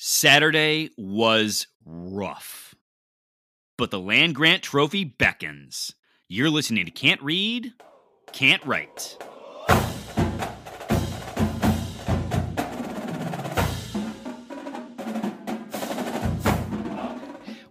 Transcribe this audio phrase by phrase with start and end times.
[0.00, 2.72] Saturday was rough,
[3.76, 5.92] but the land grant trophy beckons.
[6.28, 7.72] You're listening to Can't Read,
[8.30, 9.16] Can't Write.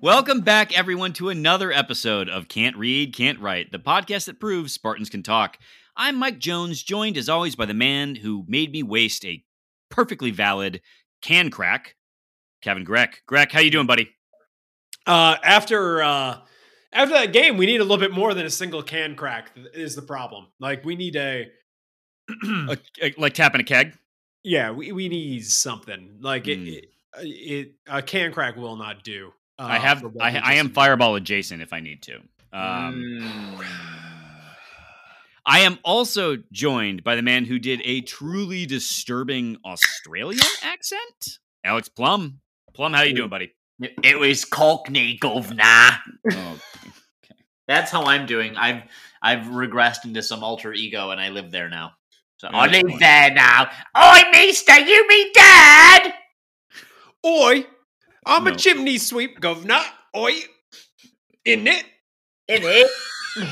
[0.02, 4.74] Welcome back, everyone, to another episode of Can't Read, Can't Write, the podcast that proves
[4.74, 5.58] Spartans can talk.
[5.96, 9.46] I'm Mike Jones, joined as always by the man who made me waste a
[9.90, 10.82] perfectly valid
[11.22, 11.96] can crack,
[12.68, 13.24] Kevin Greck.
[13.26, 14.10] Greck, how you doing, buddy?
[15.06, 16.40] Uh, after uh,
[16.92, 19.52] after that game, we need a little bit more than a single can crack.
[19.74, 20.48] Is the problem?
[20.60, 21.48] Like we need a,
[22.44, 23.94] a, a like tapping a keg.
[24.44, 26.68] Yeah, we, we need something like mm.
[26.68, 26.90] it,
[27.20, 27.72] it, it.
[27.88, 29.32] A can crack will not do.
[29.58, 30.04] Uh, I have.
[30.20, 32.16] I, I am fireball adjacent if I need to.
[32.52, 33.66] Um, mm.
[35.46, 41.88] I am also joined by the man who did a truly disturbing Australian accent, Alex
[41.88, 42.42] Plum.
[42.78, 43.52] Plum, how are you doing, buddy?
[43.80, 45.64] It was Cockney, governor.
[45.64, 45.98] Oh,
[46.30, 47.40] okay.
[47.68, 48.56] That's how I'm doing.
[48.56, 48.84] I've
[49.20, 51.94] I've regressed into some alter ego, and I live there now.
[52.38, 53.72] So I live there now.
[53.98, 56.14] Oi, Mister, you me dad?
[57.26, 57.66] Oi,
[58.28, 58.52] I'm no.
[58.52, 59.82] a chimney sweep, governor.
[60.16, 60.34] Oi,
[61.46, 61.84] in it,
[62.48, 62.92] in it.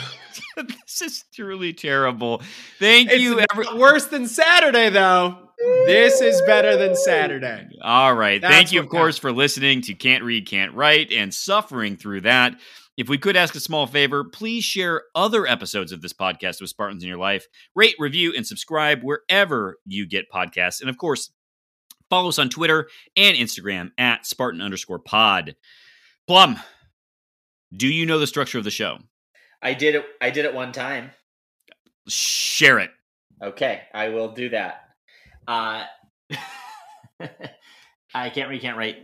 [0.56, 2.44] this is truly terrible.
[2.78, 3.44] Thank it's you.
[3.52, 5.45] Every- worse than Saturday, though.
[5.58, 7.67] This is better than Saturday.
[7.81, 8.42] All right.
[8.42, 9.20] That's Thank you, of course, counts.
[9.20, 12.56] for listening to Can't Read, Can't Write and suffering through that.
[12.97, 16.70] If we could ask a small favor, please share other episodes of this podcast with
[16.70, 17.45] Spartans in your life.
[17.75, 20.80] Rate, review, and subscribe wherever you get podcasts.
[20.81, 21.31] And of course,
[22.09, 25.56] follow us on Twitter and Instagram at Spartan underscore pod.
[26.25, 26.58] Plum,
[27.75, 29.00] do you know the structure of the show?
[29.62, 30.06] I did it.
[30.22, 31.12] I did it one time.
[32.08, 32.92] Share it.
[33.44, 34.84] Okay, I will do that.
[35.48, 35.86] Uh,
[38.14, 38.98] I can't read, can't write.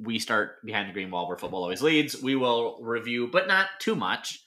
[0.00, 2.20] We start behind the green wall where football always leads.
[2.20, 4.44] We will review, but not too much,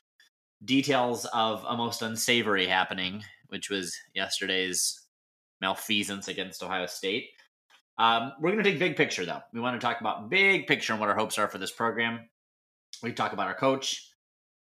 [0.64, 5.00] details of a most unsavory happening, which was yesterday's
[5.62, 7.30] malfeasance against Ohio State.
[7.98, 9.42] Um, we're going to take big picture, though.
[9.54, 12.28] We want to talk about big picture and what our hopes are for this program.
[13.02, 14.10] We talk about our coach.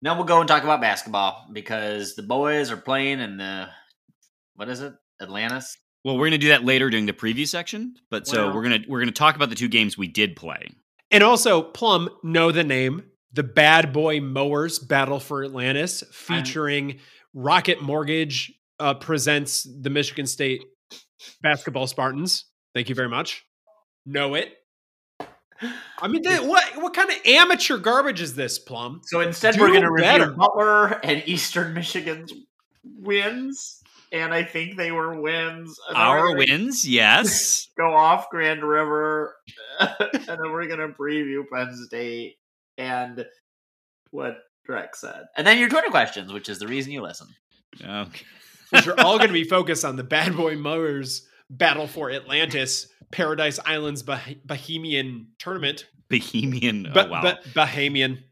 [0.02, 3.68] Then we'll go and talk about basketball because the boys are playing in the
[4.56, 4.94] what is it?
[5.22, 5.78] Atlantis.
[6.03, 8.81] Well, we're going to do that later during the preview section, but so we're going
[8.81, 10.69] to we're going to talk about the two games we did play.
[11.12, 13.03] And also, Plum, know the name,
[13.34, 17.00] the Bad Boy Mowers Battle for Atlantis, featuring I'm...
[17.34, 20.63] Rocket Mortgage uh, presents the Michigan State
[21.41, 22.45] basketball Spartans.
[22.73, 23.45] Thank you very much.
[24.06, 24.57] Know it.
[26.00, 29.01] I mean, they, what what kind of amateur garbage is this, Plum?
[29.03, 32.34] So instead, Do we're going to review Butler and Eastern Michigan's
[32.84, 33.81] wins
[34.11, 35.77] and I think they were wins.
[35.94, 37.67] Our wins, yes.
[37.77, 39.35] Go off Grand River,
[39.79, 42.38] and then we're gonna preview Penn State
[42.77, 43.25] and
[44.11, 47.27] what Drek said, and then your Twitter questions, which is the reason you listen.
[47.83, 48.25] Okay.
[48.69, 52.88] which are all going to be focused on the Bad Boy Mowers Battle for Atlantis
[53.11, 55.88] Paradise Islands bah- Bohemian tournament.
[56.09, 57.38] Bohemian, oh, wow.
[57.53, 58.23] Bohemian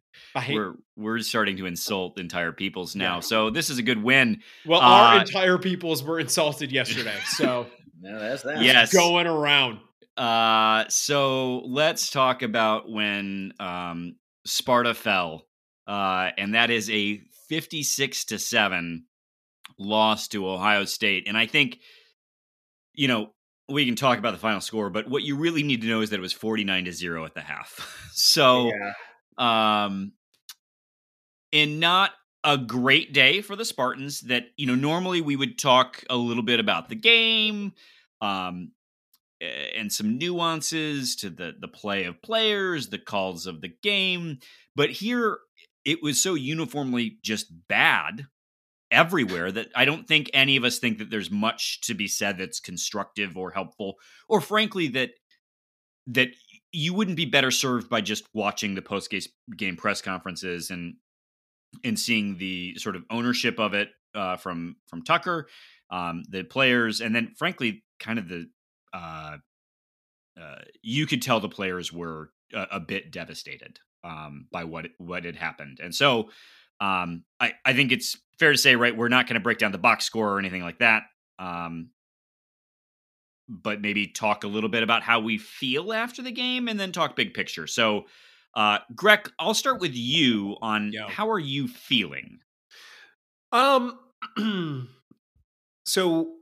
[0.50, 3.16] we're we're starting to insult entire peoples now.
[3.16, 3.22] Yeah.
[3.22, 4.42] So this is a good win.
[4.66, 7.16] Well, uh, our entire peoples were insulted yesterday.
[7.26, 7.68] So
[8.02, 8.62] no, that's that.
[8.62, 9.80] Yes, going around.
[10.18, 14.16] Uh, so let's talk about when um,
[14.46, 15.48] Sparta fell,
[15.88, 19.06] uh, and that is a fifty-six to seven
[19.78, 21.26] loss to Ohio State.
[21.28, 21.80] And I think,
[22.94, 23.34] you know,
[23.70, 26.10] we can talk about the final score, but what you really need to know is
[26.10, 28.10] that it was forty-nine to zero at the half.
[28.14, 28.70] so.
[28.70, 29.86] Yeah.
[29.86, 30.12] Um,
[31.52, 32.12] in not
[32.44, 36.44] a great day for the Spartans that, you know, normally we would talk a little
[36.44, 37.74] bit about the game,
[38.22, 38.72] um,
[39.42, 44.40] and some nuances to the the play of players, the calls of the game,
[44.76, 45.40] but here
[45.86, 48.28] it was so uniformly just bad
[48.92, 52.38] everywhere that I don't think any of us think that there's much to be said
[52.38, 53.96] that's constructive or helpful,
[54.28, 55.12] or frankly that
[56.08, 56.30] that
[56.72, 59.14] you wouldn't be better served by just watching the post
[59.56, 60.96] game press conferences and
[61.84, 65.48] and seeing the sort of ownership of it uh, from from Tucker,
[65.90, 68.50] um, the players, and then frankly, kind of the
[68.94, 69.38] uh,
[70.40, 75.26] uh, you could tell the players were a, a bit devastated um, by what what
[75.26, 76.30] had happened, and so
[76.82, 79.72] um, I I think it's fair to say, right, we're not going to break down
[79.72, 81.04] the box score or anything like that.
[81.38, 81.90] Um,
[83.50, 86.92] but maybe talk a little bit about how we feel after the game and then
[86.92, 87.66] talk big picture.
[87.66, 88.06] So,
[88.56, 91.08] uh, Greg, I'll start with you on yeah.
[91.10, 92.40] how are you feeling?
[93.52, 94.00] Um,
[95.86, 96.36] so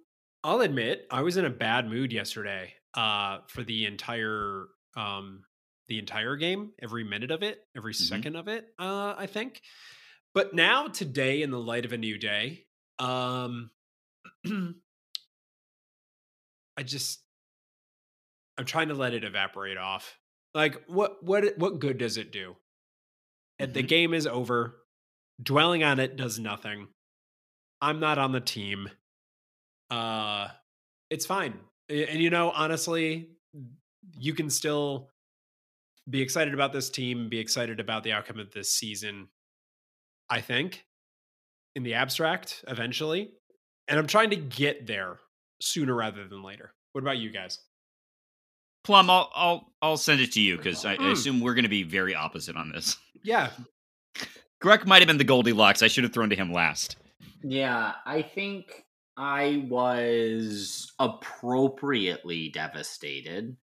[0.44, 2.74] I'll admit I was in a bad mood yesterday.
[2.94, 4.66] Uh, for the entire
[4.96, 5.44] um,
[5.88, 8.08] the entire game, every minute of it, every Mhm.
[8.08, 8.74] second of it.
[8.80, 9.62] Uh, I think.
[10.34, 12.66] But now, today, in the light of a new day,
[13.00, 13.70] um,
[16.78, 17.22] I just
[18.58, 20.18] I'm trying to let it evaporate off.
[20.54, 22.56] Like, what what what good does it do?
[23.60, 24.78] And The game is over.
[25.42, 26.88] Dwelling on it does nothing.
[27.82, 28.90] I'm not on the team.
[29.92, 30.48] Uh,
[31.10, 31.60] it's fine.
[31.90, 33.30] And you know, honestly,
[34.18, 35.10] you can still
[36.10, 39.28] be excited about this team, be excited about the outcome of this season.
[40.30, 40.86] I think
[41.76, 43.32] in the abstract eventually.
[43.88, 45.20] And I'm trying to get there
[45.62, 46.74] sooner rather than later.
[46.92, 47.60] What about you guys?
[48.88, 51.12] Plum, I'll I'll I'll send it to you because I, I Mm.
[51.12, 52.96] assume we're going to be very opposite on this.
[53.24, 53.50] Yeah.
[54.62, 55.84] Greg might have been the Goldilocks.
[55.84, 56.96] I should have thrown to him last.
[57.44, 58.86] Yeah, I think
[59.18, 63.58] I was appropriately devastated.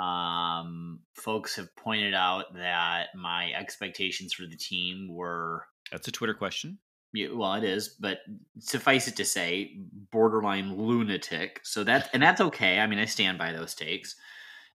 [0.00, 6.34] Um, folks have pointed out that my expectations for the team were That's a Twitter
[6.34, 6.78] question.
[7.12, 8.18] Yeah, well, it is, but
[8.58, 9.76] suffice it to say,
[10.10, 11.60] borderline lunatic.
[11.62, 12.78] So that and that's okay.
[12.78, 14.14] I mean, I stand by those takes.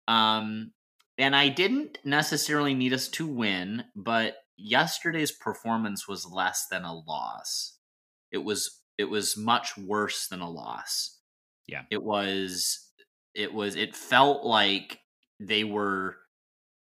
[0.07, 0.73] Um,
[1.19, 6.95] and I didn't necessarily need us to win, but yesterday's performance was less than a
[6.95, 7.79] loss.
[8.31, 11.19] It was it was much worse than a loss.
[11.67, 11.83] Yeah.
[11.91, 12.91] It was
[13.35, 14.99] it was it felt like
[15.41, 16.17] they were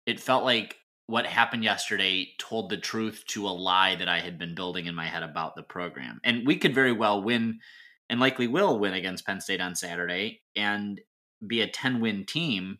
[0.06, 0.76] it felt like
[1.06, 4.94] what happened yesterday told the truth to a lie that I had been building in
[4.94, 6.20] my head about the program.
[6.24, 7.60] And we could very well win
[8.08, 11.00] and likely will win against Penn State on Saturday and
[11.46, 12.78] be a 10 win team,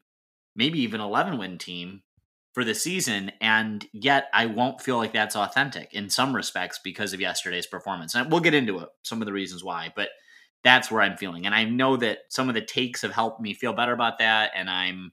[0.57, 2.03] maybe even 11 win team
[2.53, 3.33] for the season.
[3.41, 8.15] And yet I won't feel like that's authentic in some respects because of yesterday's performance.
[8.15, 10.09] And we'll get into it, some of the reasons why, but
[10.63, 11.45] that's where I'm feeling.
[11.45, 14.53] And I know that some of the takes have helped me feel better about that.
[14.55, 15.13] And I'm,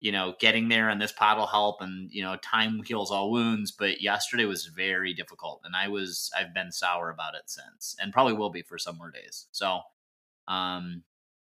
[0.00, 3.30] you know, getting there and this pot will help and, you know, time heals all
[3.30, 3.72] wounds.
[3.72, 5.62] But yesterday was very difficult.
[5.64, 8.98] And I was, I've been sour about it since and probably will be for some
[8.98, 9.46] more days.
[9.52, 9.80] So,
[10.48, 11.02] um,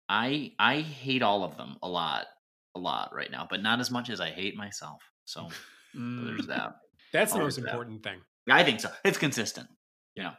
[0.09, 2.27] I, I hate all of them a lot,
[2.75, 5.03] a lot right now, but not as much as I hate myself.
[5.25, 5.49] So
[5.93, 6.77] there's that.
[7.11, 7.71] That's the most leave that.
[7.71, 8.19] important thing.
[8.49, 8.89] I think so.
[9.03, 9.67] It's consistent.
[10.15, 10.33] Yeah.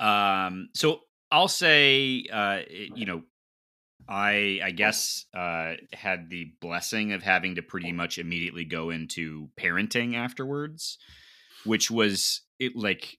[0.00, 3.22] Um, so I'll say, uh, you know,
[4.08, 9.48] I I guess uh, had the blessing of having to pretty much immediately go into
[9.58, 10.98] parenting afterwards,
[11.64, 13.18] which was it like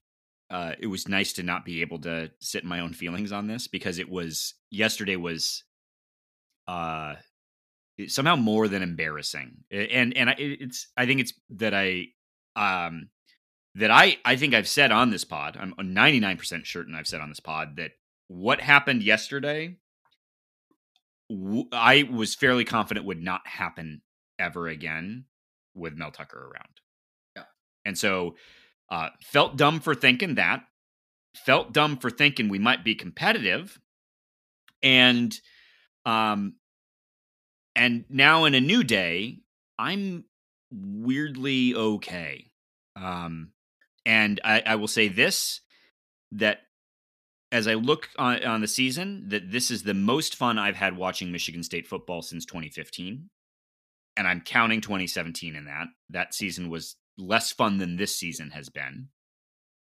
[0.49, 3.47] uh, it was nice to not be able to sit in my own feelings on
[3.47, 5.63] this because it was yesterday was
[6.67, 7.15] uh
[8.07, 9.63] somehow more than embarrassing.
[9.71, 12.07] And and I, it's I think it's that I
[12.55, 13.09] um
[13.75, 17.29] that I I think I've said on this pod I'm 99% certain I've said on
[17.29, 17.91] this pod that
[18.27, 19.77] what happened yesterday
[21.33, 24.01] w- I was fairly confident would not happen
[24.39, 25.25] ever again
[25.75, 26.81] with Mel Tucker around.
[27.35, 27.43] Yeah.
[27.85, 28.35] And so
[28.89, 30.63] uh felt dumb for thinking that.
[31.35, 33.79] Felt dumb for thinking we might be competitive.
[34.81, 35.35] And
[36.05, 36.55] um
[37.75, 39.39] and now in a new day,
[39.79, 40.25] I'm
[40.71, 42.51] weirdly okay.
[42.95, 43.51] Um
[44.05, 45.61] and I, I will say this
[46.33, 46.59] that
[47.53, 50.97] as I look on, on the season, that this is the most fun I've had
[50.97, 53.29] watching Michigan State football since 2015.
[54.17, 55.85] And I'm counting 2017 in that.
[56.09, 59.09] That season was less fun than this season has been.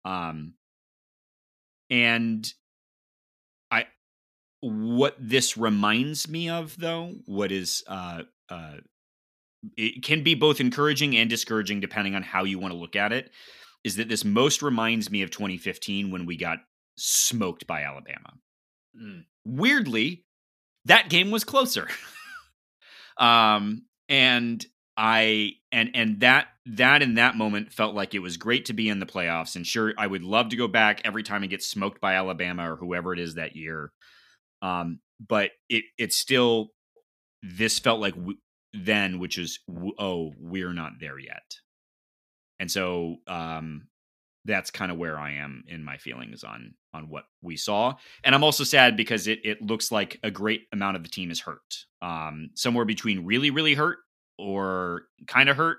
[0.04, 0.56] Um,
[1.90, 2.54] and
[3.72, 3.86] I,
[4.60, 8.78] what this reminds me of, though, what is, uh, uh,
[9.78, 13.14] it can be both encouraging and discouraging depending on how you want to look at
[13.14, 13.32] it,
[13.86, 16.60] is that this most reminds me of 2015 when we got
[16.98, 18.34] smoked by Alabama.
[19.00, 19.26] Mm.
[19.46, 20.26] Weirdly,
[20.86, 21.88] that game was closer.
[23.18, 24.66] um and
[24.98, 28.90] I and and that that in that moment felt like it was great to be
[28.90, 31.68] in the playoffs and sure I would love to go back every time it gets
[31.68, 33.92] smoked by Alabama or whoever it is that year.
[34.62, 36.70] Um but it it still
[37.42, 38.38] this felt like w-
[38.74, 41.56] then which is w- oh we're not there yet.
[42.60, 43.88] And so um
[44.46, 47.96] that's kind of where I am in my feelings on on what we saw.
[48.24, 51.32] And I'm also sad because it it looks like a great amount of the team
[51.32, 51.86] is hurt.
[52.02, 54.00] Um somewhere between really really hurt
[54.38, 55.78] or kind of hurt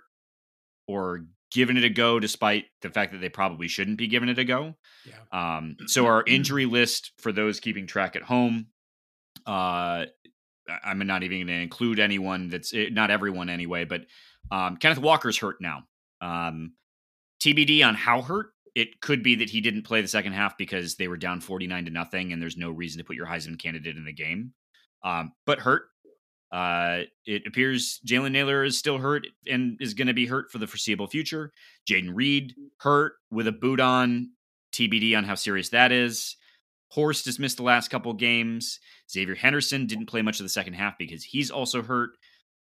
[0.86, 4.38] or giving it a go despite the fact that they probably shouldn't be giving it
[4.38, 4.74] a go.
[5.04, 5.56] Yeah.
[5.56, 8.68] Um so our injury list for those keeping track at home
[9.46, 10.06] uh
[10.84, 14.02] I'm not even going to include anyone that's eh, not everyone anyway, but
[14.52, 15.82] um Kenneth Walker's hurt now.
[16.20, 16.74] Um
[17.42, 18.51] TBD on how hurt.
[18.74, 21.84] It could be that he didn't play the second half because they were down 49
[21.84, 24.52] to nothing and there's no reason to put your Heisman candidate in the game.
[25.04, 25.84] Um, but hurt.
[26.50, 30.58] Uh, it appears Jalen Nailor is still hurt and is going to be hurt for
[30.58, 31.50] the foreseeable future.
[31.88, 34.30] Jayden Reed hurt with a boot on.
[34.72, 36.36] TBD on how serious that is.
[36.88, 38.80] Horst has missed the last couple games.
[39.10, 42.10] Xavier Henderson didn't play much of the second half because he's also hurt.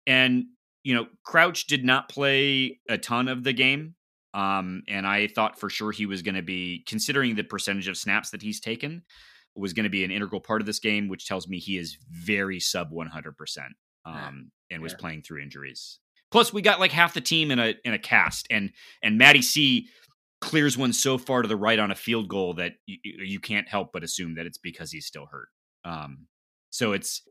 [0.05, 0.45] And,
[0.83, 3.95] you know, Crouch did not play a ton of the game.
[4.37, 7.97] Um, and I thought for sure he was going to be, considering the percentage of
[7.97, 9.01] snaps that he's taken,
[9.55, 11.97] was going to be an integral part of this game, which tells me he is
[12.11, 13.33] very sub 100%
[14.05, 15.99] um, and was playing through injuries.
[16.29, 19.41] Plus, we got like half the team in a in a cast, and and Matty
[19.41, 19.87] C
[20.41, 23.67] clears one so far to the right on a field goal that you, you can't
[23.67, 25.47] help but assume that it's because he's still hurt.
[25.85, 26.27] Um,
[26.69, 27.21] so it's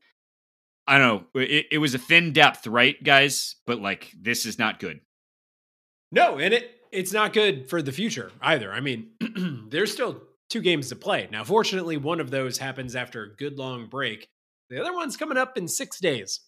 [0.86, 1.42] I don't know.
[1.42, 3.56] It, it was a thin depth, right, guys?
[3.66, 5.00] But like this is not good.
[6.10, 8.72] No, and it it's not good for the future either.
[8.72, 9.10] I mean,
[9.70, 11.28] there's still two games to play.
[11.30, 14.28] Now, fortunately, one of those happens after a good long break.
[14.70, 16.40] The other one's coming up in six days.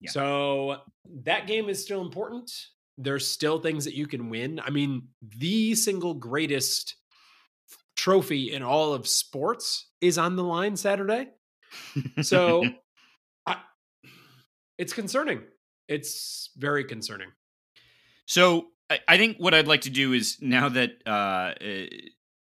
[0.00, 0.10] Yeah.
[0.10, 0.76] So
[1.22, 2.50] that game is still important.
[2.98, 4.60] There's still things that you can win.
[4.60, 6.96] I mean, the single greatest
[7.94, 11.28] trophy in all of sports is on the line Saturday.
[12.22, 12.64] So
[13.46, 13.56] I,
[14.78, 15.42] it's concerning.
[15.88, 17.28] It's very concerning.
[18.26, 21.10] So I, I, think what I'd like to do is now that uh,
[21.60, 21.86] uh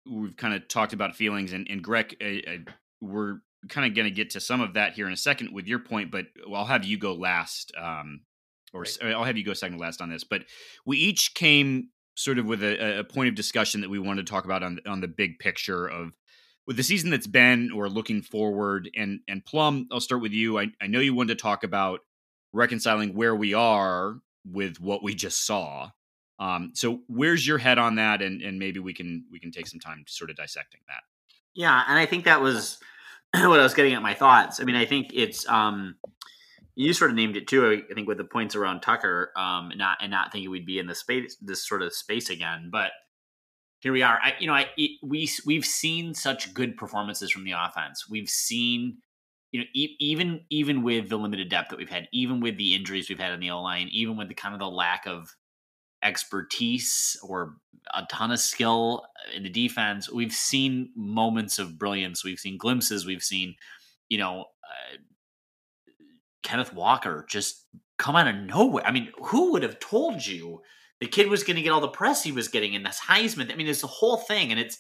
[0.10, 3.40] we've kind of talked about feelings, and, and Greg, uh, uh we're
[3.70, 5.80] kind of going to get to some of that here in a second with your
[5.80, 8.22] point, but I'll have you go last, um,
[8.74, 9.14] or right.
[9.14, 10.24] I'll have you go second last on this.
[10.24, 10.44] But
[10.86, 14.32] we each came sort of with a, a point of discussion that we wanted to
[14.32, 16.12] talk about on on the big picture of
[16.66, 20.58] with the season that's been or looking forward and and plum i'll start with you
[20.58, 22.00] i, I know you wanted to talk about
[22.54, 25.92] reconciling where we are with what we just saw
[26.40, 29.68] um, so where's your head on that and and maybe we can we can take
[29.68, 31.02] some time to sort of dissecting that
[31.54, 32.80] yeah and i think that was
[33.34, 35.96] what i was getting at my thoughts i mean i think it's um
[36.76, 39.98] you sort of named it too i think with the points around tucker um not
[40.02, 42.92] and not thinking we'd be in the space this sort of space again but
[43.80, 44.20] here we are.
[44.22, 48.10] I, you know, I it, we we've seen such good performances from the offense.
[48.10, 48.98] We've seen,
[49.52, 52.76] you know, e- even even with the limited depth that we've had, even with the
[52.76, 55.36] injuries we've had in the O line, even with the kind of the lack of
[56.04, 57.56] expertise or
[57.94, 62.24] a ton of skill in the defense, we've seen moments of brilliance.
[62.24, 63.06] We've seen glimpses.
[63.06, 63.56] We've seen,
[64.10, 64.98] you know, uh,
[66.44, 67.66] Kenneth Walker just
[67.98, 68.86] come out of nowhere.
[68.86, 70.62] I mean, who would have told you?
[71.00, 73.52] the kid was going to get all the press he was getting in this Heisman.
[73.52, 74.78] I mean, it's the whole thing, and it's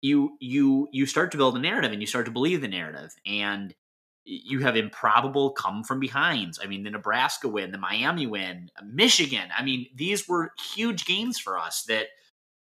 [0.00, 3.10] you you you start to build a narrative and you start to believe the narrative,
[3.26, 3.74] and
[4.24, 6.60] you have improbable come from behinds.
[6.62, 9.48] I mean, the Nebraska win, the Miami win, Michigan.
[9.56, 12.06] I mean, these were huge games for us that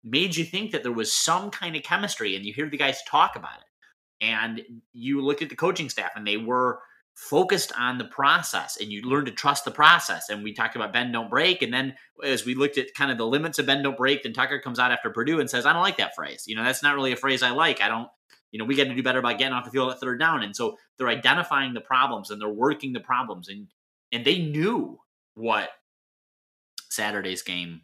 [0.02, 3.02] made you think that there was some kind of chemistry, and you hear the guys
[3.06, 6.80] talk about it, and you look at the coaching staff, and they were
[7.14, 10.28] focused on the process and you learn to trust the process.
[10.28, 11.62] And we talked about bend, don't break.
[11.62, 11.94] And then
[12.24, 14.78] as we looked at kind of the limits of bend, don't break, then Tucker comes
[14.78, 16.44] out after Purdue and says, I don't like that phrase.
[16.46, 17.80] You know, that's not really a phrase I like.
[17.80, 18.08] I don't,
[18.52, 20.42] you know, we got to do better about getting off the field at third down.
[20.42, 23.48] And so they're identifying the problems and they're working the problems.
[23.48, 23.66] And,
[24.12, 25.00] and they knew
[25.34, 25.70] what
[26.90, 27.82] Saturday's game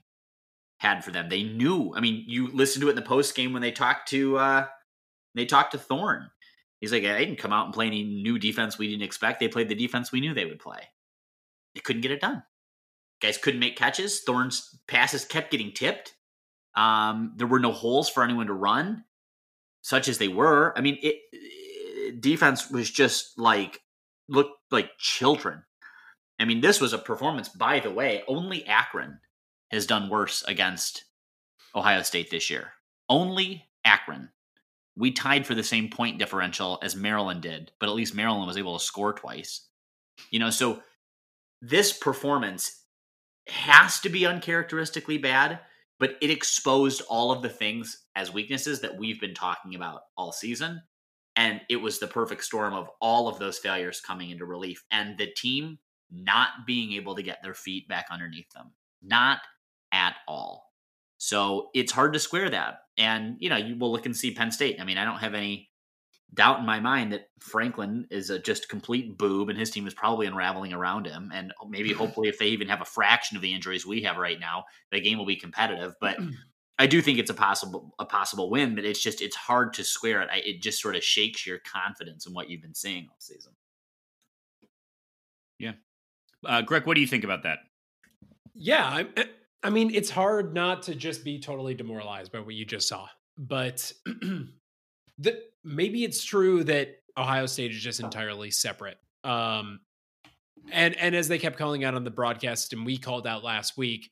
[0.79, 1.29] had for them.
[1.29, 1.93] They knew.
[1.97, 4.67] I mean, you listen to it in the post game when they talked to, uh,
[5.35, 6.31] they talked to Thorne
[6.81, 9.41] He's like, I didn't come out and play any new defense we didn't expect.
[9.41, 10.81] They played the defense we knew they would play.
[11.75, 12.43] They couldn't get it done.
[13.21, 14.21] Guys couldn't make catches.
[14.21, 16.15] Thorne's passes kept getting tipped.
[16.77, 19.05] Um, there were no holes for anyone to run,
[19.89, 20.77] such as they were.
[20.77, 23.81] I mean, it, defense was just like
[24.29, 25.63] looked like children.
[26.39, 27.49] I mean, this was a performance.
[27.49, 29.19] By the way, only Akron
[29.71, 31.05] has done worse against
[31.75, 32.73] Ohio State this year.
[33.09, 34.29] Only Akron
[34.99, 38.57] we tied for the same point differential as Maryland did, but at least Maryland was
[38.57, 39.69] able to score twice.
[40.31, 40.83] You know, so
[41.63, 42.83] this performance
[43.47, 45.61] has to be uncharacteristically bad,
[45.99, 50.33] but it exposed all of the things as weaknesses that we've been talking about all
[50.33, 50.83] season.
[51.37, 55.17] And it was the perfect storm of all of those failures coming into relief and
[55.17, 55.79] the team
[56.11, 58.73] not being able to get their feet back underneath them.
[59.03, 59.41] Not
[59.93, 60.73] at all.
[61.19, 62.79] So it's hard to square that.
[62.97, 64.81] And, you know, you will look and see Penn State.
[64.81, 65.68] I mean, I don't have any
[66.35, 69.95] doubt in my mind that Franklin is a just complete boob and his team is
[69.95, 71.31] probably unraveling around him.
[71.35, 74.39] And maybe hopefully if they even have a fraction of the injuries we have right
[74.39, 75.95] now, the game will be competitive.
[76.01, 76.19] But
[76.79, 79.85] I do think it's a possible a possible win, but it's just it's hard to
[79.85, 80.29] square it.
[80.33, 83.53] I, it just sort of shakes your confidence in what you've been seeing all season.
[85.59, 85.73] Yeah,
[86.47, 87.59] uh, Greg, what do you think about that?
[88.55, 89.27] Yeah, I,
[89.63, 93.09] I mean, it's hard not to just be totally demoralized by what you just saw.
[93.37, 93.93] But
[95.19, 98.99] the, maybe it's true that Ohio State is just entirely separate.
[99.25, 99.81] Um,
[100.73, 103.77] And and as they kept calling out on the broadcast, and we called out last
[103.77, 104.11] week,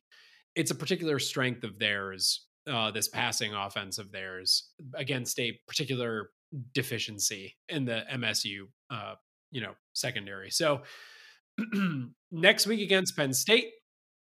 [0.55, 2.47] it's a particular strength of theirs.
[2.67, 6.31] Uh, this passing offense of theirs against a particular
[6.75, 9.15] deficiency in the MSU, uh,
[9.53, 10.51] you know, secondary.
[10.51, 10.83] So
[12.33, 13.71] next week against Penn State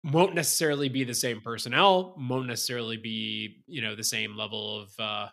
[0.03, 4.89] won't necessarily be the same personnel, won't necessarily be you know the same level of
[4.99, 5.27] uh,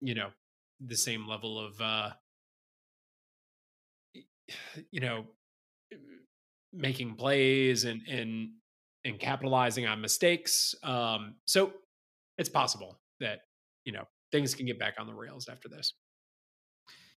[0.00, 0.28] you know
[0.80, 2.10] the same level of uh,
[4.90, 5.26] you know
[6.72, 8.50] making plays and and
[9.04, 10.74] and capitalizing on mistakes.
[10.82, 11.72] Um, so
[12.38, 13.40] it's possible that
[13.84, 15.94] you know things can get back on the rails after this.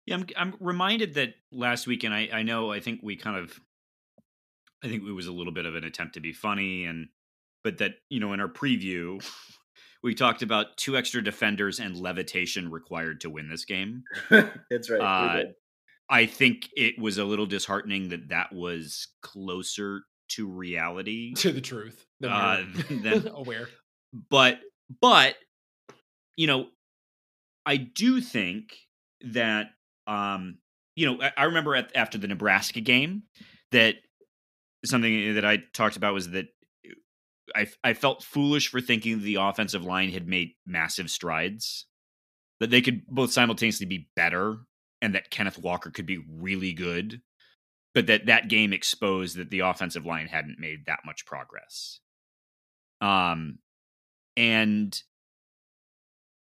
[0.07, 3.37] Yeah, I'm I'm reminded that last week, and I I know I think we kind
[3.37, 3.59] of
[4.83, 7.09] I think it was a little bit of an attempt to be funny, and
[7.63, 9.25] but that you know in our preview
[10.03, 14.03] we talked about two extra defenders and levitation required to win this game.
[14.31, 15.01] That's right.
[15.01, 15.45] Uh,
[16.11, 21.61] I think it was a little disheartening that that was closer to reality, to the
[21.61, 23.69] truth, than, uh, than aware.
[24.31, 24.61] But
[25.01, 25.37] but
[26.37, 26.67] you know,
[27.65, 28.75] I do think
[29.23, 29.69] that
[30.07, 30.59] um,
[30.97, 33.23] you know, I, I remember at, after the Nebraska game
[33.71, 33.95] that
[34.85, 36.47] something that I talked about was that
[37.55, 41.87] I I felt foolish for thinking the offensive line had made massive strides,
[42.61, 44.59] that they could both simultaneously be better,
[45.01, 47.21] and that Kenneth Walker could be really good,
[47.95, 52.01] but that that game exposed that the offensive line hadn't made that much progress.
[53.01, 53.59] Um,
[54.37, 55.01] and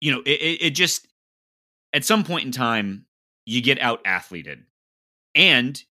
[0.02, 1.08] you know, it, it just
[1.94, 3.06] at some point in time
[3.46, 4.66] you get out athleted,
[5.34, 5.82] and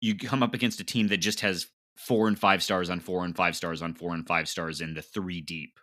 [0.00, 3.24] you come up against a team that just has four and five stars on four
[3.24, 5.78] and five stars on four and five stars in the three deep.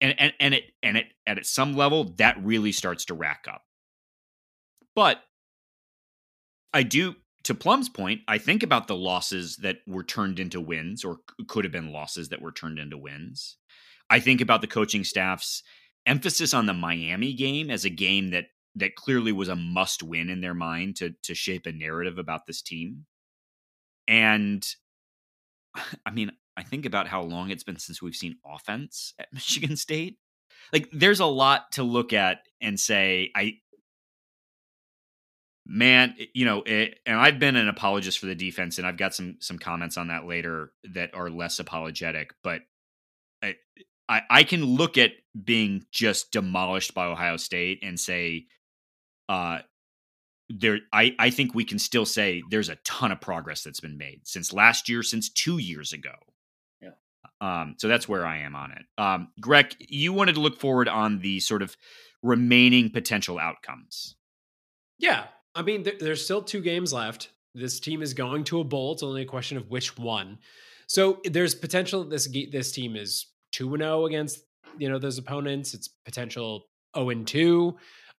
[0.00, 3.62] And and and it and it at some level that really starts to rack up.
[4.94, 5.22] But
[6.72, 11.04] I do to Plum's point, I think about the losses that were turned into wins
[11.04, 13.56] or could have been losses that were turned into wins.
[14.10, 15.62] I think about the coaching staff's
[16.06, 20.30] emphasis on the Miami game as a game that that clearly was a must win
[20.30, 23.06] in their mind to to shape a narrative about this team.
[24.06, 24.66] And
[26.06, 29.76] I mean, I think about how long it's been since we've seen offense at Michigan
[29.76, 30.18] State.
[30.72, 33.54] Like, there's a lot to look at and say, I,
[35.66, 38.96] man, eh, you know, it, and I've been an apologist for the defense, and I've
[38.96, 42.62] got some some comments on that later that are less apologetic, but
[43.42, 43.54] I,
[44.08, 45.12] I, I can look at
[45.44, 48.46] being just demolished by Ohio State and say,
[49.28, 49.60] uh,
[50.48, 53.98] there I, I think we can still say there's a ton of progress that's been
[53.98, 56.14] made since last year, since two years ago.
[56.80, 56.90] Yeah.
[57.40, 58.84] Um, so that's where I am on it.
[58.96, 61.76] Um, Greg, you wanted to look forward on the sort of
[62.22, 64.16] remaining potential outcomes.
[64.98, 65.24] Yeah.
[65.54, 67.30] I mean, th- there's still two games left.
[67.54, 68.92] This team is going to a bowl.
[68.92, 70.38] It's only a question of which one.
[70.86, 74.40] So there's potential this this team is 2 and 0 against,
[74.78, 75.74] you know, those opponents.
[75.74, 77.76] It's potential 0 and 2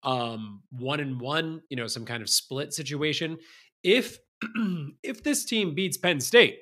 [0.08, 3.38] um, one and one, you know, some kind of split situation.
[3.82, 4.18] If
[5.02, 6.60] if this team beats Penn State,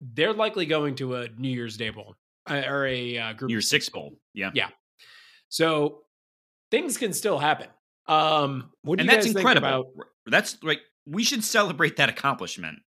[0.00, 2.14] they're likely going to a New Year's Day bowl
[2.48, 4.12] uh, or a uh, group Year Six bowl.
[4.34, 4.68] Yeah, yeah.
[5.48, 6.02] So
[6.70, 7.68] things can still happen.
[8.06, 9.68] Um, what do and you that's guys incredible.
[9.68, 12.78] Think about- that's like we should celebrate that accomplishment.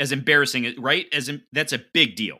[0.00, 1.06] As embarrassing, right?
[1.12, 2.38] As in, that's a big deal,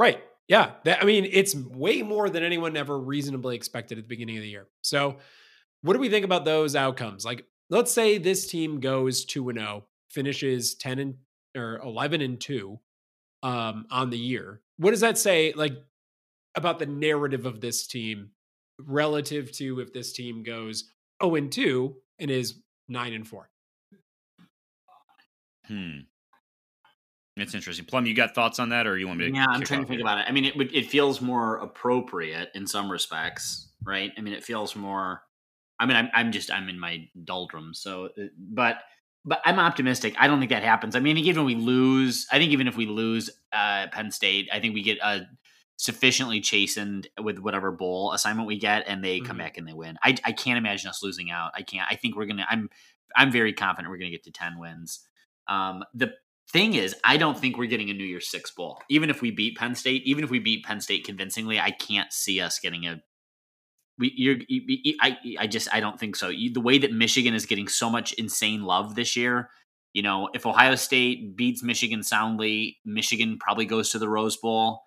[0.00, 0.20] right?
[0.48, 4.36] Yeah, that, I mean, it's way more than anyone ever reasonably expected at the beginning
[4.36, 4.66] of the year.
[4.82, 5.18] So
[5.82, 7.24] what do we think about those outcomes?
[7.24, 11.14] Like, let's say this team goes 2 and 0, finishes 10 and
[11.56, 12.78] or 11 and 2
[13.42, 14.60] um, on the year.
[14.78, 15.74] What does that say like
[16.54, 18.30] about the narrative of this team
[18.78, 20.84] relative to if this team goes
[21.22, 22.54] 0 and 2 and is
[22.88, 23.50] 9 and 4?
[25.66, 25.98] Hmm.
[27.36, 27.86] It's interesting.
[27.86, 29.34] Plum, you got thoughts on that, or you want me to?
[29.34, 30.06] Yeah, I'm trying to think here?
[30.06, 30.26] about it.
[30.28, 34.12] I mean, it it feels more appropriate in some respects, right?
[34.18, 35.22] I mean, it feels more
[35.82, 37.80] I mean, I'm I'm just I'm in my doldrums.
[37.80, 38.78] So, uh, but
[39.24, 40.14] but I'm optimistic.
[40.18, 40.94] I don't think that happens.
[40.94, 44.48] I mean, even if we lose, I think even if we lose uh, Penn State,
[44.52, 45.26] I think we get a
[45.76, 49.26] sufficiently chastened with whatever bowl assignment we get, and they mm-hmm.
[49.26, 49.96] come back and they win.
[50.02, 51.50] I I can't imagine us losing out.
[51.54, 51.86] I can't.
[51.90, 52.46] I think we're gonna.
[52.48, 52.70] I'm
[53.16, 55.00] I'm very confident we're gonna get to ten wins.
[55.48, 56.12] Um, the
[56.52, 58.80] thing is, I don't think we're getting a New Year's Six bowl.
[58.88, 62.12] Even if we beat Penn State, even if we beat Penn State convincingly, I can't
[62.12, 63.02] see us getting a
[63.98, 66.28] we you're you, I I just I don't think so.
[66.28, 69.50] You, the way that Michigan is getting so much insane love this year,
[69.92, 74.82] you know, if Ohio State beats Michigan soundly, Michigan probably goes to the Rose Bowl,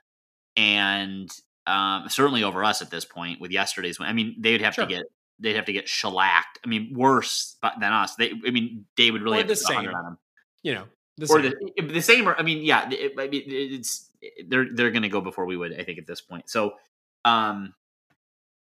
[0.57, 1.29] and
[1.67, 4.09] um, certainly over us at this point with yesterday's win.
[4.09, 4.85] I mean, they'd have sure.
[4.85, 5.05] to get
[5.39, 6.59] they'd have to get shellacked.
[6.63, 8.15] I mean, worse than us.
[8.15, 9.87] They, I mean, they would really or have the to same.
[9.89, 10.17] on them.
[10.63, 10.83] You know,
[11.17, 11.53] The or same.
[11.77, 12.27] the, the same.
[12.27, 14.09] Or I mean, yeah, it, I mean, it's
[14.47, 15.79] they're they're going to go before we would.
[15.79, 16.49] I think at this point.
[16.49, 16.73] So,
[17.25, 17.73] um,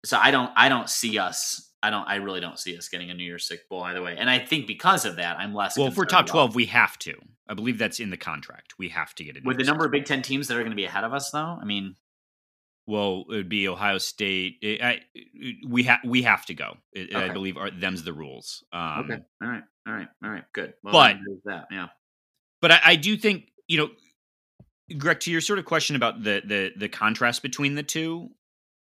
[0.07, 1.63] so I don't I don't see us.
[1.83, 2.09] I don't.
[2.09, 4.17] I really don't see us getting a New Year's Six bowl either way.
[4.19, 5.77] And I think because of that, I'm less.
[5.79, 7.15] Well, if we're top twelve, we have to.
[7.49, 8.75] I believe that's in the contract.
[8.79, 9.45] We have to get it.
[9.45, 11.31] with the number of Big Ten teams that are going to be ahead of us,
[11.31, 11.39] though.
[11.61, 11.95] I mean,
[12.89, 14.57] Well, it would be Ohio State.
[14.63, 15.01] It, I,
[15.69, 16.77] we have we have to go.
[16.93, 18.65] It, I believe are, them's the rules.
[18.73, 20.75] Um, okay, all right, all right, all right, good.
[20.83, 21.89] Well, But- that, yeah,
[22.61, 23.91] but I, I do think you know,
[24.97, 28.31] Greg, to your sort of question about the the the contrast between the two.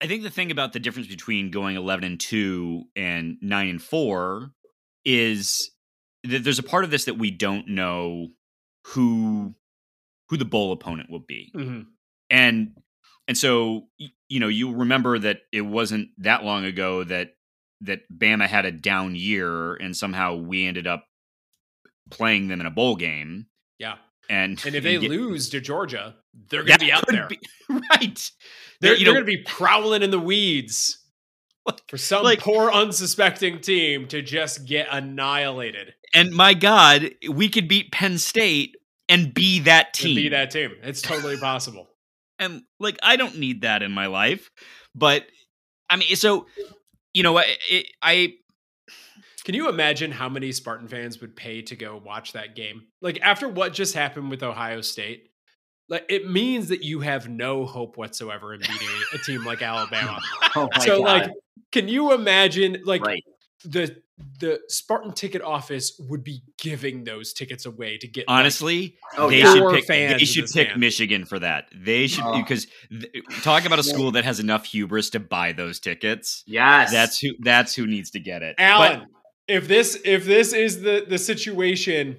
[0.01, 3.81] I think the thing about the difference between going eleven and two and nine and
[3.81, 4.51] four
[5.05, 5.71] is
[6.23, 8.27] that there's a part of this that we don't know
[8.88, 9.55] who
[10.29, 11.51] who the bowl opponent will be.
[11.55, 11.88] Mhm.
[12.29, 12.75] and
[13.27, 13.88] and so
[14.29, 17.36] you know you remember that it wasn't that long ago that
[17.81, 21.05] that Bama had a down year and somehow we ended up
[22.10, 23.47] playing them in a bowl game
[23.79, 23.97] Yeah.
[24.30, 26.16] And And if they get- lose to Georgia,
[26.50, 27.28] they're going to be out there.
[27.28, 28.32] be- right
[28.82, 31.00] They're, they're going to be prowling in the weeds
[31.90, 37.68] for some like- poor, unsuspecting team to just get annihilated and my god we could
[37.68, 38.76] beat Penn State
[39.10, 40.72] and be that team be that team.
[40.84, 41.90] It's totally possible.
[42.40, 44.50] and like I don't need that in my life
[44.96, 45.26] but
[45.90, 46.46] I mean so
[47.13, 48.34] you know I it, I
[49.47, 52.83] Can you imagine how many Spartan fans would pay to go watch that game?
[53.01, 55.29] Like after what just happened with Ohio State,
[55.88, 60.19] like it means that you have no hope whatsoever in beating a team like Alabama.
[60.57, 61.21] Oh so God.
[61.21, 61.31] like
[61.71, 63.23] can you imagine like right,
[63.63, 63.95] the
[64.39, 69.29] the Spartan ticket office would be giving those tickets away to get like, honestly oh
[69.29, 69.86] they yeah, should pick.
[69.86, 70.79] fans They should pick band.
[70.81, 71.69] Michigan for that.
[71.73, 72.38] They should Oh.
[72.41, 76.43] because th- talk about a school that has enough hubris to buy those tickets.
[76.47, 77.29] yes, That's who.
[77.39, 78.55] That's who needs to get it.
[78.57, 79.05] Alan,
[79.47, 82.17] if this if this is the the situation,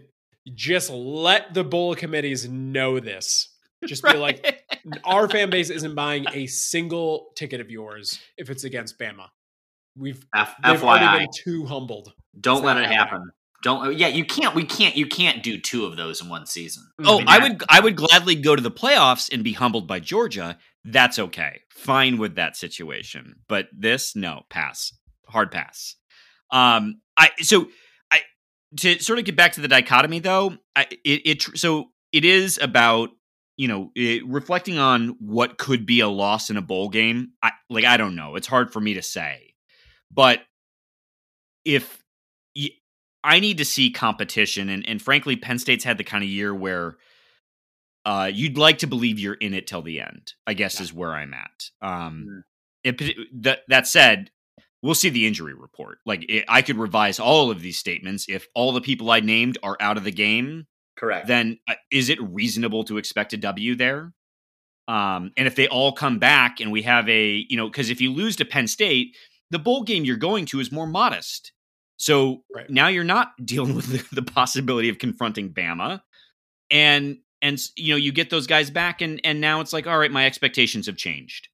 [0.55, 3.55] just let the bowl committees know this.
[3.87, 4.65] Just But, be like,
[5.05, 9.29] our fan base isn't buying a single ticket of yours if it's against Bama.
[9.97, 12.13] We've F- they've already FYI, been too humbled.
[12.41, 12.97] don't let it happening.
[12.99, 13.31] happen.
[13.65, 13.97] Don't.
[13.97, 14.55] Yeah, you can't.
[14.55, 14.97] We can't.
[14.97, 16.85] You can't do two of those in one season.
[17.05, 17.63] oh, mean, I would.
[17.69, 20.59] I would gladly go to the playoffs and be humbled by Georgia.
[20.85, 21.61] That's okay.
[21.71, 23.35] Fine with that situation.
[23.49, 24.93] But this, no, pass.
[25.29, 25.97] Hard pass.
[26.53, 27.69] Um, I so
[28.11, 28.21] I
[28.79, 30.57] to sort of get back to the dichotomy though.
[30.77, 33.11] I it, it so it is about
[33.57, 37.33] you know it, reflecting on what could be a loss in a bowl game.
[37.43, 38.37] I like I don't know.
[38.37, 39.55] It's hard for me to say,
[40.11, 40.41] but
[41.65, 42.03] if
[42.57, 42.71] y-
[43.25, 46.55] I need to see competition, and and frankly, Penn State's had the kind of year
[46.55, 46.97] where.
[48.07, 50.33] Uh, you'd like to believe you're in it till the end.
[50.47, 50.83] I guess Yeah.
[50.85, 51.71] is where I'm at.
[51.83, 52.43] Um, Mhm.
[53.01, 54.31] it, that that said,
[54.83, 55.99] we'll see the injury report.
[56.07, 59.59] Like it, I could revise all of these statements if all the people I named
[59.63, 60.67] are out of the game.
[60.97, 61.27] Correct.
[61.27, 64.13] Then uh, is it reasonable to expect a W there?
[64.89, 68.01] Um, and if they all come back and we have a you know because if
[68.01, 69.17] you lose to Penn State,
[69.51, 71.53] the bowl game you're going to is more modest.
[71.99, 72.71] So Right.
[72.71, 76.01] now you're not dealing with the, the possibility of confronting Bama,
[76.71, 79.99] and and you know you get those guys back and and now it's like all
[79.99, 81.49] right my expectations have changed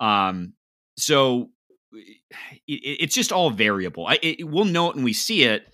[0.00, 0.54] um
[0.96, 1.50] so
[1.92, 2.20] it,
[2.68, 5.72] it's just all variable I, it, we'll know it when we see it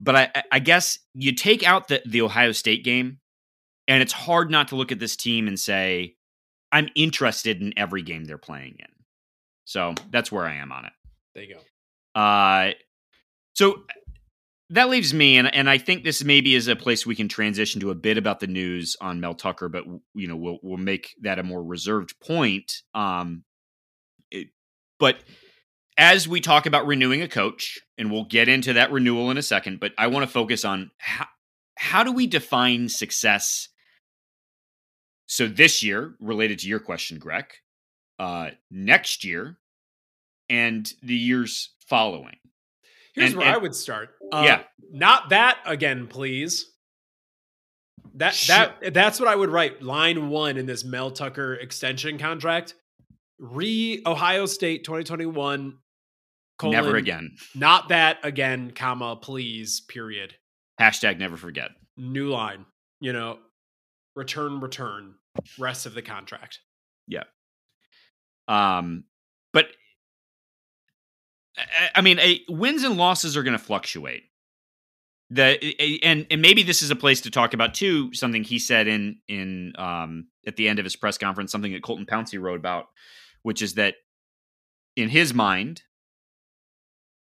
[0.00, 3.18] but I, I- guess you take out the, the ohio state game
[3.88, 6.14] and it's hard not to look at this team and say
[6.72, 8.86] i'm interested in every game they're playing in
[9.64, 10.92] so that's where i am on it
[11.34, 11.54] There you
[12.14, 12.20] go.
[12.20, 12.72] uh,
[13.54, 13.82] so
[14.72, 17.80] that leaves me, and and I think this maybe is a place we can transition
[17.80, 19.82] to a bit about the news on Mel Tucker, but
[20.14, 22.72] you know we'll we'll make that a more reserved point.
[22.94, 23.42] Um,
[25.00, 25.16] but
[25.98, 29.42] as we talk about renewing a coach, and we'll get into that renewal in a
[29.42, 31.26] second, but I want to focus on how
[31.76, 33.68] how do we define success.
[35.26, 37.46] So this year, related to your question, Greg,
[38.18, 39.58] uh, next year,
[40.48, 42.36] and the years following.
[43.14, 44.16] Here's And- where and- I would start.
[44.32, 44.64] Uh, Yeah.
[44.92, 46.66] Not that again, please.
[48.14, 49.82] That Sh- that that's what I would write.
[49.82, 52.74] Line one in this Mel Tucker extension contract.
[53.40, 55.78] Re Ohio State 2021.
[56.58, 57.36] Colon, Never again.
[57.54, 60.34] Not that again, comma, please, period.
[60.78, 61.70] Hashtag never forget.
[61.96, 62.66] New line.
[63.00, 63.38] You know,
[64.14, 65.14] return, return.
[65.58, 66.58] Rest of the contract.
[67.06, 67.24] Yeah.
[68.46, 69.04] Um,
[69.54, 69.68] but
[71.56, 74.24] I, I mean, a, wins and losses are going to fluctuate.
[75.32, 78.12] The and and maybe this is a place to talk about too.
[78.12, 81.84] Something he said in in um at the end of his press conference, something that
[81.84, 82.86] Colton Pouncy wrote about,
[83.42, 83.94] which is that
[84.96, 85.82] in his mind,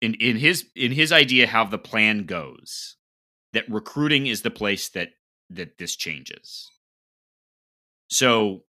[0.02, 2.96] in in his in his idea how the plan goes,
[3.54, 5.10] that recruiting is the place that
[5.50, 6.70] that this changes.
[8.10, 8.64] So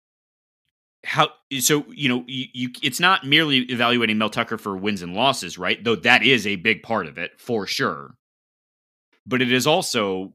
[1.04, 5.14] how so you know you, you it's not merely evaluating Mel Tucker for wins and
[5.14, 5.82] losses, right?
[5.82, 8.14] Though that is a big part of it for sure.
[9.26, 10.32] But it is also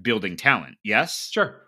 [0.00, 0.76] building talent.
[0.84, 1.28] Yes?
[1.32, 1.65] Sure.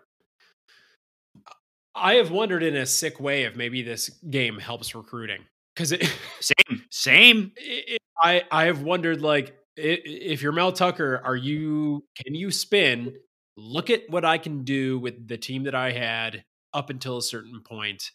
[1.99, 5.41] I have wondered in a sick way if maybe this game helps recruiting
[5.75, 6.03] because it
[6.39, 7.51] same same.
[7.57, 12.51] It, it, I I have wondered like if you're Mel Tucker, are you can you
[12.51, 13.15] spin?
[13.57, 17.21] Look at what I can do with the team that I had up until a
[17.21, 18.11] certain point.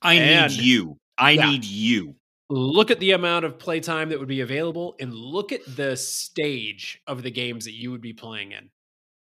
[0.00, 0.98] I and, need you.
[1.18, 2.14] I yeah, need you.
[2.48, 7.02] Look at the amount of playtime that would be available and look at the stage
[7.06, 8.70] of the games that you would be playing in.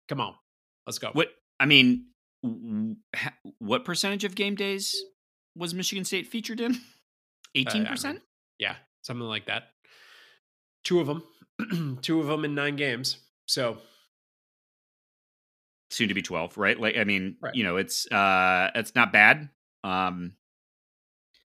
[0.08, 0.34] Come on.
[0.86, 1.10] Let's go.
[1.12, 1.28] What
[1.60, 2.06] I mean,
[3.58, 4.94] what percentage of game days
[5.56, 6.80] was Michigan State featured in?
[7.56, 7.66] 18%?
[7.66, 8.20] Uh, I mean,
[8.58, 9.64] yeah, something like that.
[10.84, 11.98] Two of them.
[12.02, 13.18] Two of them in 9 games.
[13.46, 13.78] So
[15.92, 17.54] soon to be 12 right like i mean right.
[17.54, 19.48] you know it's uh it's not bad
[19.84, 20.32] um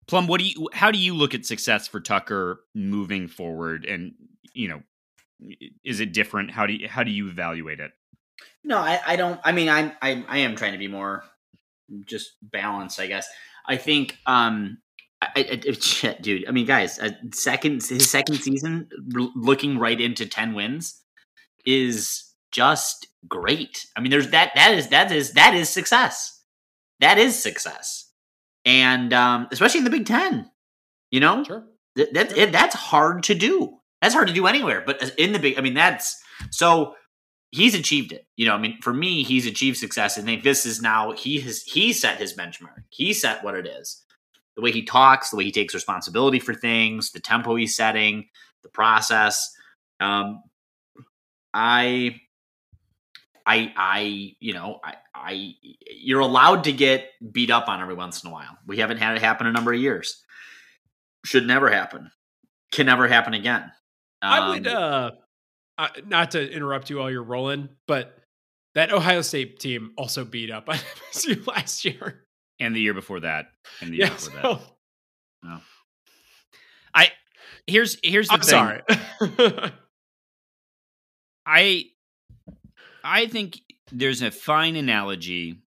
[0.09, 4.15] plum what do you how do you look at success for tucker moving forward and
[4.55, 4.81] you know
[5.85, 7.93] is it different how do you how do you evaluate it
[8.65, 11.25] no i i don't i mean i'm i, I am trying to be more
[12.07, 13.29] just balanced i guess
[13.67, 14.79] i think um
[15.23, 16.49] I, I, shit, dude.
[16.49, 16.99] I mean, guys,
[17.35, 18.89] second his second season,
[19.37, 21.03] looking right into ten wins,
[21.67, 23.87] is just great.
[23.97, 26.43] I mean, there's that that is that is that is success.
[27.01, 28.11] That is success,
[28.65, 30.51] and um, especially in the Big Ten,
[31.11, 31.65] you know, sure.
[31.97, 33.79] that, that it, that's hard to do.
[34.03, 36.19] That's hard to do anywhere, but in the big, I mean, that's
[36.51, 36.95] so
[37.51, 38.27] he's achieved it.
[38.37, 40.19] You know, I mean, for me, he's achieved success.
[40.19, 42.85] I think this is now he has he set his benchmark.
[42.91, 44.03] He set what it is.
[44.57, 48.29] The way he talks, the way he takes responsibility for things, the tempo he's setting,
[48.63, 49.51] the process.
[50.01, 50.43] Um,
[51.55, 52.21] I
[53.47, 55.55] I, I, you know, I, I,
[55.91, 58.57] you're allowed to get beat up on every once in a while.
[58.67, 60.23] We haven't had it happen a number of years.
[61.25, 62.11] Should never happen.
[62.71, 63.63] Can never happen again.
[64.23, 65.13] Um, I would, um,
[65.81, 68.15] uh, not to interrupt you while you're rolling, but
[68.75, 72.27] that Ohio State team also beat up on MSU last year
[72.61, 73.47] and the year before that,
[73.81, 74.55] and the year yeah, before so.
[74.55, 74.61] that.
[75.43, 75.61] No.
[76.95, 77.09] I
[77.67, 78.51] here's here's the I'm thing.
[78.51, 79.73] Sorry.
[81.47, 81.85] I
[83.03, 85.63] I think there's a fine analogy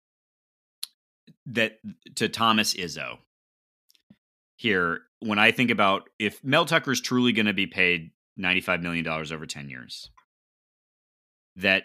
[1.47, 1.79] that
[2.17, 3.19] to Thomas Izzo
[4.57, 8.83] here when I think about if Mel Tucker is truly going to be paid $95
[8.83, 10.11] million over 10 years,
[11.57, 11.85] that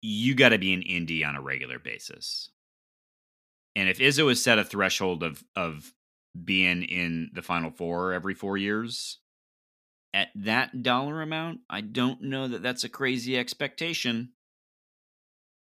[0.00, 2.50] you got to be an indie on a regular basis.
[3.74, 5.92] And if Izzo has set a threshold of of
[6.44, 9.18] being in the final four every four years,
[10.14, 14.30] at that dollar amount, I don't know that that's a crazy expectation.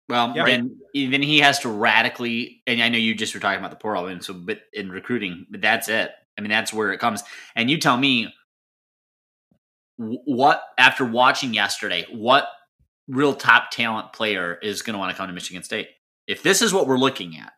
[0.08, 0.46] Well, yeah.
[0.46, 3.78] then then he has to radically, and I know you just were talking about the
[3.78, 6.12] portal, and so but in recruiting, but that's it.
[6.38, 7.24] I mean, that's where it comes.
[7.56, 8.32] And you tell me
[9.98, 12.48] what after watching yesterday, what
[13.08, 15.90] real top talent player is going to want to come to Michigan State?
[16.28, 17.54] If this is what we're looking at,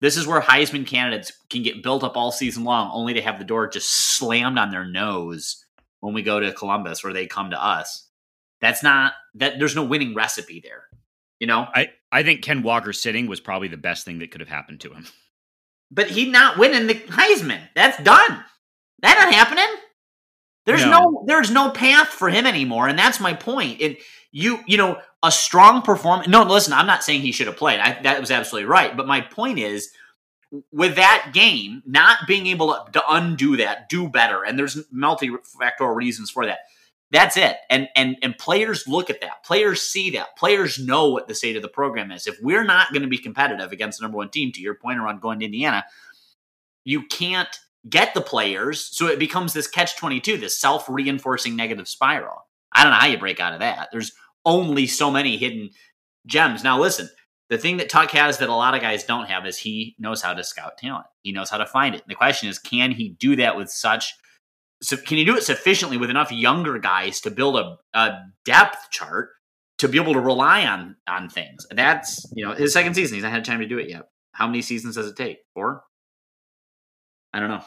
[0.00, 3.38] this is where Heisman candidates can get built up all season long, only to have
[3.38, 5.64] the door just slammed on their nose
[6.00, 8.08] when we go to Columbus or they come to us.
[8.60, 9.58] That's not that.
[9.58, 10.84] There's no winning recipe there.
[11.40, 14.40] You know, I I think Ken Walker sitting was probably the best thing that could
[14.40, 15.06] have happened to him.
[15.90, 17.60] But he not winning the Heisman.
[17.74, 18.44] That's done.
[19.00, 19.81] That not happening.
[20.64, 20.90] There's no.
[20.90, 23.80] no there's no path for him anymore, and that's my point.
[23.80, 23.96] And
[24.30, 26.28] you you know a strong performance.
[26.28, 27.80] No, listen, I'm not saying he should have played.
[27.80, 28.96] I, that was absolutely right.
[28.96, 29.90] But my point is,
[30.70, 35.94] with that game, not being able to, to undo that, do better, and there's multifactorial
[35.94, 36.60] reasons for that.
[37.10, 37.56] That's it.
[37.68, 39.44] And and and players look at that.
[39.44, 40.36] Players see that.
[40.36, 42.26] Players know what the state of the program is.
[42.26, 44.98] If we're not going to be competitive against the number one team, to your point
[44.98, 45.84] around going to Indiana,
[46.84, 47.54] you can't
[47.88, 48.88] get the players.
[48.96, 52.46] So it becomes this catch twenty two, this self reinforcing negative spiral.
[52.72, 53.88] I don't know how you break out of that.
[53.92, 54.12] There's
[54.44, 55.70] only so many hidden
[56.26, 56.64] gems.
[56.64, 57.08] Now listen,
[57.50, 60.22] the thing that Tuck has that a lot of guys don't have is he knows
[60.22, 61.06] how to scout talent.
[61.22, 62.02] He knows how to find it.
[62.02, 64.14] And the question is, can he do that with such
[64.82, 68.90] so can you do it sufficiently with enough younger guys to build a, a depth
[68.90, 69.30] chart
[69.78, 71.66] to be able to rely on on things?
[71.70, 73.14] That's you know his second season.
[73.14, 74.02] He's not had time to do it yet.
[74.32, 75.38] How many seasons does it take?
[75.54, 75.84] Four?
[77.32, 77.64] I don't know.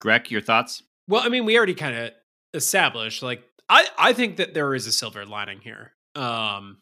[0.00, 0.82] Greg, your thoughts?
[1.08, 2.10] Well, I mean, we already kind of
[2.54, 5.92] established like I I think that there is a silver lining here.
[6.14, 6.78] Um,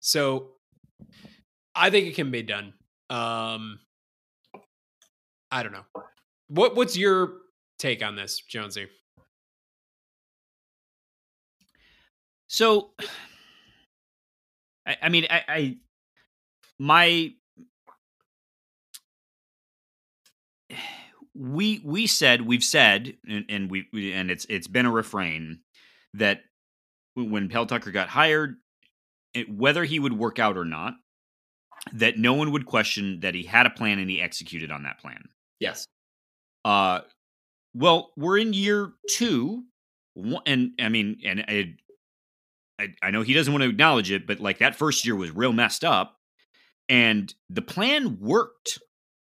[0.00, 0.50] so
[1.74, 2.74] I think it can be done.
[3.10, 3.80] Um,
[5.50, 5.86] I don't know.
[6.48, 7.34] What what's your
[7.78, 8.88] take on this, Jonesy?
[12.48, 12.90] So
[14.86, 15.76] I, I mean, I, I
[16.78, 17.32] my
[21.34, 25.60] we we said we've said and, and we, we and it's it's been a refrain
[26.14, 26.40] that
[27.14, 28.56] when Mel Tucker got hired,
[29.34, 30.94] it, whether he would work out or not,
[31.92, 34.98] that no one would question that he had a plan and he executed on that
[34.98, 35.28] plan.
[35.60, 35.86] Yes.
[36.64, 37.00] Uh,
[37.74, 39.64] well, we're in year two,
[40.46, 41.74] and I mean, and I,
[42.78, 45.30] I, I know he doesn't want to acknowledge it, but like that first year was
[45.30, 46.16] real messed up,
[46.88, 48.78] and the plan worked.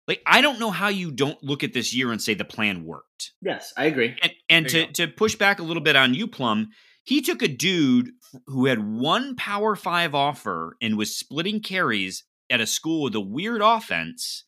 [0.09, 2.85] Like I don't know how you don't look at this year and say the plan
[2.85, 3.33] worked.
[3.41, 4.17] Yes, I agree.
[4.23, 6.69] And, and to to push back a little bit on you, Plum,
[7.05, 8.11] he took a dude
[8.47, 13.21] who had one Power Five offer and was splitting carries at a school with a
[13.21, 14.45] weird offense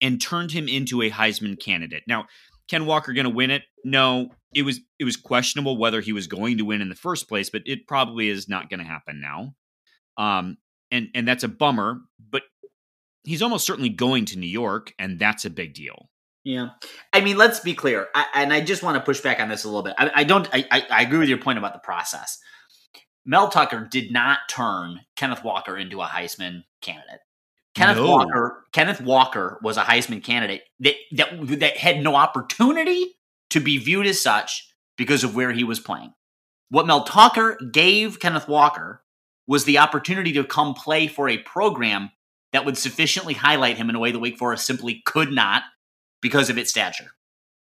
[0.00, 2.02] and turned him into a Heisman candidate.
[2.06, 2.26] Now,
[2.68, 3.62] Ken Walker going to win it?
[3.84, 7.28] No, it was it was questionable whether he was going to win in the first
[7.28, 9.54] place, but it probably is not going to happen now.
[10.16, 10.56] Um,
[10.90, 12.00] and and that's a bummer.
[12.30, 12.42] But
[13.24, 16.10] he's almost certainly going to New York, and that's a big deal.
[16.44, 16.70] Yeah,
[17.12, 19.64] I mean, let's be clear, I, and I just want to push back on this
[19.64, 19.94] a little bit.
[19.98, 20.48] I, I don't.
[20.52, 22.38] I, I agree with your point about the process.
[23.24, 27.20] Mel Tucker did not turn Kenneth Walker into a Heisman candidate.
[27.74, 28.08] Kenneth no.
[28.08, 28.64] Walker.
[28.72, 33.16] Kenneth Walker was a Heisman candidate that, that that had no opportunity
[33.50, 36.12] to be viewed as such because of where he was playing.
[36.68, 39.02] What Mel Tucker gave Kenneth Walker
[39.46, 42.10] was the opportunity to come play for a program
[42.54, 45.64] that would sufficiently highlight him in a way that Wake Forest simply could not
[46.22, 47.10] because of its stature.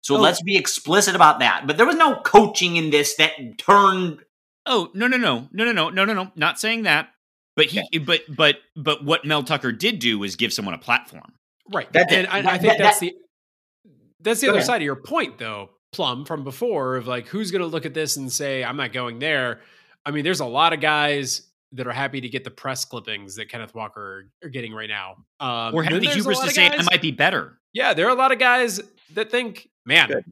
[0.01, 0.21] So oh.
[0.21, 1.65] let's be explicit about that.
[1.65, 4.19] But there was no coaching in this that turned.
[4.67, 6.31] Oh no no no no no no no no no!
[6.35, 7.09] Not saying that.
[7.55, 7.97] But he, okay.
[7.97, 11.33] but but but what Mel Tucker did do was give someone a platform.
[11.73, 14.67] Right, that's and I, I, think that, that's that, the that's the other ahead.
[14.67, 17.95] side of your point, though, Plum, from before of like who's going to look at
[17.95, 19.61] this and say I'm not going there.
[20.05, 21.41] I mean, there's a lot of guys
[21.73, 25.17] that are happy to get the press clippings that Kenneth Walker are getting right now.
[25.39, 27.59] Um, or have the hubris to say guys, it might be better.
[27.73, 28.79] Yeah, there are a lot of guys
[29.13, 30.25] that think, man, Good.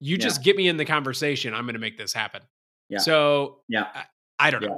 [0.00, 0.22] you yeah.
[0.22, 1.54] just get me in the conversation.
[1.54, 2.42] I'm going to make this happen.
[2.88, 2.98] Yeah.
[2.98, 4.04] So yeah, I,
[4.38, 4.68] I don't know.
[4.68, 4.76] Yeah.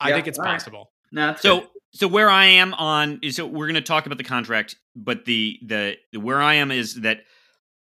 [0.00, 0.92] I think it's possible.
[1.12, 1.68] No, so good.
[1.94, 5.24] so where I am on is so we're going to talk about the contract, but
[5.24, 7.20] the the where I am is that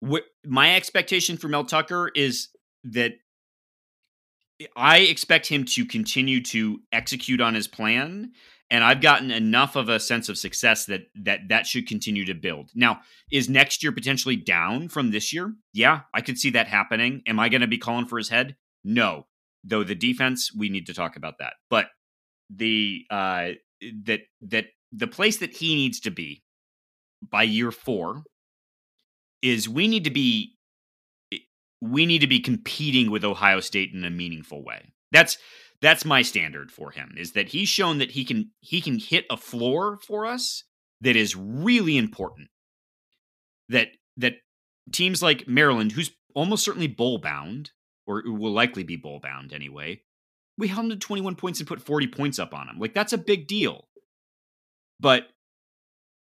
[0.08, 2.50] wh- my expectation for Mel Tucker is
[2.86, 3.14] that
[4.76, 8.32] I expect him to continue to execute on his plan
[8.72, 12.34] and I've gotten enough of a sense of success that that that should continue to
[12.34, 12.72] build.
[12.74, 15.54] Now, is next year potentially down from this year?
[15.74, 17.22] Yeah, I could see that happening.
[17.28, 18.56] Am I going to be calling for his head?
[18.84, 19.28] No.
[19.64, 21.54] Though the defense, we need to talk about that.
[21.70, 21.88] But
[22.50, 23.50] the uh,
[24.06, 26.44] that that the place that he needs to be
[27.22, 28.24] by year four
[29.42, 30.55] is we need to be
[31.82, 34.94] we need to be competing with Ohio State in a meaningful way.
[35.12, 35.38] That's
[35.82, 39.26] that's my standard for him is that he's shown that he can he can hit
[39.30, 40.64] a floor for us
[41.02, 42.50] that is really important.
[43.70, 44.36] That that
[44.92, 47.72] teams like Maryland, who's almost certainly bowl bound,
[48.08, 50.02] or will likely be bowl bound anyway,
[50.58, 52.80] we held him to 21 points and put 40 points up on him.
[52.80, 53.88] Like that's a big deal.
[55.00, 55.28] But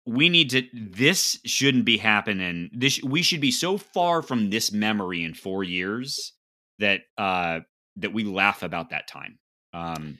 [0.06, 2.70] we need to this shouldn't be happening.
[2.74, 6.34] This we should be so far from this memory in 4 years
[6.80, 7.60] that uh
[7.98, 9.40] that we laugh about that time.
[9.74, 10.18] Um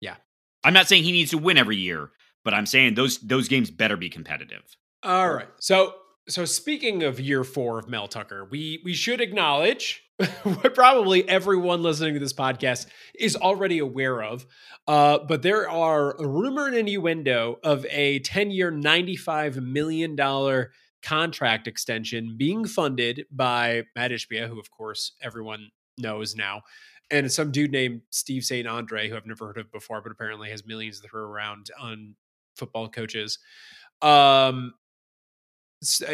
[0.00, 0.16] yeah.
[0.62, 2.10] I'm not saying he needs to win every year,
[2.44, 4.62] but I'm saying those those games better be competitive.
[5.02, 5.48] All right.
[5.58, 5.94] So
[6.28, 10.02] so speaking of year 4 of Mel Tucker, we we should acknowledge
[10.42, 12.86] what probably everyone listening to this podcast
[13.18, 14.46] is already aware of.
[14.86, 20.16] Uh, but there are rumor and innuendo of a 10 year, $95 million
[21.02, 26.62] contract extension being funded by Mat Ishbia, who, of course, everyone knows now,
[27.10, 28.66] and some dude named Steve St.
[28.66, 32.14] Andre, who I've never heard of before, but apparently has millions to throw around on
[32.56, 33.38] football coaches.
[34.00, 34.74] Um,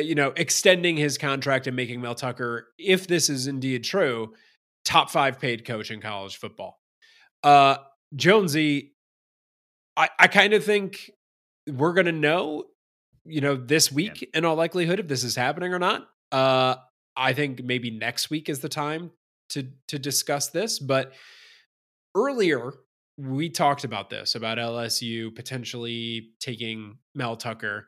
[0.02, 4.34] you know, extending his contract and making Mel Tucker, if this is indeed true,
[4.84, 6.80] top five paid coach in college football.
[7.42, 7.76] Uh,
[8.14, 8.94] Jonesy,
[9.96, 11.10] I, I kind of think
[11.68, 12.64] we're going to know,
[13.24, 14.28] you know, this week yeah.
[14.34, 16.08] in all likelihood if this is happening or not.
[16.32, 16.76] Uh,
[17.16, 19.10] I think maybe next week is the time
[19.50, 20.78] to to discuss this.
[20.78, 21.12] But
[22.14, 22.72] earlier
[23.18, 27.86] we talked about this about LSU potentially taking Mel Tucker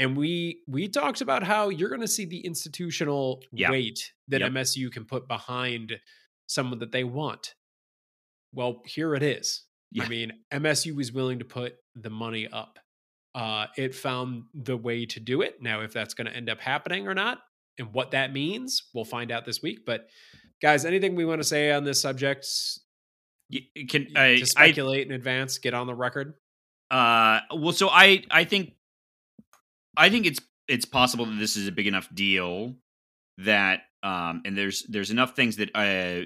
[0.00, 3.70] and we we talked about how you're going to see the institutional yep.
[3.70, 4.50] weight that yep.
[4.50, 6.00] MSU can put behind
[6.46, 7.54] someone that they want.
[8.52, 9.62] Well, here it is.
[9.92, 10.04] Yeah.
[10.04, 12.78] I mean, MSU was willing to put the money up.
[13.34, 15.60] Uh, it found the way to do it.
[15.60, 17.38] Now, if that's going to end up happening or not,
[17.78, 19.80] and what that means, we'll find out this week.
[19.84, 20.08] But
[20.62, 22.46] guys, anything we want to say on this subject?
[23.50, 25.58] You can I, to speculate I, in advance?
[25.58, 26.34] Get on the record.
[26.90, 28.72] Uh, well, so I I think
[29.96, 32.76] I think it's it's possible that this is a big enough deal
[33.38, 36.24] that um and there's there's enough things that uh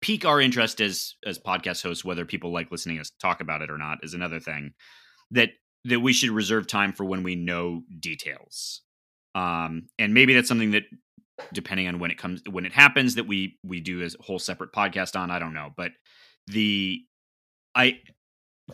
[0.00, 3.70] pique our interest as as podcast hosts whether people like listening us talk about it
[3.70, 4.72] or not is another thing
[5.30, 5.50] that
[5.84, 8.82] that we should reserve time for when we know details.
[9.34, 10.84] Um and maybe that's something that
[11.52, 14.72] depending on when it comes when it happens that we we do a whole separate
[14.72, 15.90] podcast on i don't know but
[16.46, 17.02] the
[17.74, 17.98] i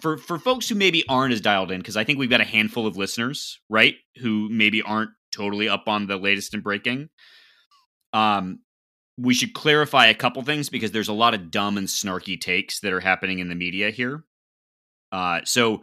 [0.00, 2.44] for for folks who maybe aren't as dialed in because i think we've got a
[2.44, 7.08] handful of listeners right who maybe aren't totally up on the latest and breaking
[8.12, 8.60] um
[9.18, 12.80] we should clarify a couple things because there's a lot of dumb and snarky takes
[12.80, 14.24] that are happening in the media here
[15.12, 15.82] uh so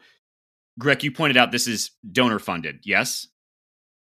[0.80, 3.28] greg you pointed out this is donor funded yes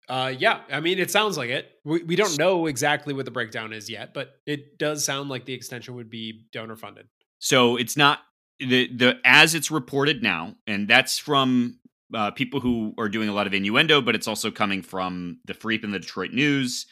[0.09, 1.65] Uh, yeah, I mean, it sounds like it.
[1.85, 5.45] We, we don't know exactly what the breakdown is yet, but it does sound like
[5.45, 7.07] the extension would be donor funded.
[7.39, 8.19] So it's not
[8.59, 11.79] the the as it's reported now, and that's from
[12.13, 15.53] uh, people who are doing a lot of innuendo, but it's also coming from the
[15.53, 16.85] Freep and the Detroit News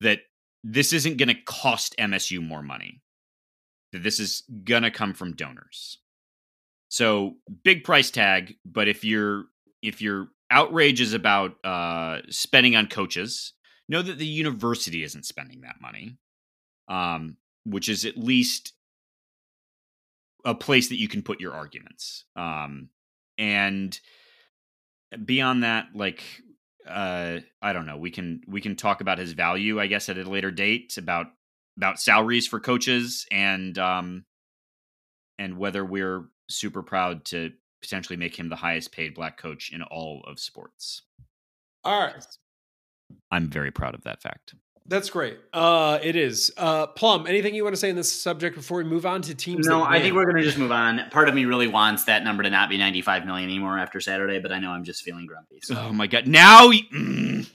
[0.00, 0.20] that
[0.62, 3.00] this isn't going to cost MSU more money.
[3.92, 5.98] That this is going to come from donors.
[6.88, 9.44] So big price tag, but if you're
[9.82, 13.52] if your outrage is about uh, spending on coaches,
[13.88, 16.16] know that the university isn't spending that money,
[16.88, 18.72] um, which is at least
[20.44, 22.24] a place that you can put your arguments.
[22.36, 22.88] Um,
[23.38, 23.98] and
[25.24, 26.22] beyond that, like
[26.88, 30.18] uh, I don't know, we can we can talk about his value, I guess, at
[30.18, 31.26] a later date about
[31.76, 34.24] about salaries for coaches and um,
[35.38, 39.82] and whether we're super proud to potentially make him the highest paid black coach in
[39.82, 41.02] all of sports.
[41.84, 42.26] All right.
[43.30, 44.54] I'm very proud of that fact.
[44.90, 45.38] That's great.
[45.52, 46.52] Uh, it is.
[46.56, 49.36] Uh, Plum, anything you want to say in this subject before we move on to
[49.36, 49.68] teams?
[49.68, 51.08] No, I think we're going to just move on.
[51.10, 54.40] Part of me really wants that number to not be 95 million anymore after Saturday,
[54.40, 55.60] but I know I'm just feeling grumpy.
[55.62, 55.76] So.
[55.78, 56.26] Oh my god!
[56.26, 57.48] Now, mm,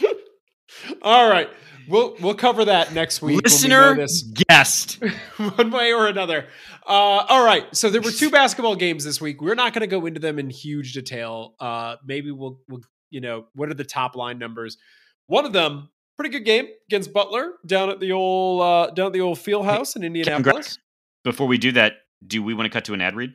[1.02, 1.50] All right.
[1.86, 3.34] We'll we'll cover that next week.
[3.34, 5.02] when we listener this guest.
[5.36, 6.46] one way or another.
[6.86, 7.64] Uh, all right.
[7.76, 9.42] So there were two basketball games this week.
[9.42, 11.54] We're not going to go into them in huge detail.
[11.60, 12.80] Uh, maybe we'll we'll
[13.10, 14.78] you know what are the top line numbers?
[15.26, 19.12] One of them, pretty good game against Butler down at the old uh, down at
[19.12, 20.78] the old field house in Indianapolis.
[21.24, 21.94] Before we do that,
[22.26, 23.34] do we want to cut to an ad read?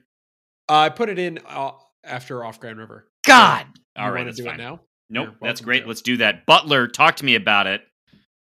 [0.69, 1.71] I put it in uh,
[2.03, 3.07] after off Grand River.
[3.25, 3.65] God.
[3.97, 4.55] You All right, that's do fine.
[4.55, 4.79] it now.
[5.09, 5.85] Nope, that's great.
[5.85, 6.45] Let's do that.
[6.45, 7.81] Butler, talk to me about it.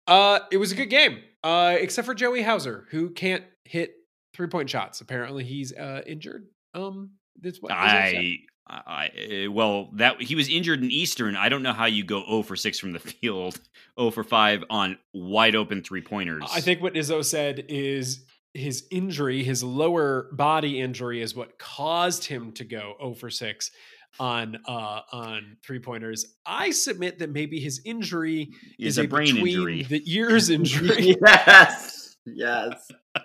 [0.07, 3.95] Uh, it was a good game, uh, except for Joey Hauser, who can't hit
[4.35, 5.01] three point shots.
[5.01, 6.49] Apparently, he's uh, injured.
[6.75, 7.73] Um, that's what.
[7.73, 8.41] I,
[8.71, 11.37] I, uh, well, that he was injured in Eastern.
[11.37, 13.61] I don't know how you go 0 for 6 from the field,
[13.99, 16.45] 0 for 5 on wide open three pointers.
[16.53, 22.25] I think what Izzo said is his injury, his lower body injury, is what caused
[22.25, 23.71] him to go 0 for 6
[24.19, 26.27] on uh on three pointers.
[26.45, 29.83] I submit that maybe his injury is is, a brain between injury.
[29.85, 31.17] the ears injury.
[31.21, 32.17] yes.
[32.27, 32.91] Yes.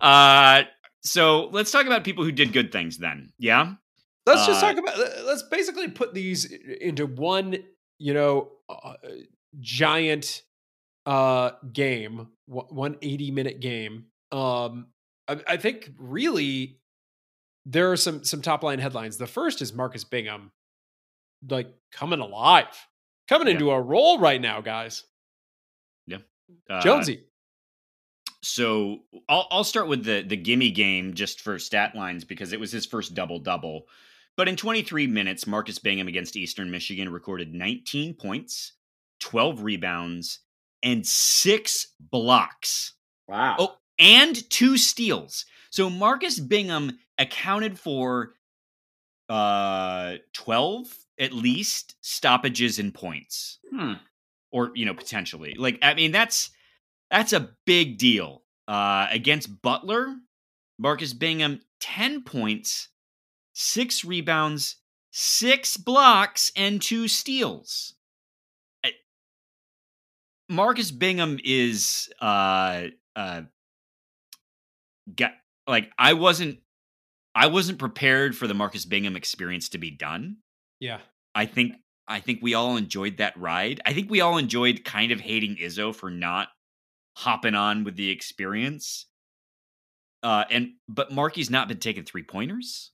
[0.00, 0.62] Uh,
[1.02, 3.30] so let's talk about people who did good things then.
[3.38, 3.74] Yeah.
[4.26, 7.56] Let's just Uh, talk about let's basically put these into one
[7.98, 8.94] you know uh,
[9.58, 10.42] giant
[11.06, 14.06] uh game one- 80 minute game.
[14.32, 14.88] Um
[15.28, 16.78] I, I think really
[17.66, 19.16] there are some some top line headlines.
[19.18, 20.52] The first is marcus bingham
[21.48, 22.66] like coming alive
[23.28, 23.54] coming Yeah.
[23.54, 25.04] into a role right now guys.
[26.68, 27.22] Uh, jonesy.
[28.42, 32.58] So I'll I'll start with the the gimme game just for stat lines because it
[32.58, 33.86] was his first double double.
[34.36, 38.72] But in 23 minutes, Marcus Bingham against Eastern Michigan recorded 19 points,
[39.20, 40.40] 12 rebounds,
[40.82, 42.94] and six blocks.
[43.28, 43.56] Wow.
[43.58, 45.44] Oh, and two steals.
[45.70, 48.32] So Marcus Bingham accounted for
[49.28, 50.86] uh 12
[51.20, 53.92] at least stoppages and points Hmm.
[54.50, 56.50] or you know potentially like i mean that's
[57.12, 60.16] that's a big deal uh against butler
[60.78, 62.88] marcus bingham 10 points
[63.60, 64.76] 6 rebounds
[65.12, 67.94] 6 blocks and 2 steals
[70.48, 72.84] marcus bingham is uh
[73.16, 73.42] uh
[75.14, 75.32] got
[75.66, 76.58] like i wasn't
[77.34, 80.36] i wasn't prepared for the marcus bingham experience to be done
[80.80, 80.98] yeah
[81.34, 81.74] I think
[82.08, 83.80] I think we all enjoyed that ride.
[83.86, 86.48] I think we all enjoyed kind of hating Izzo for not
[87.16, 89.06] hopping on with the experience.
[90.22, 92.90] Uh and but Marky's not been taking three pointers.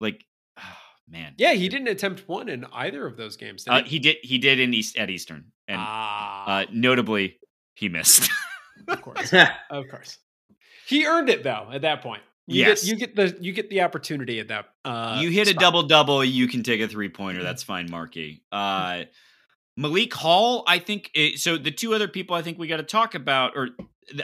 [0.00, 0.24] Like
[0.58, 0.62] oh,
[1.08, 1.34] man.
[1.38, 3.88] yeah he didn't attempt one in either of those games did Uh, he?
[3.90, 5.46] he did he did in East at Eastern.
[5.68, 7.38] And ah uh notably
[7.74, 8.30] he missed.
[8.88, 9.32] of course
[9.70, 10.18] of course
[10.86, 13.70] he earned it though at that point You yes, get, you get the you get
[13.70, 14.66] the opportunity at that.
[14.84, 17.42] Uh, you hit a double double, you can take a three pointer.
[17.42, 18.42] That's fine, Marky.
[18.52, 19.04] Uh,
[19.78, 21.10] Malik Hall, I think.
[21.14, 23.70] It, so the two other people I think we got to talk about, or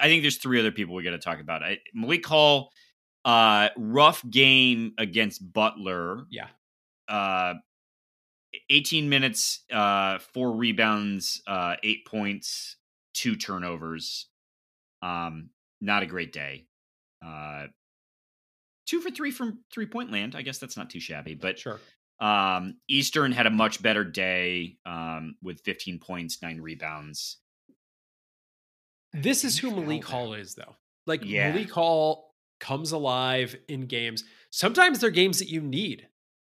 [0.01, 1.62] I think there's three other people we got to talk about.
[1.62, 2.71] I, Malik Hall,
[3.25, 6.25] uh, rough game against Butler.
[6.31, 6.49] Yeah.
[7.09, 7.55] Uh,
[8.68, 12.77] 18 minutes, uh, four rebounds, uh, eight points,
[13.14, 14.27] two turnovers.
[15.03, 15.51] Um,
[15.81, 16.66] not a great day.
[17.25, 17.66] Uh,
[18.87, 20.35] two for three from three point land.
[20.35, 21.79] I guess that's not too shabby, but Sure.
[22.21, 27.39] um, Eastern had a much better day um, with 15 points, nine rebounds.
[29.12, 30.05] This is who Malik.
[30.05, 30.77] Hall is, though.
[31.07, 31.51] Like Yeah.
[31.53, 32.30] Malik Hall
[32.61, 34.25] comes alive in games.
[34.51, 36.07] Sometimes they're games that you need.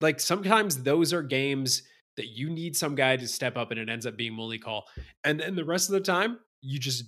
[0.01, 1.83] Like sometimes those are games
[2.17, 4.85] that you need some guy to step up, and it ends up being Malik Hall.
[5.23, 7.05] And then the rest of the time, you just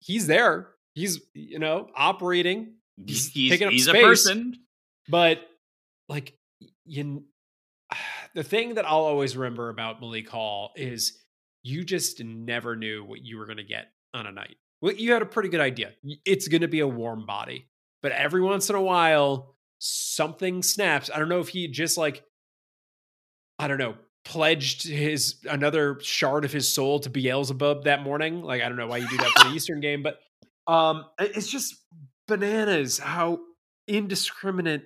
[0.00, 0.70] he's there.
[0.94, 2.74] He's you know operating,
[3.06, 4.02] He's, He's taking up he's a space.
[4.02, 4.54] person.
[5.08, 5.40] but
[6.08, 6.34] like
[6.84, 7.24] you.
[8.34, 11.18] The thing that I'll always remember about Malik Hall is
[11.62, 14.56] you just never knew what you were going to get on a night.
[14.82, 15.92] Well, you had a pretty good idea.
[16.26, 17.68] It's going to be a warm body,
[18.02, 21.10] but every once in a while, something snaps.
[21.12, 22.22] I don't know if he just like,
[23.58, 23.94] I don't know,
[24.24, 28.42] pledged his another shard of his soul to Beelzebub that morning.
[28.42, 30.18] Like I don't know why you do that for the Eastern game, but
[30.66, 31.76] um, it's just
[32.26, 33.40] bananas how
[33.86, 34.84] indiscriminate.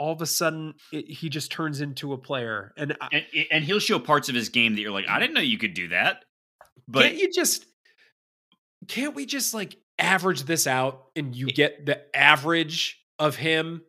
[0.00, 3.64] All of a sudden, it, he just turns into a player, and I, And, and
[3.64, 5.88] he'll show parts of his game that you're like, I didn't know you could do
[5.88, 6.24] that.
[6.86, 7.66] But can't you just
[8.86, 13.82] can't we just like average this out and you get the average of him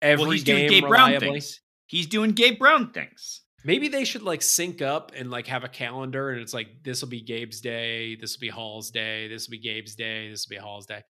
[0.00, 1.30] every well, he's game doing Gabe Brown reliably?
[1.30, 1.60] things.
[1.86, 3.42] He's doing Gabe Brown things.
[3.64, 7.00] Maybe they should like sync up and like have a calendar and it's like this
[7.02, 10.46] will be Gabe's day, this will be Hall's day, this will be Gabe's day, this
[10.46, 11.02] will be Hall's day.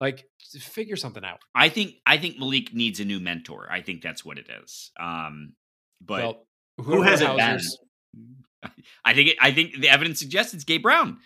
[0.00, 0.24] Like
[0.60, 1.38] figure something out.
[1.54, 3.68] I think I think Malik needs a new mentor.
[3.70, 4.90] I think that's what it is.
[5.00, 5.54] Um,
[6.04, 6.46] but well,
[6.78, 7.60] Who has it been?
[9.04, 11.18] I think it, I think the evidence suggests it's Gabe Brown.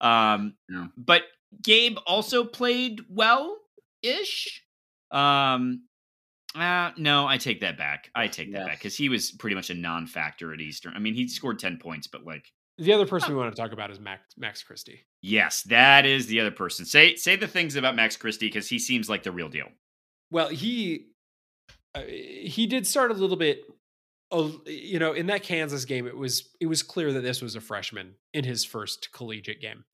[0.00, 0.86] Um, Yeah.
[0.98, 1.22] but
[1.62, 3.56] Gabe also played well
[4.02, 4.62] ish.
[5.10, 5.84] Um,
[6.54, 8.10] uh, no, I take that back.
[8.14, 8.66] I take that Yeah.
[8.66, 10.94] back because he was pretty much a non-factor at Eastern.
[10.94, 13.72] I mean, he scored ten points, but like, The other person we want to talk
[13.72, 15.06] about is Max Max Christie.
[15.22, 16.84] yes, that is the other person.
[16.84, 19.68] Say say the things about Max Christie because he seems like the real deal.
[20.30, 21.06] Well, he
[21.94, 23.62] uh, he did start a little bit.
[24.32, 27.54] Uh, you know, in that Kansas game, it was it was clear that this was
[27.54, 29.84] a freshman in his first collegiate game.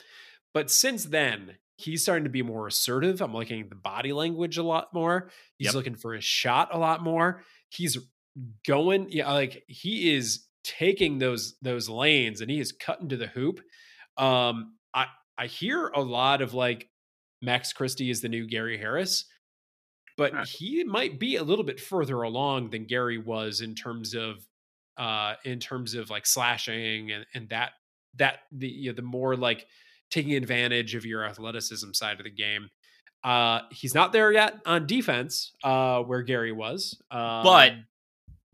[0.54, 3.20] But since then, he's starting to be more assertive.
[3.20, 5.30] I'm liking the body language a lot more.
[5.58, 5.74] He's Yep.
[5.74, 7.42] looking for his shot a lot more.
[7.70, 7.96] He's
[8.66, 13.26] going, yeah, like he is taking those those lanes and he is cutting to the
[13.26, 13.60] hoop.
[14.16, 15.06] Um, I
[15.38, 16.88] I hear a lot of like
[17.40, 19.24] Max Christie is the new Gary Harris
[20.18, 20.44] but Huh.
[20.44, 24.46] he might be a little bit further along than Gary was in terms of
[24.98, 27.72] uh in terms of like slashing and, and that
[28.16, 29.66] that the you know, the more like
[30.12, 32.68] taking advantage of your athleticism side of the game.
[33.24, 37.00] Uh he's not there yet on defense, uh where Gary was.
[37.10, 37.72] Um, But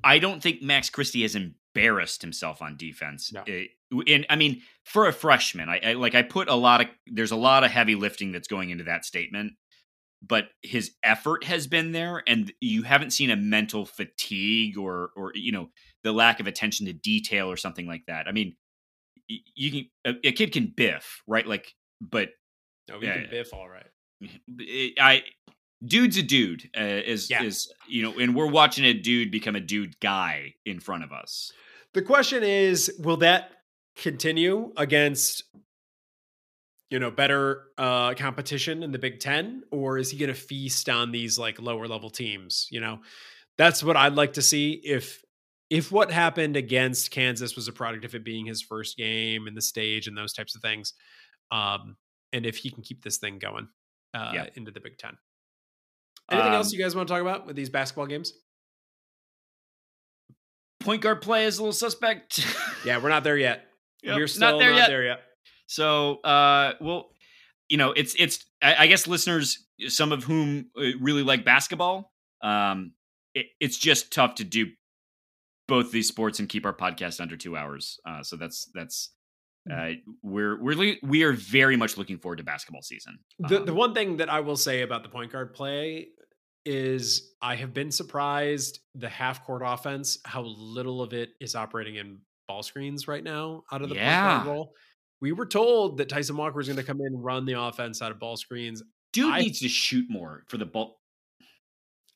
[0.05, 3.33] I don't think Max Christie has embarrassed himself on defense.
[3.33, 3.43] No.
[3.47, 3.67] Eh,
[4.07, 7.31] and I mean, for a freshman, I, I like I put a lot of there's
[7.31, 9.55] a lot of heavy lifting that's going into that statement,
[10.23, 15.33] but his effort has been there, and you haven't seen a mental fatigue or or
[15.35, 15.71] you know
[16.05, 18.29] the lack of attention to detail or something like that.
[18.29, 18.57] I mean,
[19.29, 22.31] you can a, a kid can biff right, like, but
[22.89, 23.87] no, he yeah, can biff all right.
[25.01, 25.23] I
[25.85, 27.43] dude's a dude uh, is Yeah.
[27.43, 31.13] is you know, and we're watching a dude become a dude guy in front of
[31.13, 31.53] us.
[31.95, 33.51] The question is, will that
[33.97, 35.45] continue against
[36.91, 40.89] you know better uh competition in the Big 10 or is he going to feast
[40.89, 43.01] on these like lower level teams, you know?
[43.59, 45.23] That's what I'd like to see if
[45.71, 49.57] if what happened against Kansas was a product of it being his first game and
[49.57, 50.95] the stage and those types of things.
[51.51, 51.97] Um
[52.33, 53.69] and if he can keep this thing going
[54.15, 54.47] uh Yeah.
[54.55, 55.17] into the Big 10.
[56.31, 58.33] Anything else Um, you guys want to talk about with these basketball games?
[60.81, 62.45] Point guard play is a little suspect.
[62.85, 63.65] Yeah, we're not there yet.
[64.05, 64.87] Yep, We're still not there yet.
[64.87, 65.23] there yet.
[65.67, 67.11] So, uh, well,
[67.69, 68.45] you know, it's it's.
[68.63, 72.93] I, I guess listeners, some of whom uh, really like basketball, um,
[73.35, 74.69] it, it's just tough to do
[75.69, 78.01] both these sports and keep our podcast under two hours.
[78.07, 79.11] Uh, so that's that's.
[79.71, 79.91] Uh,
[80.23, 83.19] we're we're li- we are very much looking forward to basketball season.
[83.39, 86.09] The the Um, one thing that I will say about the point guard play
[86.65, 91.97] is I have been surprised the half court offense how little of it is operating
[91.97, 94.73] in ball screens right now out of the point guard role.
[95.21, 98.01] We were told that Tyson Walker was going to come in and run the offense
[98.01, 98.83] out of ball screens.
[99.13, 100.99] dude I- needs to shoot more for the ball.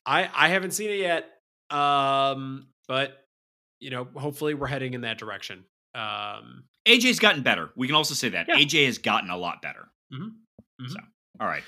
[0.05, 1.29] I I haven't seen it yet.
[1.69, 3.17] Um, but
[3.83, 5.65] you know, hopefully we're heading in that direction.
[5.93, 7.69] Um, AJ's gotten better.
[7.75, 8.55] We can also say that Yeah.
[8.55, 9.89] AJ has gotten a lot better.
[10.11, 10.31] mhm,
[10.81, 10.89] mhm.
[10.89, 10.97] So,
[11.39, 11.63] all right.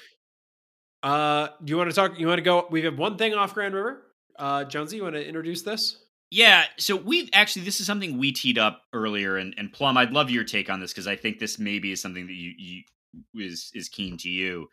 [1.04, 2.18] Uh, do you want to talk?
[2.20, 2.68] You want to go?
[2.72, 4.02] We have one thing off Grand River.
[4.38, 5.98] Uh, Jonesy, you want to introduce this?
[6.32, 10.12] Yeah, so we've actually this is something we teed up earlier, and, and Plum, I'd
[10.12, 12.84] love your take on this because I think this maybe is something that you, you
[13.36, 14.68] is is keen to you.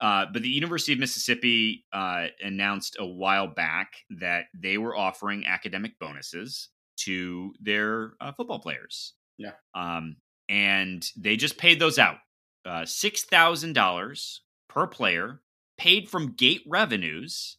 [0.00, 5.44] Uh, but the University of Mississippi uh, announced a while back that they were offering
[5.46, 6.68] academic bonuses
[6.98, 9.14] to their uh, football players.
[9.38, 9.52] Yeah.
[9.74, 10.16] um,
[10.48, 12.16] and they just paid those out
[12.64, 15.40] uh, six thousand dollars per player,
[15.76, 17.56] paid from gate revenues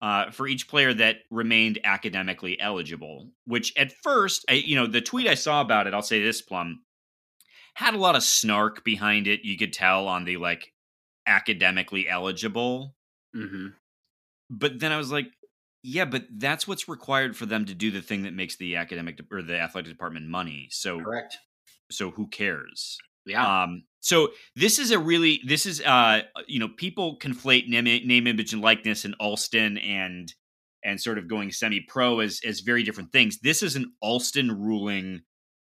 [0.00, 3.30] uh, for each player that remained academically eligible.
[3.46, 6.40] Which at first, I, you know, the tweet I saw about it, I'll say this,
[6.40, 6.82] Plum,
[7.74, 9.44] had a lot of snark behind it.
[9.44, 10.72] You could tell on the like
[11.28, 12.96] academically eligible.
[13.36, 13.68] Mm-hmm.
[14.50, 15.26] But then I was like,
[15.82, 19.18] yeah, but that's what's required for them to do the thing that makes the academic
[19.18, 20.68] de- or the athletic department money.
[20.70, 21.38] So, Correct.
[21.90, 22.98] so who cares?
[23.26, 23.62] Yeah.
[23.62, 28.26] Um, so this is a really this is uh you know people conflate name, name
[28.26, 30.32] image and likeness and Alston and
[30.84, 33.38] and sort of going semi pro as as very different things.
[33.40, 35.22] This is an Alston ruling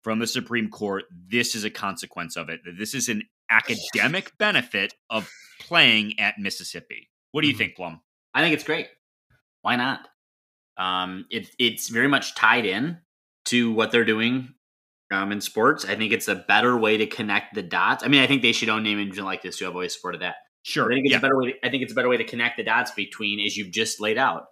[0.03, 1.05] from the Supreme Court.
[1.11, 2.61] This is a consequence of it.
[2.77, 5.29] This is an academic benefit of
[5.59, 7.09] playing at Mississippi.
[7.31, 7.57] What do you Mhm.
[7.57, 8.01] think, Plum?
[8.33, 8.87] I think it's great.
[9.61, 10.07] Why not?
[10.77, 12.99] Um, it, it's very much tied in
[13.45, 14.53] to what they're doing
[15.11, 15.85] um, in sports.
[15.85, 18.03] I think it's a better way to connect the dots.
[18.03, 19.67] I mean, I think they should own name and likeness too.
[19.67, 20.35] I've always supported that.
[20.63, 20.91] Sure.
[20.91, 21.17] I think it's yeah.
[21.17, 21.51] a better way.
[21.51, 23.99] To, I think it's a better way to connect the dots between, as you've just
[23.99, 24.45] laid out,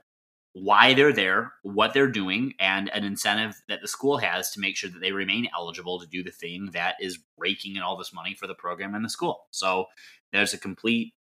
[0.63, 4.75] why they're there, what they're doing, and an incentive that the school has to make
[4.75, 8.13] sure that they remain eligible to do the thing that is raking in all this
[8.13, 9.45] money for the program and the school.
[9.51, 9.85] So
[10.31, 11.13] there's a complete.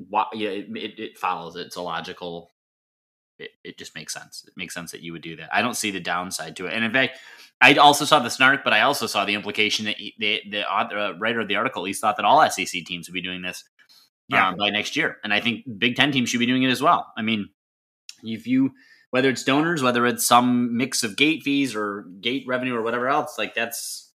[0.00, 1.56] it, it follows.
[1.56, 2.52] It's a logical.
[3.38, 4.44] It, it just makes sense.
[4.48, 5.48] It makes sense that you would do that.
[5.52, 6.72] I don't see the downside to it.
[6.74, 7.18] And in fact,
[7.60, 10.98] I also saw the snark, but I also saw the implication that the the author,
[10.98, 13.42] uh, writer of the article at least thought that all SEC teams would be doing
[13.42, 13.64] this
[14.28, 14.48] Yeah.
[14.48, 15.18] um, by next year.
[15.22, 17.12] And I think Big Ten teams should be doing it as well.
[17.16, 17.48] I mean,
[18.22, 18.72] if you
[19.10, 23.08] whether it's donors, whether it's some mix of gate fees or gate revenue or whatever
[23.08, 24.12] else, like that's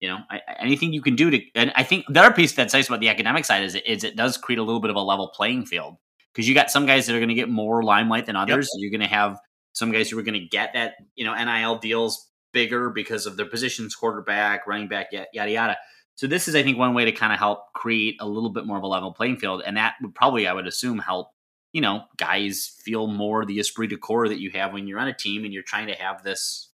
[0.00, 1.40] you know I, anything you can do to.
[1.54, 4.16] And I think the other piece that's nice about the academic side is, is it
[4.16, 5.96] does create a little bit of a level playing field
[6.32, 8.68] because you got some guys that are going to get more limelight than others.
[8.76, 9.38] You're going to have
[9.72, 13.36] some guys who are going to get that you know NIL deals bigger because of
[13.36, 15.50] their positions, quarterback, running back, yada.
[15.50, 15.76] yada.
[16.16, 18.66] So this is, I think, one way to kind of help create a little bit
[18.66, 21.30] more of a level playing field, and that would probably, I would assume, help
[21.72, 25.08] you know guys feel more the esprit de corps that you have when you're on
[25.08, 26.70] a team and you're trying to have this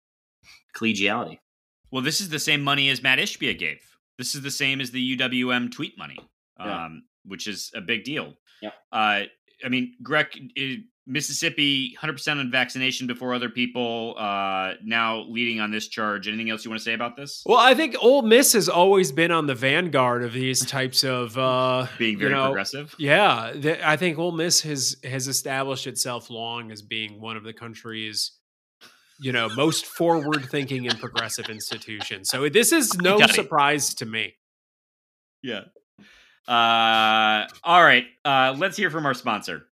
[0.76, 1.40] collegiality.
[1.92, 3.80] Well, this is the same money as Mat Ishbia gave.
[4.18, 6.18] This is the same as the UWM tweet money,
[6.58, 8.34] um, which is a big deal.
[8.62, 8.72] Yeah.
[8.92, 9.24] Uh,
[9.64, 10.28] I mean, Greg,
[11.08, 16.28] Mississippi, 100% on vaccination before other people, uh, now leading on this charge.
[16.28, 17.44] Anything else you want to say about this?
[17.46, 21.38] Well, I think Ole Miss has always been on the vanguard of these types of
[21.38, 22.96] uh, Being you very know, progressive.
[22.98, 27.44] Yeah, th- I think Ole Miss has has established itself long as being one of
[27.44, 28.32] the country's,
[29.20, 32.30] you know, most forward thinking and progressive institutions.
[32.30, 33.30] So this is no it.
[33.30, 34.34] surprise to me.
[35.44, 35.66] Yeah.
[36.48, 38.06] Uh, all right.
[38.24, 39.68] Uh, let's hear from our sponsor.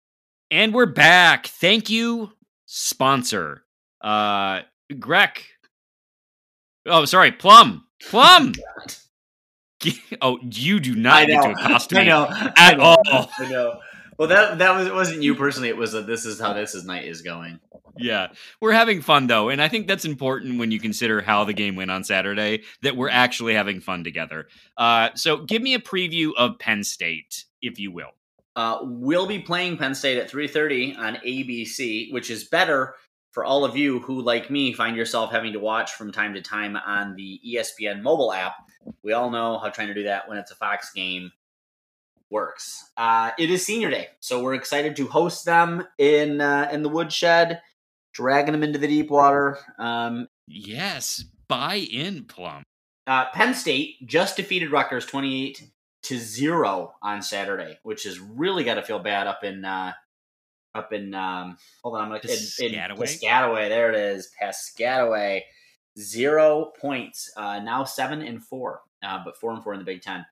[0.51, 1.47] And we're back.
[1.47, 2.31] Thank you,
[2.65, 3.63] sponsor.
[4.01, 4.61] Uh,
[4.99, 5.41] Greg.
[6.85, 7.85] Oh, sorry, Plum.
[8.09, 8.53] Plum.
[10.21, 12.27] oh, you do not need to accost me I know.
[12.29, 12.83] at I know.
[12.83, 13.29] all.
[13.39, 13.79] I know.
[14.19, 15.69] Well, that that was it wasn't you personally.
[15.69, 17.59] It was a, this is how this is night is going.
[17.97, 18.27] Yeah,
[18.61, 21.75] we're having fun though, and I think that's important when you consider how the game
[21.75, 22.63] went on Saturday.
[22.83, 24.47] That we're actually having fun together.
[24.77, 28.11] Uh, so give me a preview of Penn State, if you will.
[28.55, 32.95] Uh, we'll be playing Penn State at 3:30 on ABC, which is better
[33.31, 36.41] for all of you who, like me, find yourself having to watch from time to
[36.41, 38.53] time on the ESPN mobile app.
[39.01, 41.31] We all know how trying to do that when it's a Fox game
[42.29, 42.91] works.
[42.97, 46.89] Uh, it is Senior Day, so we're excited to host them in uh, in the
[46.89, 47.61] woodshed,
[48.13, 49.57] dragging them into the deep water.
[49.79, 52.63] Um, Yes, buy in, Plum.
[53.07, 55.71] uh, Penn State just defeated Rutgers 28
[56.03, 59.93] to 0 on Saturday, which has really got to feel bad up in uh
[60.75, 62.97] up in um hold on, I'm gonna in, in Piscataway?
[62.97, 63.69] Piscataway.
[63.69, 64.29] There it is.
[64.41, 65.41] Piscataway.
[65.97, 67.31] Zero points.
[67.37, 68.81] Uh now seven and four.
[69.03, 70.25] Uh, but four and four in the Big Ten.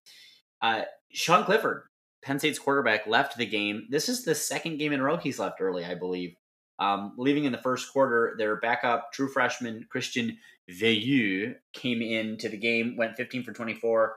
[0.61, 1.83] Uh Sean Clifford,
[2.23, 3.87] Penn State's quarterback, left the game.
[3.89, 6.35] This is the second game in a row he's left early, I believe.
[6.79, 10.37] Um, leaving in the first quarter, their backup, true freshman Christian
[10.69, 14.15] Veilleux, came into the game, went 15 for 24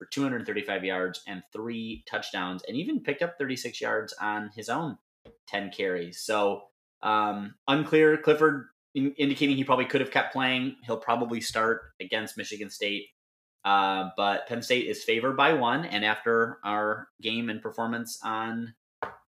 [0.00, 4.96] for 235 yards and three touchdowns, and even picked up 36 yards on his own
[5.48, 6.22] 10 carries.
[6.22, 6.62] So
[7.02, 8.16] um, unclear.
[8.16, 10.76] Clifford in, indicating he probably could have kept playing.
[10.84, 13.08] He'll probably start against Michigan State.
[13.62, 15.84] Uh, but Penn State is favored by one.
[15.84, 18.74] And after our game and performance on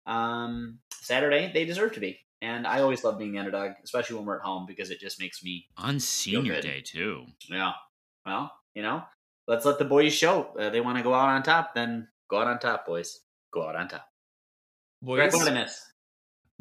[0.06, 2.18] um, Saturday, they deserve to be.
[2.42, 5.20] And I always love being the underdog, especially when we're at home, because it just
[5.20, 7.26] makes me on senior day too.
[7.50, 7.74] yeah.
[8.26, 9.04] Well, you know,
[9.52, 10.48] let's let the boys show.
[10.58, 13.20] Uh, they want to go out on top, then go out on top, boys.
[13.54, 14.08] Go out on top.
[15.02, 15.92] Boys, what did I miss?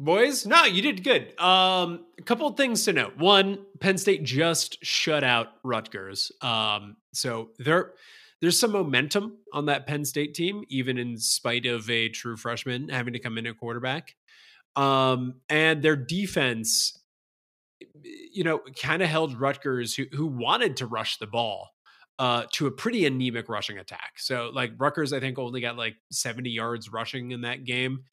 [0.01, 1.39] boys, no, you did good.
[1.39, 3.17] Um, a couple of things to note.
[3.17, 6.31] One, Penn State just shut out Rutgers.
[6.41, 7.93] Um, so there,
[8.41, 12.89] there's some momentum on that Penn State team, even in spite of a true freshman
[12.89, 14.15] having to come in at quarterback.
[14.75, 16.97] Um, and their defense,
[18.03, 21.70] you know, kind of held Rutgers, who who wanted to rush the ball,
[22.21, 24.11] uh, to a pretty anemic rushing attack.
[24.17, 28.03] So like Rutgers, I think only got like 70 yards rushing in that game.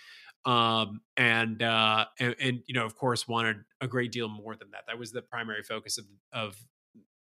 [0.46, 4.70] Um, and, uh, and, and, you know, of course wanted a great deal more than
[4.70, 4.84] that.
[4.86, 6.56] That was the primary focus of, of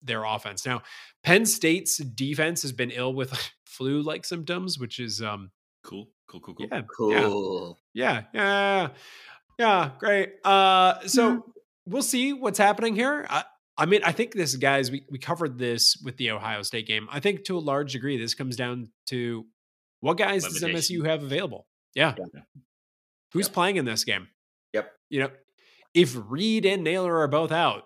[0.01, 0.65] their offense.
[0.65, 0.83] Now,
[1.23, 3.33] Penn State's defense has been ill with
[3.65, 5.51] flu like symptoms, which is, um,
[5.83, 6.67] Cool, cool, cool, cool.
[6.71, 7.77] yeah, Cool.
[7.93, 8.89] yeah, yeah,
[9.59, 10.35] yeah, great.
[10.45, 11.43] Uh, so
[11.85, 13.25] we'll see what's happening here.
[13.29, 13.43] I,
[13.77, 17.07] I mean, I think this, guys, we, we covered this with the Ohio State game.
[17.11, 19.45] I think to a large degree, this comes down to
[19.99, 21.67] what guys does MSU have available?
[21.93, 22.15] Yeah.
[22.17, 22.41] Yeah.
[23.33, 23.53] Who's Yep.
[23.53, 24.27] playing in this game?
[24.73, 24.91] Yep.
[25.09, 25.29] You know,
[25.93, 27.83] if Reed and Nailor are both out,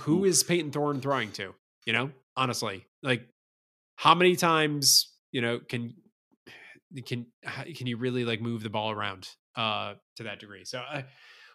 [0.00, 0.26] who Oof.
[0.28, 1.54] is Payton Thorne throwing to?
[1.86, 3.28] You know, honestly, like
[3.96, 5.94] how many times, you know, can
[7.06, 7.26] can
[7.74, 10.64] can you really like move the ball around uh to that degree?
[10.64, 11.02] So uh,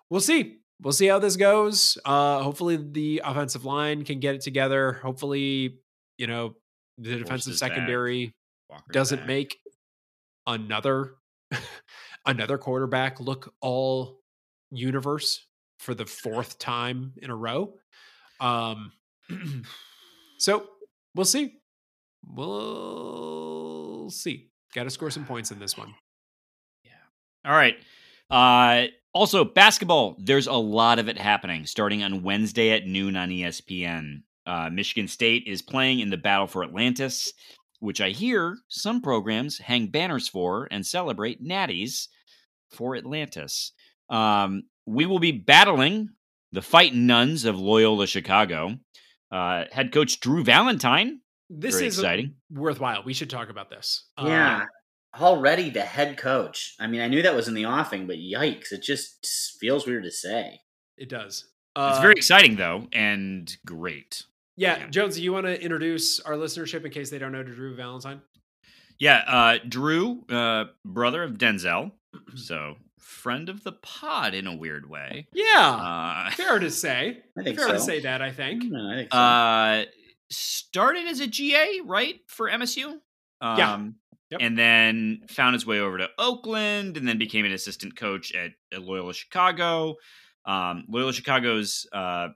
[0.10, 0.60] we'll see.
[0.82, 1.98] We'll see how this goes.
[2.06, 4.94] Uh hopefully the offensive line can get it together.
[4.94, 5.80] Hopefully,
[6.18, 6.56] you know,
[6.98, 8.34] the defensive secondary
[8.92, 9.28] doesn't back.
[9.28, 9.58] make
[10.46, 11.16] another
[12.26, 14.20] another quarterback look all
[14.72, 15.46] universe
[15.80, 17.74] for the fourth time in a row.
[18.40, 18.92] Um
[20.38, 20.68] so
[21.16, 21.56] we'll see.
[22.26, 24.50] We'll see.
[24.74, 25.94] Got to score some points in this one.
[26.84, 26.92] Yeah.
[27.46, 27.76] All right.
[28.30, 28.88] Uh,
[29.18, 30.16] also, basketball.
[30.20, 34.22] There's a lot of it happening starting on Wednesday at noon on ESPN.
[34.46, 37.34] Uh, Michigan State is playing in the Battle for Atlantis,
[37.80, 42.08] which I hear some programs hang banners for and celebrate natties
[42.70, 43.72] for Atlantis.
[44.10, 46.10] Um, we will be battling
[46.52, 48.78] the Fight nuns of Loyola Chicago.
[49.32, 51.22] Uh, head coach Drew Valentine.
[51.50, 52.36] This Very is exciting.
[52.52, 53.02] worthwhile.
[53.04, 54.06] We should talk about this.
[54.22, 54.66] Yeah.
[55.16, 56.76] Already the head coach.
[56.80, 60.04] I mean, I knew that was in the offing, but yikes, it just feels weird
[60.04, 60.62] to say.
[60.98, 61.46] it does.
[61.76, 64.24] It's Uh, very exciting though, and great.
[64.56, 64.78] yeah.
[64.80, 64.88] yeah.
[64.90, 68.22] Jonesy, you want to introduce our listenership in case they don't know Drew Valentine?
[69.00, 71.92] Yeah, uh, Drew, uh, brother of Denzel,
[72.36, 75.28] so friend of the pod in a weird way.
[75.34, 76.26] Yeah.
[76.28, 77.24] Uh, fair to say.
[77.38, 77.74] I think Fair so.
[77.74, 78.64] to say that, I think.
[78.64, 79.18] Mm, I think so.
[79.18, 79.86] uh,
[80.32, 83.00] started as a GA, right, for MSU.
[83.40, 83.88] Um, Yeah.
[84.30, 84.42] Yep.
[84.42, 88.52] And then found his way over to Oakland, and then became an assistant coach at,
[88.74, 89.96] at Loyola Chicago.
[90.46, 92.30] Um, Loyola Chicago's uh,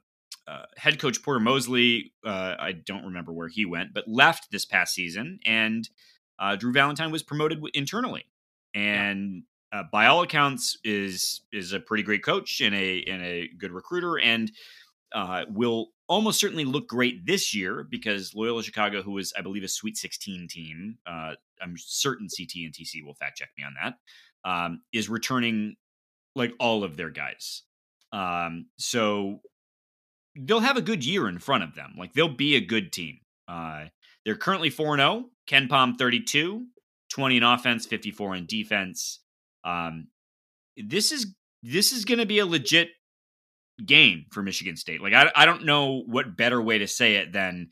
[0.47, 4.65] uh, head coach Porter Moser, uh, I don't remember where he went, but left this
[4.65, 5.87] past season, and
[6.39, 8.25] uh, Drew Valentine was promoted w- internally,
[8.73, 13.49] and uh, by all accounts is is a pretty great coach and a and a
[13.57, 14.51] good recruiter, and
[15.13, 19.63] uh, will almost certainly look great this year because Loyola Chicago, who was I believe
[19.63, 23.75] a Sweet 16 team, uh, I'm certain CT and TC will fact check me on
[23.81, 23.95] that,
[24.43, 25.77] um, is returning
[26.35, 27.63] like all of their guys.
[28.11, 29.39] Um, so
[30.37, 31.93] they'll have a good year in front of them.
[31.97, 33.19] Like they'll be a good team.
[33.47, 33.85] Uh,
[34.25, 36.65] they're currently 4 0, KenPom 32,
[37.09, 39.21] 20 in offense, 54 in defense.
[39.63, 40.07] Um,
[40.75, 41.33] this is
[41.63, 42.89] this is going to be a legit
[43.85, 45.01] game for Michigan State.
[45.01, 47.69] Like I I don't know what better way to say it than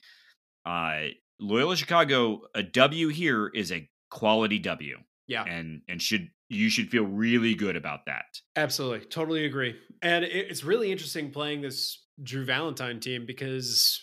[0.66, 1.08] uh
[1.40, 4.98] Loyola Chicago a W here is a quality W
[5.28, 5.44] Yeah.
[5.44, 8.26] and and should you should feel really good about that.
[8.56, 9.06] Absolutely.
[9.06, 9.76] Totally agree.
[10.02, 14.02] And it, it's really interesting playing this Drew Valentine team because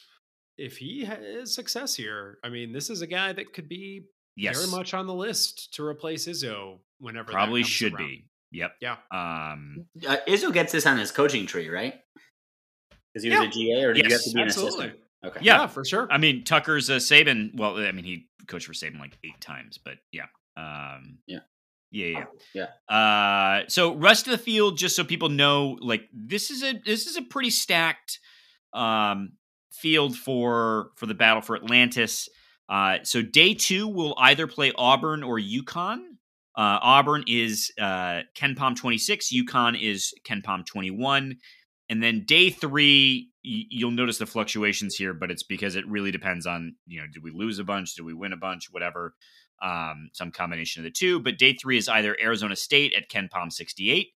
[0.57, 4.05] if he has success here, I mean, this is a guy that could be
[4.37, 4.57] Yes.
[4.59, 8.07] very much on the list to replace Izzo whenever probably should around.
[8.07, 8.29] be.
[8.53, 8.73] Yep.
[8.81, 8.97] Yeah.
[9.11, 11.95] Um Uh, Izzo gets this on his coaching tree, right?
[13.13, 13.45] Because he was Yeah.
[13.45, 14.87] a GA, or did you have to be an Absolutely.
[14.87, 15.05] assistant?
[15.25, 15.41] Okay.
[15.43, 15.61] Yeah.
[15.63, 16.09] Yeah, for sure.
[16.11, 17.57] I mean Tucker's a Saban.
[17.57, 20.27] Well, I mean he coached for Saban like eight times, but yeah.
[20.57, 21.41] Um Yeah.
[21.91, 22.25] Yeah,
[22.55, 22.67] Yeah.
[22.89, 22.95] yeah.
[22.95, 27.07] Uh so rest of the field, just so people know, like this is a this
[27.07, 28.21] is a pretty stacked
[28.73, 29.33] um
[29.73, 32.29] field for for the battle for Atlantis.
[32.69, 36.16] Uh so day two will either play Auburn or UConn.
[36.57, 39.31] Uh, Auburn is uh, KenPom 26.
[39.33, 41.37] UConn is KenPom 21.
[41.89, 46.11] And then day three, y- you'll notice the fluctuations here, but it's because it really
[46.11, 47.95] depends on, you know, did we lose a bunch?
[47.95, 48.69] Did we win a bunch?
[48.71, 49.15] Whatever.
[49.63, 51.21] Um, some combination of the two.
[51.21, 54.09] But day three is either Arizona State at KenPom 68,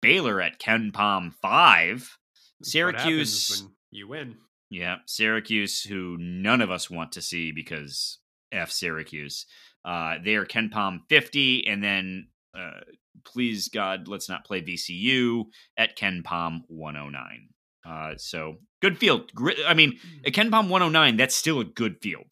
[0.00, 2.18] Baylor at KenPom 5,
[2.60, 3.62] That's what happens Syracuse.
[3.62, 4.36] when you win.
[4.70, 8.18] Yeah, Syracuse, who none of us want to see because
[8.52, 9.46] F Syracuse.
[9.86, 12.26] Uh, they are KenPom 50, and then
[12.58, 12.80] uh,
[13.24, 15.44] please God, let's not play VCU
[15.78, 17.48] at KenPom 109.
[17.88, 19.30] Uh, so good field.
[19.66, 22.26] I mean, at KenPom 109, that's still a good field.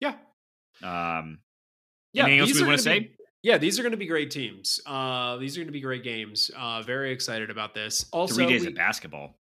[0.00, 0.14] Yeah.
[0.82, 1.40] Um,
[2.12, 3.00] Yeah, anything else these we are want to gonna say?
[3.00, 3.10] be-
[3.42, 4.80] yeah, these are going to be great teams.
[4.86, 6.50] Uh, these are going to be great games.
[6.56, 8.06] Uh, very excited about this.
[8.12, 9.38] Also, Three days we- of basketball.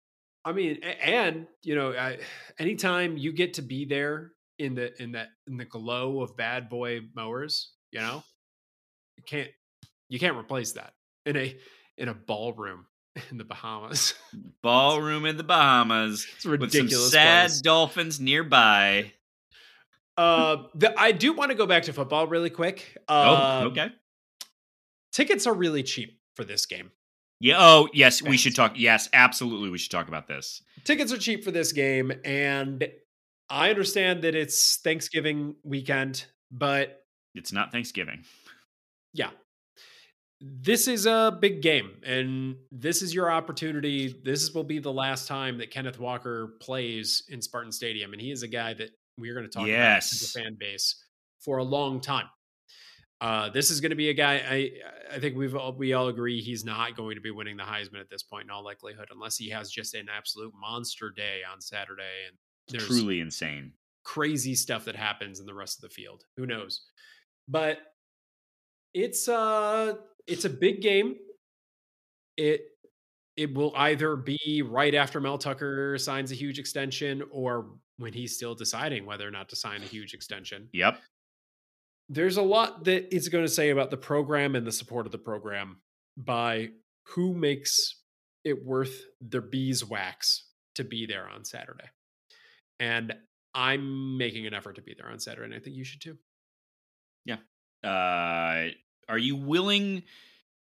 [0.45, 2.20] I mean, and you know, I,
[2.60, 6.70] anytime you get to be there in the in that in the glow of bad
[6.70, 8.24] boy mowers, you know,
[9.18, 9.49] you can't
[10.10, 10.93] you can't replace that
[11.26, 11.57] in a
[11.97, 12.86] in a ballroom
[13.32, 14.14] in the Bahamas.
[14.62, 17.05] Ballroom in the Bahamas It's a with ridiculous.
[17.05, 17.62] some sad place.
[17.62, 19.12] dolphins nearby.
[20.18, 22.97] Uh, the, I do want to go back to football really quick.
[23.07, 23.89] Uh, oh, okay.
[25.14, 26.91] Tickets are really cheap for this game.
[27.39, 27.55] Yeah.
[27.57, 28.22] Oh, yes.
[28.22, 28.74] We should talk.
[28.76, 29.70] Yes, absolutely.
[29.70, 30.62] We should talk about this.
[30.84, 32.86] tickets are cheap for this game and
[33.50, 37.04] i understand that it's thanksgiving weekend but
[37.36, 38.24] It's not Thanksgiving.
[39.14, 39.32] yeah
[40.41, 45.28] this is a big game and this is your opportunity this will be the last
[45.28, 49.34] time that kenneth walker plays in spartan stadium and he is a guy that we're
[49.34, 50.14] going to talk about Yes.
[50.14, 51.04] as a fan base
[51.39, 52.28] for a long time
[53.22, 54.36] uh, this is going to be a guy.
[54.50, 54.72] I
[55.14, 58.00] I think we've all, we all agree he's not going to be winning the Heisman
[58.00, 61.60] at this point in all likelihood, unless he has just an absolute monster day on
[61.60, 62.38] Saturday and
[62.70, 63.74] there's Truly insane.
[64.04, 66.24] crazy stuff that happens in the rest of the field.
[66.38, 66.82] Who knows?
[67.48, 67.80] But
[68.94, 69.96] it's uh
[70.28, 71.16] it's a big game.
[72.38, 72.62] It
[73.36, 77.68] it will either be right after Mel Tucker signs a huge extension or
[77.98, 80.70] when he's still deciding whether or not to sign a huge extension.
[80.74, 81.00] Yep.
[82.10, 85.12] There's a lot that it's going to say about the program and the support of
[85.12, 85.82] the program
[86.18, 86.70] by
[87.10, 88.02] who makes
[88.44, 90.46] it worth their beeswax
[90.76, 91.90] to be there on Saturday.
[92.80, 93.14] And
[93.54, 96.18] I'm making an effort to be there on Saturday, and I think you should too.
[97.26, 97.38] Yeah.
[97.84, 98.70] Uh,
[99.08, 100.04] are you willing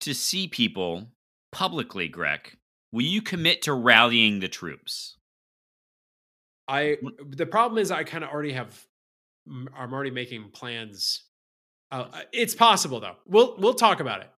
[0.00, 1.08] to see people
[1.52, 2.56] publicly, Greg?
[2.92, 5.16] Will you commit to rallying the troops?
[6.68, 8.86] I the problem is I kind of already have
[9.46, 11.24] I'm already making plans.
[11.90, 13.16] Uh, it's possible though.
[13.26, 14.30] We'll we'll talk about it.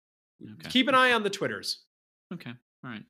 [0.43, 0.69] Okay.
[0.69, 1.83] Keep an eye on the twitters.
[2.33, 2.51] Okay.
[2.83, 3.03] All right.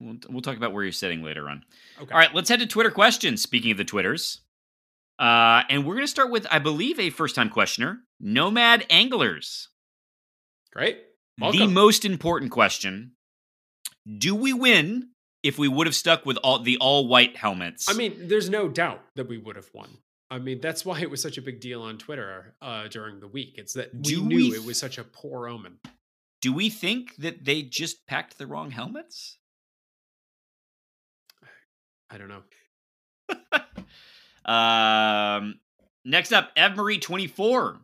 [0.00, 1.64] We'll, we'll talk about where you're sitting later on.
[2.00, 2.12] Okay.
[2.12, 2.34] All right.
[2.34, 3.42] Let's head to Twitter questions.
[3.42, 4.40] Speaking of the Twitters.
[5.18, 9.68] Uh, and we're going to start with, I believe, a first time questioner, Nomad Anglers.
[10.72, 10.98] Great.
[11.38, 13.12] The most important question
[14.18, 15.10] Do we win
[15.42, 17.88] if we would have stuck with all the all white helmets?
[17.88, 19.88] I mean, there's no doubt that we would have won.
[20.30, 23.28] I mean, that's why it was such a big deal on Twitter uh, during the
[23.28, 23.56] week.
[23.58, 25.78] It's that we Do knew we it was such a poor omen.
[26.40, 29.36] do we think that they just packed the wrong helmets?
[32.12, 32.42] I don't know.
[34.44, 35.60] Um,
[36.04, 37.80] next up, Ev Marie 24.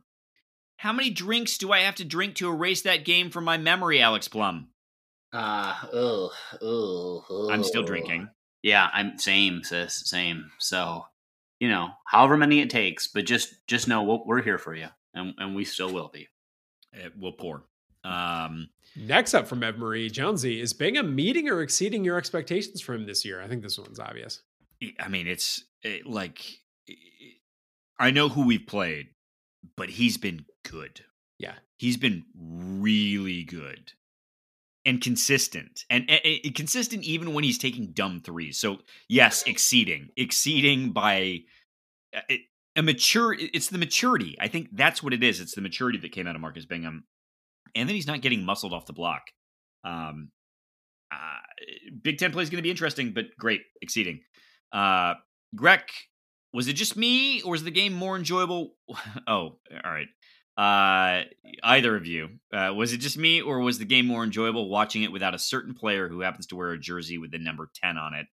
[0.79, 4.01] How many drinks do I have to drink to erase that game from my memory,
[4.01, 4.68] Alex Plum?
[5.33, 6.31] Uh, ugh,
[6.62, 8.29] ugh, I'm still drinking.
[8.62, 10.51] Yeah, I'm same, sis, same.
[10.59, 11.05] So,
[11.61, 14.89] you know, however many it takes, but just just know we're, we're here for you,
[15.14, 16.29] and and we still will be.
[16.93, 17.64] It will pour.
[18.05, 22.95] Um, Next up from Ed Marie Jonesy is Bingham meeting or exceeding your expectations for
[22.95, 23.41] him this year?
[23.41, 24.43] I think this one's obvious.
[24.99, 26.45] I mean, it's it, like
[27.99, 29.09] I know who we've played,
[29.76, 31.01] but he's been good.
[31.39, 31.55] Yeah.
[31.78, 33.93] He's been really good
[34.84, 38.59] and consistent, and, and- and consistent even when he's taking dumb threes.
[38.59, 38.78] So
[39.09, 41.41] yes, exceeding, exceeding by
[42.28, 42.41] it,
[42.74, 43.34] a mature.
[43.39, 44.36] It's the maturity.
[44.41, 45.41] I think that's what it is.
[45.41, 47.05] It's the maturity that came out of Marcus Bingham,
[47.74, 49.22] and then he's not getting muscled off the block.
[49.84, 50.30] Um,
[51.12, 51.40] uh,
[52.02, 54.20] Big Ten play is going to be interesting, but great, exceeding.
[54.72, 55.14] Uh,
[55.54, 55.80] Greg,
[56.52, 58.74] was it just me, or was the game more enjoyable?
[59.26, 60.08] Oh, all right.
[60.56, 61.22] Uh,
[61.62, 65.04] either of you, uh, was it just me, or was the game more enjoyable watching
[65.04, 67.96] it without a certain player who happens to wear a jersey with the number ten
[67.96, 68.26] on it?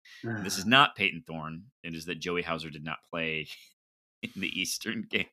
[0.44, 1.64] This is not Payton Thorne.
[1.84, 3.48] It is that Joey Hauser did not play
[4.24, 5.26] in the Eastern game.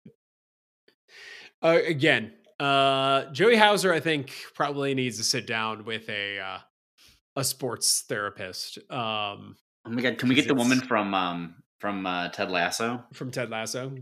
[1.63, 6.59] Uh, again, uh, Joey Hauser, I think, probably needs to sit down with a uh,
[7.37, 9.57] a sports therapist um,
[9.87, 13.03] Oh my god, can we get the woman from um from uh, Ted Lasso?
[13.15, 13.93] from Ted Lasso.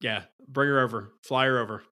[0.00, 1.82] Yeah, bring her over, fly her over.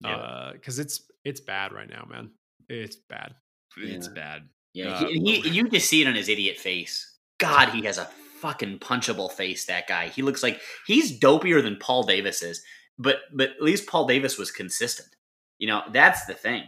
[0.00, 0.50] Yeah.
[0.52, 2.30] Because it's it's bad right now, man.
[2.68, 3.34] It's bad.
[3.76, 4.48] It's bad.
[4.74, 7.18] Yeah, Uh, he, he, you just see it on his idiot face.
[7.38, 8.08] God, he has a
[8.40, 9.66] fucking punchable face.
[9.66, 10.08] That guy.
[10.08, 12.62] He looks like he's dopier than Paul Davis is.
[12.98, 15.08] But but at least Paul Davis was consistent.
[15.58, 16.64] You know that's the thing.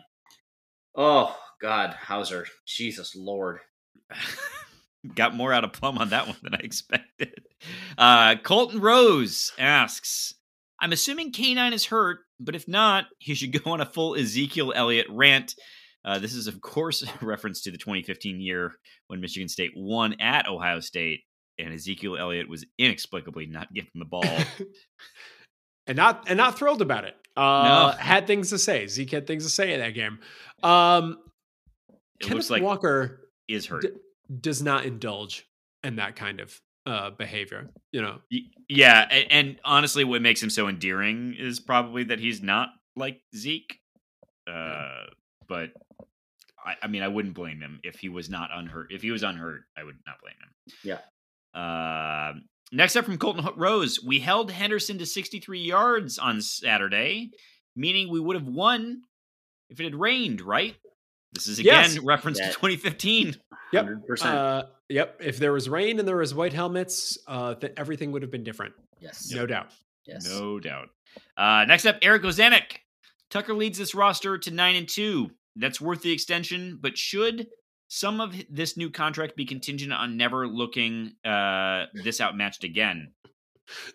[0.94, 3.60] Oh God, Hauser, Jesus Lord.
[5.14, 7.32] Got more out of Plum on that one than I expected.
[7.96, 10.34] Uh, Colton Rose asks,
[10.80, 14.72] I'm assuming K9 is hurt, but if not, he should go on a full Ezekiel
[14.74, 15.54] Elliott rant.
[16.04, 18.72] Uh, this is, of course, a reference to the 2015 year
[19.06, 21.20] when Michigan State won at Ohio State,
[21.58, 24.24] and Ezekiel Elliott was inexplicably not given the ball.
[25.90, 27.16] and not and not thrilled about it.
[27.36, 28.86] Uh, had things to say.
[28.86, 30.18] Zeke had things to say in that game.
[30.62, 31.18] Um,
[32.20, 33.82] It Kenneth looks like Walker is hurt.
[33.82, 33.88] d-
[34.40, 35.46] does not indulge
[35.82, 37.70] in that kind of uh, behavior.
[37.92, 38.18] You know,
[38.68, 43.20] Yeah, and, and honestly, what makes him so endearing is probably that he's not like
[43.34, 43.78] Zeke.
[44.48, 45.06] Uh,
[45.48, 45.70] but
[46.64, 48.92] I, I mean, I wouldn't blame him if he was not unhurt.
[48.92, 50.74] If he was unhurt, I would not blame him.
[50.84, 51.58] Yeah.
[51.60, 52.34] Uh,
[52.72, 57.30] next up from Colton Rose, we held Henderson to 63 yards on Saturday,
[57.76, 59.02] meaning we would have won
[59.68, 60.74] if it had rained, right?
[61.32, 61.98] This is again Yes.
[61.98, 63.36] reference to 2015.
[63.72, 63.84] Yep.
[63.86, 64.24] 100%.
[64.26, 65.16] uh, yep.
[65.20, 68.42] If there was rain and there was white helmets, uh, th- everything would have been
[68.42, 69.30] different, yes.
[69.30, 69.68] no doubt.
[70.06, 70.26] Yes.
[70.28, 70.88] No doubt.
[71.36, 72.78] Uh, next up, Eric Ozanek.
[73.30, 75.30] Tucker leads this roster to nine and two.
[75.54, 77.46] That's worth the extension, but should
[77.92, 83.12] some of this new contract be contingent on never looking uh, this outmatched again?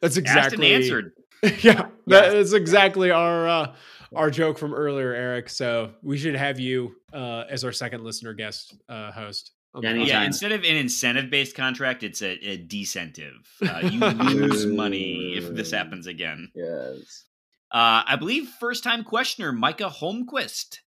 [0.02, 1.12] That's Asked exactly and answered.
[1.64, 3.76] yeah, that is exactly our uh,
[4.14, 5.50] our joke from earlier, Eric.
[5.50, 9.52] So we should have you uh, as our second listener guest uh, host.
[9.74, 9.94] on Yeah.
[9.94, 13.48] Yeah, instead of an incentive-based contract, it's a, a decentive.
[13.62, 16.50] Uh, you lose money if this happens again.
[16.54, 17.26] Yes.
[17.72, 20.80] Uh, I believe first-time questioner Micah Holmquist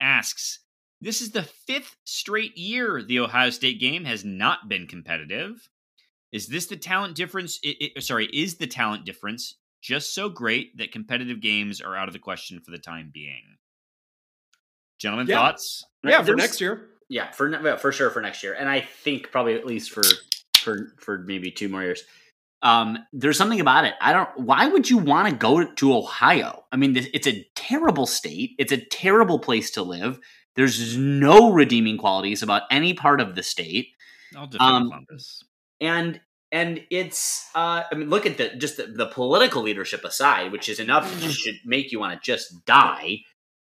[0.00, 0.60] asks,
[1.00, 5.68] "This is the fifth straight year the Ohio State game has not been competitive.
[6.32, 7.58] Is this the talent difference?
[7.64, 12.08] i i sorry, is the talent difference just so great that competitive games are out
[12.08, 13.56] of the question for the time being?"
[14.98, 15.36] Gentlemen, Yeah.
[15.36, 15.84] thoughts?
[16.02, 16.90] yeah, for There's- next year.
[17.08, 20.02] Yeah, for ne- for sure for next year, and I think probably at least for
[20.58, 22.02] for for maybe two more years.
[22.62, 23.94] Um, there's something about it.
[24.00, 24.40] I don't.
[24.40, 26.64] Why would you want to go to Ohio?
[26.72, 28.56] I mean, this- it's a terrible state.
[28.58, 30.18] It's a terrible place to live.
[30.56, 33.88] There's no redeeming qualities about any part of the state,
[34.36, 35.42] I'll defend Um, Columbus.
[35.80, 36.20] and
[36.52, 37.48] and it's.
[37.54, 41.10] Uh, I mean, look at the just the, the political leadership aside, which is enough
[41.20, 43.18] to should make you want to just die.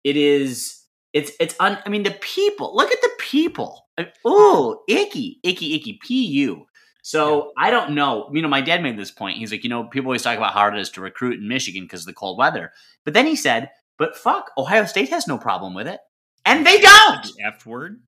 [0.03, 0.77] It is.
[1.13, 2.75] It's it's un, I mean the people.
[2.75, 3.85] Look at the people.
[4.25, 5.99] Oh, icky, icky, icky.
[6.01, 6.65] Pu.
[7.03, 8.29] So I don't know.
[8.33, 9.37] You know, my dad made this point.
[9.37, 11.47] He's like, you know, people always talk about how hard it is to recruit in
[11.47, 12.71] Michigan because of the cold weather.
[13.05, 15.99] But then he said, but fuck, Ohio State has no problem with it,
[16.45, 17.23] and they don't.
[17.23, 18.01] The F word?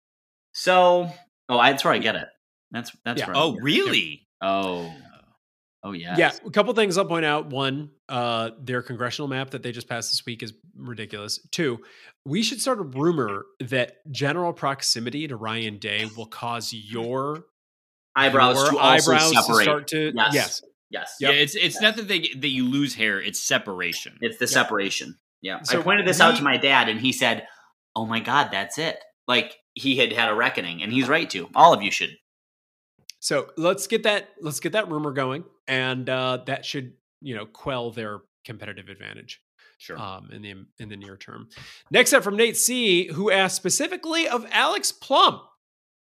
[0.53, 1.09] So,
[1.49, 2.27] oh, I, that's where I get it.
[2.71, 3.27] That's that's Yeah.
[3.27, 3.63] where Oh, get it.
[3.63, 4.27] really?
[4.41, 4.93] Oh,
[5.84, 7.47] oh yeah, Yeah, a couple things I'll point out.
[7.47, 11.39] One, uh, their congressional map that they just passed this week is ridiculous.
[11.51, 11.79] Two,
[12.25, 17.45] we should start a rumor that general proximity to Ryan Day will cause your
[18.15, 19.63] Eyebrows your to also eyebrows to separate.
[19.63, 20.34] start to Yes.
[20.34, 20.61] yes.
[20.91, 21.34] yes, Yep.
[21.34, 24.17] Yeah, it's it's not that they that you lose hair; it's separation.
[24.21, 25.17] it's the separation.
[25.41, 27.47] Yeah, So I pointed this out to my dad, and he said,
[27.95, 31.49] "Oh my god, that's it." Like he had had a reckoning, and he's right to.
[31.55, 32.17] All of you should.
[33.19, 37.45] So let's get that let's get that rumor going, and uh, that should you know
[37.45, 39.41] quell their competitive advantage
[39.77, 39.97] sure.
[39.97, 41.49] um, in the in the near term.
[41.91, 45.41] Next up from Nate C, who asked specifically of Alex Plum.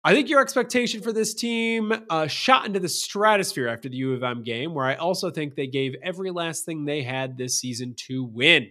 [0.02, 4.14] I think your expectation for this team uh, shot into the stratosphere after the U
[4.14, 7.58] of M game, where I also think they gave every last thing they had this
[7.58, 8.70] season to win.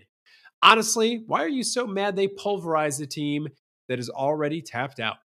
[0.62, 3.48] Honestly, why are you so mad they pulverized a team
[3.88, 5.18] that is already tapped out?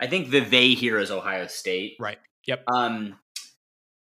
[0.00, 1.96] I think the they here is Ohio State.
[1.98, 2.18] Right.
[2.46, 2.64] Yep.
[2.68, 3.16] Um,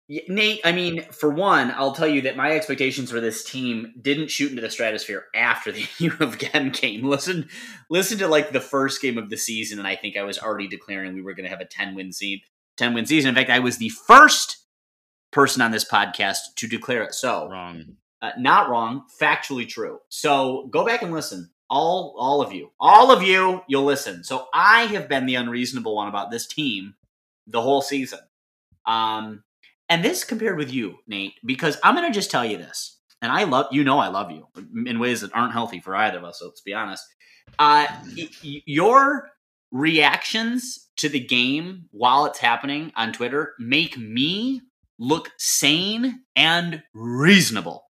[0.09, 4.29] Nate, I mean, for one, I'll tell you that my expectations for this team didn't
[4.29, 7.05] shoot into the stratosphere after the U of M game.
[7.05, 7.47] Listen,
[7.89, 10.67] listen to like the first game of the season, and I think I was already
[10.67, 12.41] declaring we were going to have a ten win season.
[12.75, 13.29] Ten win season.
[13.29, 14.57] In fact, I was the first
[15.31, 17.49] person on this podcast to declare it so.
[17.49, 17.97] Wrong.
[18.23, 19.99] Uh, not wrong, factually true.
[20.07, 21.49] So go back and listen.
[21.69, 22.71] All all of you.
[22.79, 24.23] All of you, you'll listen.
[24.23, 26.93] So I have been the unreasonable one about this team
[27.47, 28.19] the whole season.
[28.85, 29.43] Um
[29.89, 32.97] and this compared with you, Nate, because I'm going to just tell you this.
[33.21, 34.47] And I love you know I love you
[34.85, 37.03] in ways that aren't healthy for either of us, so let's be honest.
[37.59, 37.87] Uh
[38.41, 39.29] your
[39.71, 44.61] reactions to the game while it's happening on Twitter make me
[44.97, 47.83] look sane and reasonable.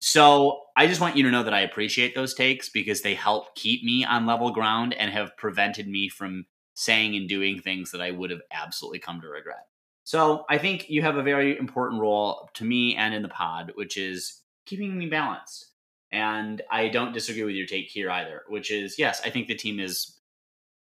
[0.00, 3.54] So I just want you to know that I appreciate those takes because they help
[3.54, 8.00] keep me on level ground and have prevented me from saying and doing things that
[8.00, 9.66] I would have absolutely come to regret.
[10.04, 13.72] So I think you have a very important role to me and in the pod,
[13.74, 15.66] which is keeping me balanced.
[16.10, 19.54] And I don't disagree with your take here either, which is yes, I think the
[19.54, 20.16] team is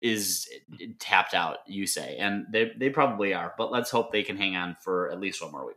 [0.00, 0.48] is
[0.98, 3.54] tapped out, you say, and they they probably are.
[3.56, 5.76] But let's hope they can hang on for at least one more week.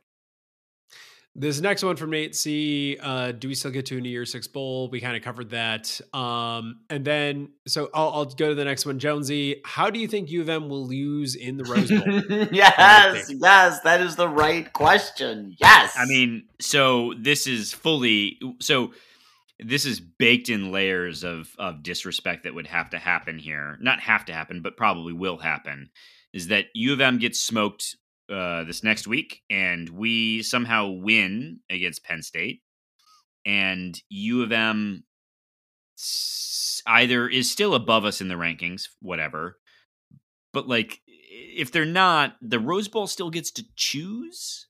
[1.38, 2.98] This next one from Nate C.
[3.02, 4.88] Uh, do we still get to a New Year's Six bowl?
[4.90, 6.00] We kind of covered that.
[6.14, 9.00] Um, and then, so I'll, I'll, go to the next one.
[9.00, 12.48] Jonesy, how do you think U of M will lose in the Rose Bowl?
[12.54, 15.58] yes, yes, that is the right question.
[15.60, 15.94] Yes.
[15.98, 18.94] I mean, so this is fully so.
[19.60, 23.78] This is baked in layers of of disrespect that would have to happen here.
[23.82, 25.90] Not have to happen, but probably will happen.
[26.32, 27.98] Is that U of M gets smoked
[28.32, 32.62] uh, this next week, and we somehow win against Penn State,
[33.46, 35.04] and U of M
[36.86, 39.58] either is still above us in the rankings, whatever,
[40.54, 44.68] but like if they're not, the Rose Bowl still gets to choose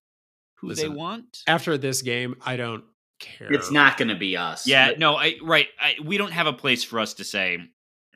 [0.55, 1.39] who Listen, they want.
[1.47, 2.83] After this game, I don't
[3.19, 3.51] care.
[3.51, 4.67] It's not going to be us.
[4.67, 5.67] Yeah, but- no, I right.
[5.79, 7.59] I, we don't have a place for us to say.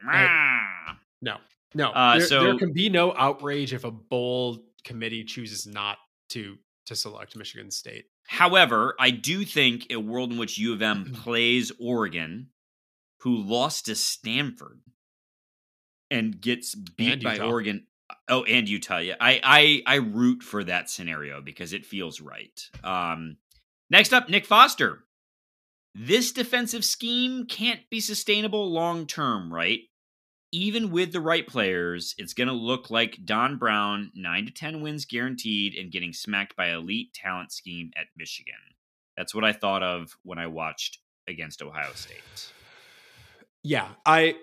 [0.07, 1.37] I, no,
[1.73, 1.89] no.
[1.89, 6.57] Uh, there, so there can be no outrage if a bowl committee chooses not to
[6.87, 8.05] to select Michigan State.
[8.25, 12.47] However, I do think a world in which U of M plays Oregon,
[13.19, 14.81] who lost to Stanford,
[16.09, 17.85] and gets beat and by Oregon.
[18.27, 18.97] Oh, and Utah.
[18.97, 22.59] Yeah, I, I I root for that scenario because it feels right.
[22.83, 23.37] Um,
[23.91, 25.03] next up, Nick Foster.
[25.93, 29.81] This defensive scheme can't be sustainable long term, right?
[30.52, 34.82] Even with the right players, it's going to look like Don Brown, 9 to 10
[34.82, 38.54] wins guaranteed, and getting smacked by elite talent scheme at Michigan.
[39.16, 42.52] That's what I thought of when I watched against Ohio State.
[43.64, 44.38] Yeah, I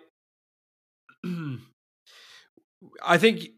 [3.05, 3.49] I think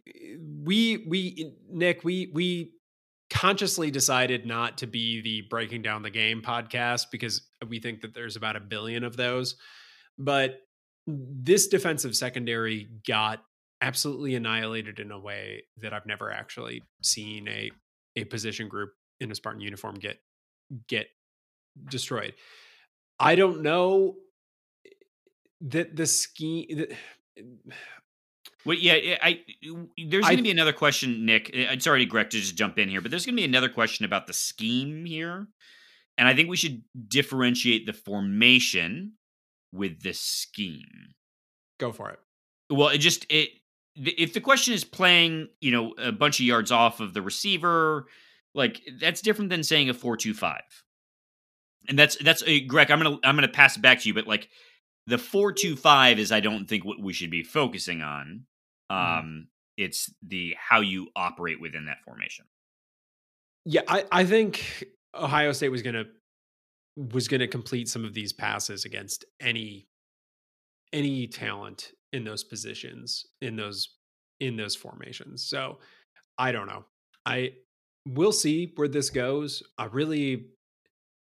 [0.65, 2.73] we we Nick, we we
[3.31, 8.15] consciously decided not to be the breaking down the game podcast because we think that
[8.15, 9.57] there's about a billion of those.
[10.17, 10.61] But
[11.09, 13.43] this defensive secondary got
[13.81, 17.71] absolutely annihilated in a way that I've never actually seen a
[18.17, 18.91] a position group
[19.21, 20.19] in a Spartan uniform get
[20.89, 21.07] get
[21.89, 22.35] destroyed.
[23.19, 24.17] I don't know
[25.63, 26.67] that the scheme.
[26.77, 26.93] That,
[28.67, 29.41] well, yeah, I
[30.09, 31.51] there's going to be another question, Nick.
[31.55, 33.69] I'm eh, sorry, Greg, to just jump in here, but there's going to be another
[33.69, 35.47] question about the scheme here,
[36.19, 39.13] and I think we should differentiate the formation
[39.73, 41.15] with this scheme?
[41.79, 42.19] Go for it.
[42.71, 43.51] Well, it just it
[43.97, 48.07] if the question is playing, you know, a bunch of yards off of the receiver,
[48.55, 50.63] like that's different than saying a four-two-five.
[51.89, 52.91] And that's that's uh, Greg.
[52.91, 54.49] I'm gonna I'm gonna pass it back to you, but like
[55.07, 58.45] the four-two-five is I don't think what we should be focusing on.
[58.91, 59.19] Mm-hmm.
[59.19, 59.47] Um, mm.
[59.77, 62.45] it's the how you operate within that formation.
[63.65, 66.05] Yeah, I I think Ohio State was gonna
[66.99, 69.87] was going to complete some of these passes against any
[70.93, 73.97] any talent in those positions in those
[74.41, 75.45] in those formations.
[75.45, 75.79] So
[76.39, 76.85] I don't know.
[77.25, 77.53] I
[78.05, 79.63] we'll see where this goes.
[79.79, 80.47] I really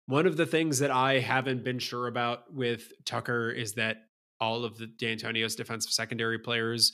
[0.06, 3.98] one of the things that I haven't been sure about with Tucker is that
[4.40, 6.92] all of the Dantonio's defensive secondary players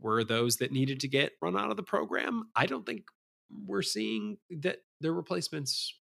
[0.00, 2.44] were those that needed to get run out of the program.
[2.56, 3.04] I don't think
[3.66, 5.94] we're seeing that their replacements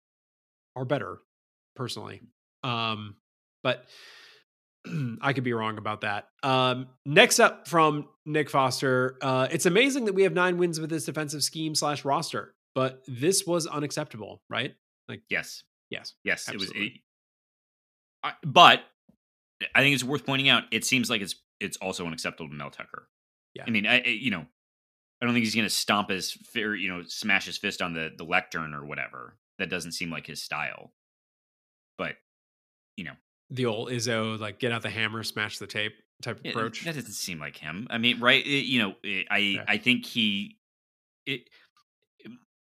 [0.75, 1.19] are better
[1.77, 2.21] personally.
[2.63, 3.15] Um,
[3.63, 3.85] but
[5.21, 6.27] I could be wrong about that.
[6.43, 10.89] Um, next up from Nick Foster, uh, it's amazing that we have nine wins with
[10.89, 14.75] this defensive scheme slash roster, but this was unacceptable, right?
[15.07, 16.77] Like, yes, yes, yes, absolutely.
[16.77, 16.91] it was.
[16.91, 17.01] It,
[18.23, 18.81] I, but
[19.73, 20.63] I think it's worth pointing out.
[20.71, 23.07] It seems like it's it's also unacceptable to Mel Tucker.
[23.53, 24.45] Yeah, I mean, I, I you know,
[25.21, 28.11] I don't think he's going to stomp his, you know, smash his fist on the
[28.15, 29.37] the lectern or whatever.
[29.59, 30.91] That doesn't seem like his style
[31.97, 32.15] but
[32.95, 33.13] you know
[33.49, 36.83] the old Izzo like get out the hammer, smash the tape type approach.
[36.83, 37.87] That doesn't seem like him.
[37.89, 38.45] I mean, right?
[38.45, 39.63] It, you know, it, I yeah.
[39.67, 40.57] I think he
[41.25, 41.49] it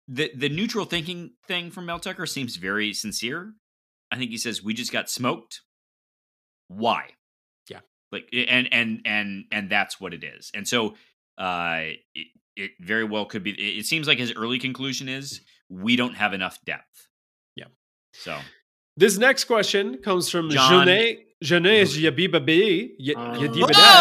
[0.08, 3.54] the the neutral thinking thing from Mel Tucker seems very sincere.
[4.10, 5.62] I think he says we just got smoked.
[6.68, 7.10] Why?
[7.68, 7.80] Yeah.
[8.12, 10.50] Like and and and and that's what it is.
[10.54, 10.94] And so
[11.38, 11.80] uh
[12.14, 16.14] it, it very well could be it seems like his early conclusion is we don't
[16.14, 17.08] have enough depth.
[17.56, 17.66] Yeah.
[18.12, 18.38] So
[18.96, 21.18] this next question comes from Janae.
[21.42, 22.92] Janae Yabibabi.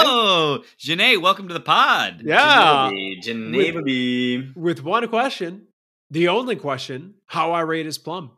[0.06, 2.22] Oh, Janae, welcome to the pod.
[2.24, 2.90] Yeah.
[2.92, 5.68] Janae with, with one question,
[6.10, 8.32] the only question, how irate is plum.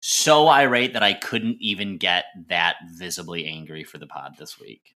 [0.00, 4.96] so irate that I couldn't even get that visibly angry for the pod this week.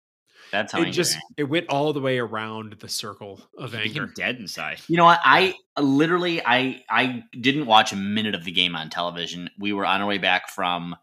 [0.55, 3.81] That's how it angry just it went all the way around the circle of You
[3.81, 4.07] anger.
[4.15, 4.79] dead inside.
[4.87, 5.19] You know what?
[5.25, 9.51] I uh, literally I I didn't watch a minute of the game on television.
[9.59, 10.95] We were on our way back from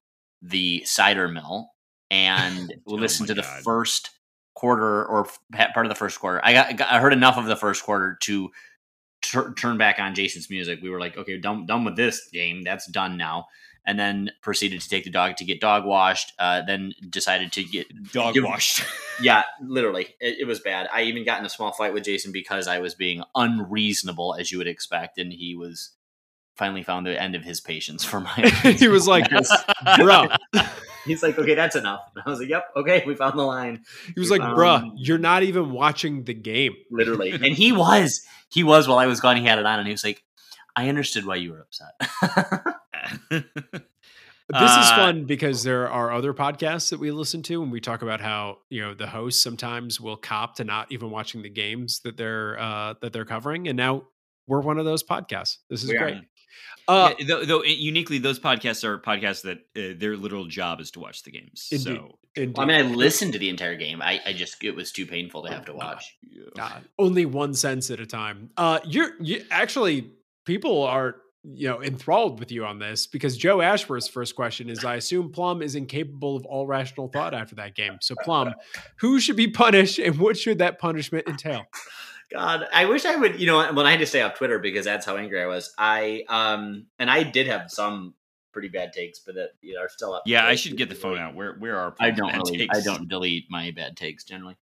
[0.42, 1.70] the cider mill
[2.10, 3.64] and we Oh listened my to the God.
[3.64, 4.12] first
[4.54, 5.28] quarter or
[5.74, 6.40] part of the first quarter.
[6.44, 8.50] I got, got I heard enough of the first quarter to
[9.22, 10.80] tur- turn back on Jason's music.
[10.82, 12.62] We were like, okay, done done with this game.
[12.64, 13.48] That's done now.
[13.84, 16.34] And then proceeded to take the dog to get dog washed.
[16.38, 18.84] Uh, then decided to get Dog Give- washed.
[19.22, 20.88] yeah, literally, it, it was bad.
[20.94, 24.52] I even got in a small fight with Jason because I was being unreasonable, as
[24.52, 25.92] you would expect, and he was
[26.58, 28.32] finally found the end of his patience for my.
[28.78, 29.26] he was like,
[29.98, 30.28] bro.
[31.06, 32.02] He's like, okay, that's enough.
[32.14, 33.82] And I was like, yep, okay, we found the line,
[34.14, 36.76] He was like, Um, bruh, you're not even watching the game.
[36.92, 37.32] literally.
[37.32, 38.22] and he was,
[38.52, 39.38] he was while I was gone.
[39.38, 40.22] He had it on, and he was like,
[40.76, 42.64] I understood why you were upset.
[44.50, 47.80] This is Uh, fun because there are other podcasts that we listen to, and we
[47.80, 51.50] talk about how you know the hosts sometimes will cop to not even watching the
[51.50, 54.04] games that they're uh, that they're covering, and now
[54.48, 55.60] we're one of those podcasts.
[55.70, 56.22] This is We great.
[56.88, 60.92] Uh, Yeah, though, though uniquely, those podcasts are podcasts that uh, their literal job is
[60.92, 61.70] to watch the games.
[61.72, 61.84] Indeed.
[61.84, 62.60] So indeed.
[62.60, 64.02] I mean, I listened to the entire game.
[64.02, 66.18] I, I just, it was too painful to have to watch.
[66.60, 68.50] Uh, only one sense at a time.
[68.58, 70.12] Uh, you're you actually
[70.46, 74.86] people are you know enthralled with you on this because Joe Ashworth's first question is:
[74.86, 77.98] I assume Plum is incapable of all rational thought after that game.
[78.02, 78.54] So Plum,
[78.98, 81.66] who should be punished, and what should that punishment entail?
[82.32, 83.40] God, I wish I would.
[83.40, 85.74] You know, when I had to stay off Twitter because that's how angry I was.
[85.78, 88.14] I um, and I did have some
[88.54, 90.24] pretty bad takes, but that you know, are still up.
[90.26, 91.36] yeah, I should get the phone out.
[91.36, 92.60] Where where are I don't bad really.
[92.60, 92.78] takes?
[92.78, 94.58] I don't delete my bad takes generally,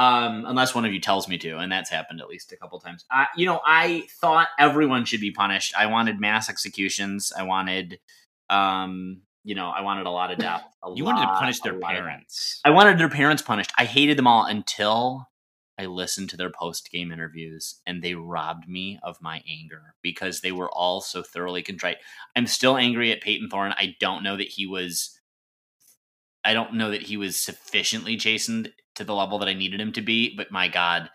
[0.00, 2.80] um, unless one of you tells me to, and that's happened at least a couple
[2.80, 3.04] times.
[3.10, 5.74] Uh, you know, I thought everyone should be punished.
[5.76, 7.34] I wanted mass executions.
[7.36, 8.00] I wanted,
[8.48, 10.64] um, you know, I wanted a lot of death.
[10.94, 12.62] You wanted to punish their lot of parents.
[12.64, 13.72] I wanted their parents punished.
[13.76, 15.28] I hated them all until
[15.78, 20.40] I listened to their post game interviews and they robbed me of my anger because
[20.40, 21.98] they were all so thoroughly contrite.
[22.34, 23.72] I'm still angry at Payton Thorne.
[23.72, 25.19] I don't know that he was
[26.50, 29.92] I don't know that he was sufficiently chastened to the level that I needed him
[29.92, 31.08] to be, but my god,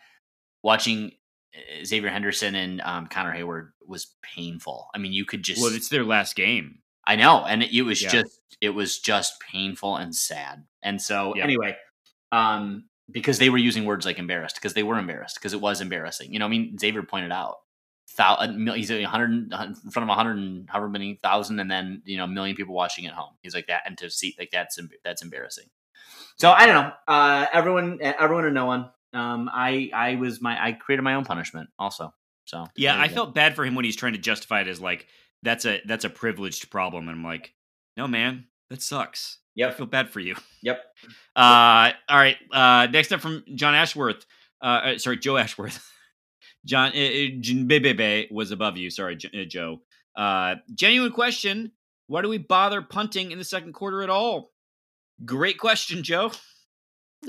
[0.63, 1.11] watching
[1.53, 4.87] uh, Xavier Henderson and um, Connor Hayward was painful.
[4.95, 6.79] I mean, you could just Well, it's their last game.
[7.05, 8.11] I know, and it, it was Yeah.
[8.11, 10.63] just it was just painful and sad.
[10.81, 11.43] And so Yeah.
[11.43, 11.75] anyway,
[12.31, 15.81] um, because they were using words like embarrassed, because they were embarrassed, because it was
[15.81, 16.31] embarrassing.
[16.31, 17.57] You know, I mean, Xavier pointed out,
[18.15, 19.49] thou, a mil- he's a hundred in
[19.91, 22.73] front of a hundred and however many thousand, and then you know, a million people
[22.75, 23.33] watching at home.
[23.41, 25.65] He's like that, and to see like that's that's embarrassing.
[26.37, 26.91] So I don't know.
[27.07, 28.89] Uh, everyone, everyone, and no one.
[29.13, 32.13] Um, I I was my I created my own punishment also.
[32.45, 33.13] So Yeah, I go.
[33.15, 35.07] felt bad for him when he's trying to justify it as like
[35.43, 37.53] that's a that's a privileged problem, and I'm like,
[37.97, 39.39] no, man, that sucks.
[39.55, 40.35] Yeah, I feel bad for you.
[40.63, 40.83] Yep.
[41.35, 42.35] Uh, all right.
[42.51, 44.25] Uh, next up from John Ashworth.
[44.61, 45.89] Uh, uh, sorry, Joe Ashworth.
[46.65, 48.89] John uh, uh, was above you.
[48.89, 49.81] Sorry, uh, Joe.
[50.15, 51.71] Uh, genuine question:
[52.07, 54.51] Why do we bother punting in the second quarter at all?
[55.23, 56.31] Great question, Joe.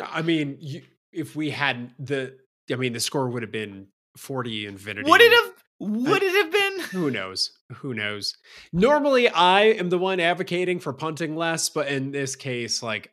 [0.00, 0.82] I mean, you,
[1.12, 2.36] if we had the,
[2.70, 5.08] I mean, the score would have been forty infinity.
[5.10, 5.52] Would it have?
[5.78, 6.80] Would it have been?
[7.00, 7.50] Who knows?
[7.76, 8.34] Who knows?
[8.72, 13.12] Normally, I am the one advocating for punting less, but in this case, like,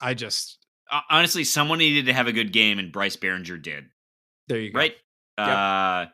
[0.00, 0.58] I just
[0.90, 3.86] Uh, honestly, someone needed to have a good game, and Bryce Baringer did.
[4.48, 4.78] there you go.
[4.78, 4.94] Right.
[5.42, 6.06] Uh,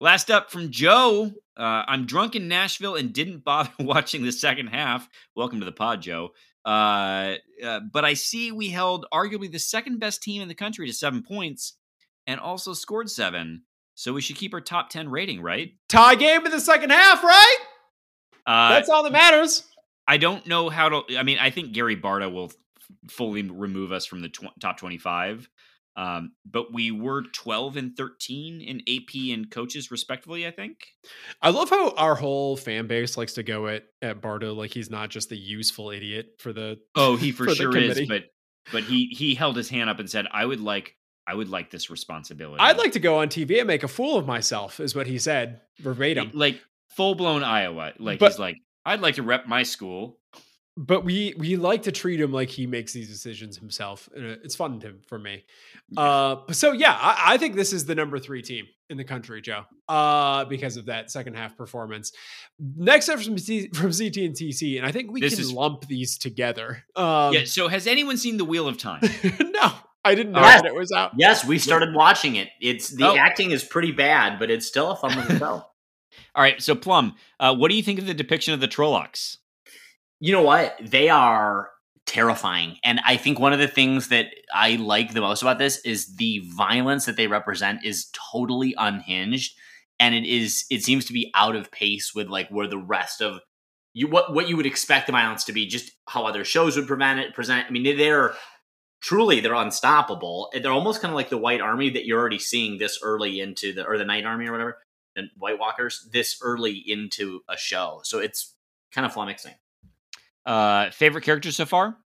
[0.00, 1.30] last up from Joe.
[1.56, 5.08] Uh, I'm drunk in Nashville and didn't bother watching the second half.
[5.36, 6.30] Welcome to the pod, Joe.
[6.64, 7.34] Uh,
[7.64, 10.92] uh, but I see we held arguably the second best team in the country to
[10.92, 11.74] seven points
[12.26, 13.62] and also scored seven.
[13.94, 15.72] So we should keep our top 10 rating, right?
[15.88, 17.56] Tie game in the second half, right?
[18.46, 19.64] Uh, That's all that matters.
[20.08, 21.18] I don't know how to.
[21.18, 22.50] I mean, I think Gary Barta will
[23.10, 25.48] fully remove us from the tw- top 25.
[25.96, 30.76] Um, but we were 12 and 13 in AP and coaches, respectively, I think.
[31.42, 34.88] I love how our whole fan base likes to go at at Bardo like he's
[34.90, 36.78] not just the useful idiot for the.
[36.94, 38.24] Oh, he for, For sure is, but
[38.72, 40.94] but he he held his hand up and said, "I would like
[41.26, 44.16] I would like this responsibility." I'd like to go on TV and make a fool
[44.16, 46.30] of myself, is what he said verbatim.
[46.34, 46.60] like
[46.96, 47.92] full blown Iowa.
[47.98, 48.56] Like But- he's like,
[48.86, 50.18] I'd like to rep my school.
[50.82, 54.08] But we we like to treat him like he makes these decisions himself.
[54.16, 55.44] and It's fun to for me.
[55.94, 59.42] Uh, so yeah, I, I think this is the number three team in the country,
[59.42, 59.64] Joe.
[59.86, 62.12] Uh, because of that second half performance.
[62.58, 65.52] Next up from C, from CT and TC, and I think we This can is-
[65.52, 66.82] lump these together.
[66.96, 67.44] Um, yeah.
[67.44, 69.02] So has anyone seen the Wheel of Time?
[69.40, 70.62] no, I didn't know Yes.
[70.62, 71.12] that it was out.
[71.18, 72.48] Yes, we started watching it.
[72.58, 73.16] It's the Oh.
[73.18, 75.46] acting is pretty bad, but it's still a fun little show.
[76.34, 76.60] All right.
[76.62, 79.36] So Plum, uh, what do you think of the depiction of the Trollocs?
[80.20, 80.76] You know what?
[80.80, 81.70] They are
[82.06, 82.76] terrifying.
[82.84, 86.16] And I think one of the things that I like the most about this is
[86.16, 89.54] the violence that they represent is totally unhinged
[90.00, 93.20] and it is it seems to be out of pace with like where the rest
[93.20, 93.40] of
[93.92, 96.88] you what what you would expect the violence to be just how other shows would
[96.88, 98.34] prevent it present i mean they're
[99.00, 102.78] truly they're unstoppable they're almost kind of like the white army that you're already seeing
[102.78, 104.78] this early into the or the night army or whatever
[105.14, 108.54] the white walkers this early into a show so it's
[108.92, 109.54] kind of flummoxing
[110.46, 111.96] uh favorite character so far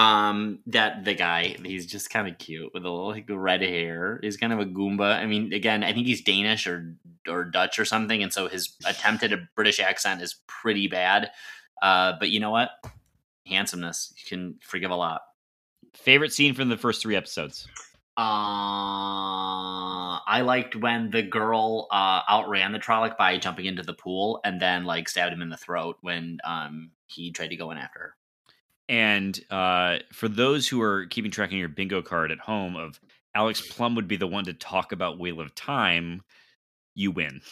[0.00, 4.18] um, that the guy, he's just kind of cute with a little like red hair.
[4.22, 5.16] He's kind of a Goomba.
[5.16, 6.94] I mean, again, I think he's Danish or
[7.28, 11.30] or Dutch or something, and so his attempt at a British accent is pretty bad.
[11.82, 12.70] Uh, but you know what?
[13.46, 15.20] Handsomeness you can forgive a lot.
[15.94, 17.66] Favorite scene from the first three episodes?
[18.16, 18.22] Uh,
[20.26, 24.60] I liked when the girl uh, outran the Trolloc by jumping into the pool and
[24.60, 27.98] then like stabbed him in the throat when um, he tried to go in after
[27.98, 28.14] her.
[28.88, 33.00] And uh, for those who are keeping track on your bingo card at home of
[33.34, 36.22] Alex Plum would be the one to talk about Wheel of Time,
[36.94, 37.40] you win.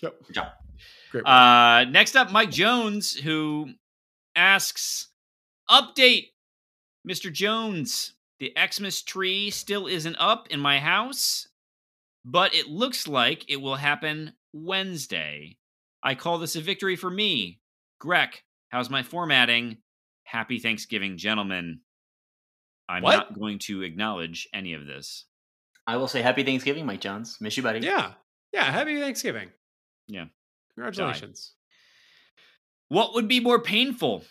[0.00, 0.14] Yep.
[0.28, 0.46] Good job.
[1.10, 1.26] Great.
[1.26, 3.70] Uh, next up, Mike Jones, who
[4.36, 5.08] asks,
[5.68, 6.28] "Update,
[7.06, 7.32] Mr.
[7.32, 8.12] Jones.
[8.38, 11.48] The Xmas tree still isn't up in my house,
[12.24, 15.56] but it looks like it will happen Wednesday.
[16.02, 17.60] I call this a victory for me.
[17.98, 19.78] Greg, how's my formatting?
[20.24, 21.80] Happy Thanksgiving, gentlemen.
[22.88, 23.16] I'm What?
[23.16, 25.24] not going to acknowledge any of this.
[25.86, 27.38] I will say Happy Thanksgiving, Mike Jones.
[27.40, 27.80] Miss you, buddy.
[27.80, 28.12] yeah.
[28.52, 28.64] Yeah.
[28.64, 29.50] Happy Thanksgiving.
[30.06, 30.26] Yeah.
[30.74, 31.52] Congratulations.
[32.88, 34.24] What would be more painful?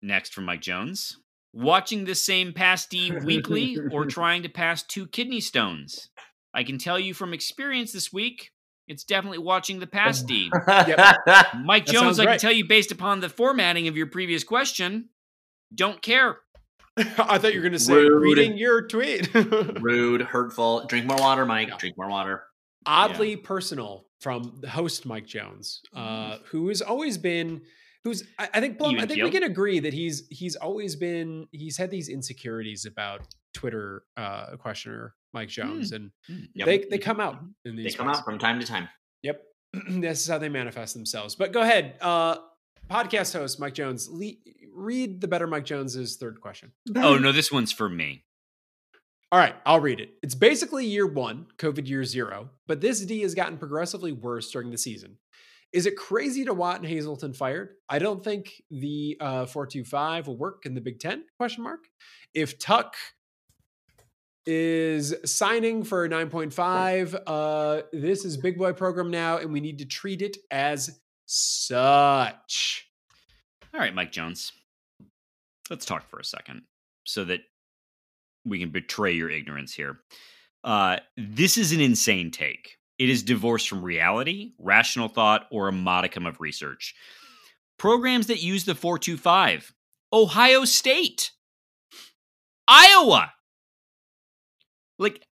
[0.00, 1.18] Next from Mike Jones.
[1.52, 6.08] Watching the same pasty weekly or trying to pass two kidney stones?
[6.54, 8.52] I can tell you from experience this week,
[8.92, 10.50] it's definitely watching the pasty.
[10.66, 14.44] Mike That Jones, sounds I can tell you based upon the formatting of your previous
[14.44, 15.08] question,
[15.74, 16.36] don't care.
[16.98, 18.22] I thought you were going to say Rude.
[18.22, 19.32] reading your tweet.
[19.80, 20.84] Rude, hurtful.
[20.88, 21.68] Drink more water, Mike.
[21.68, 21.78] Yeah.
[21.78, 22.42] Drink more water.
[22.84, 27.62] Oddly personal from the host Mike Jones, uh, who has always been,
[28.04, 30.96] who's I, I think Plum, I Even think we can agree that he's he's always
[30.96, 33.22] been he's had these insecurities about
[33.54, 36.10] Twitter uh, questioner Mike Jones, and
[36.54, 36.66] Yep.
[36.66, 38.18] they they come out in They come ways.
[38.18, 38.88] out from time to time.
[39.22, 39.42] Yep.
[39.88, 41.34] this is how they manifest themselves.
[41.34, 41.94] But go ahead.
[42.00, 42.36] Uh
[42.90, 44.32] podcast host Mike Jones, le-
[44.74, 46.72] read the better Mike Jones's third question.
[46.96, 48.24] Oh, no, this one's for me.
[49.30, 50.10] All right, I'll read it.
[50.22, 54.70] It's basically year 1, COVID year 0, but this D has gotten progressively worse during
[54.70, 55.16] the season.
[55.72, 57.70] Is it crazy to Watt and Hazelton fired?
[57.88, 61.80] I don't think the uh 425 will work in the Big 10 question mark.
[62.34, 62.94] If Tuck
[64.46, 69.84] is signing for 9.5 uh this is big boy program now and we need to
[69.84, 72.88] treat it as such
[73.72, 74.52] All right, Mike Jones.
[75.70, 76.62] Let's talk for a second
[77.04, 77.40] so that
[78.44, 80.00] we can betray your ignorance here.
[80.64, 82.76] Uh, this is an insane take.
[82.98, 86.94] It is divorced from reality, rational thought, or a modicum of research.
[87.78, 89.72] Programs that use the 425,
[90.12, 91.32] Ohio State,
[92.68, 93.32] Iowa.
[95.02, 95.26] Like,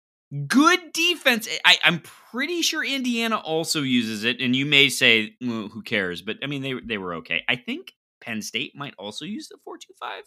[0.46, 1.48] good defense.
[1.48, 5.82] Eh, I, I'm pretty sure Indiana also uses it, and you may say, "Well, "Who
[5.82, 7.42] cares?" But I mean, they they were okay.
[7.48, 10.24] I think Penn State might also use the four two five.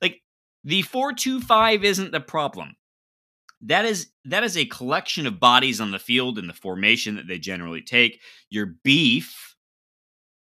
[0.00, 0.22] Like
[0.62, 2.76] the four two five isn't the problem.
[3.62, 7.26] That is that is a collection of bodies on the field and the formation that
[7.26, 8.20] they generally take.
[8.50, 9.56] Your beef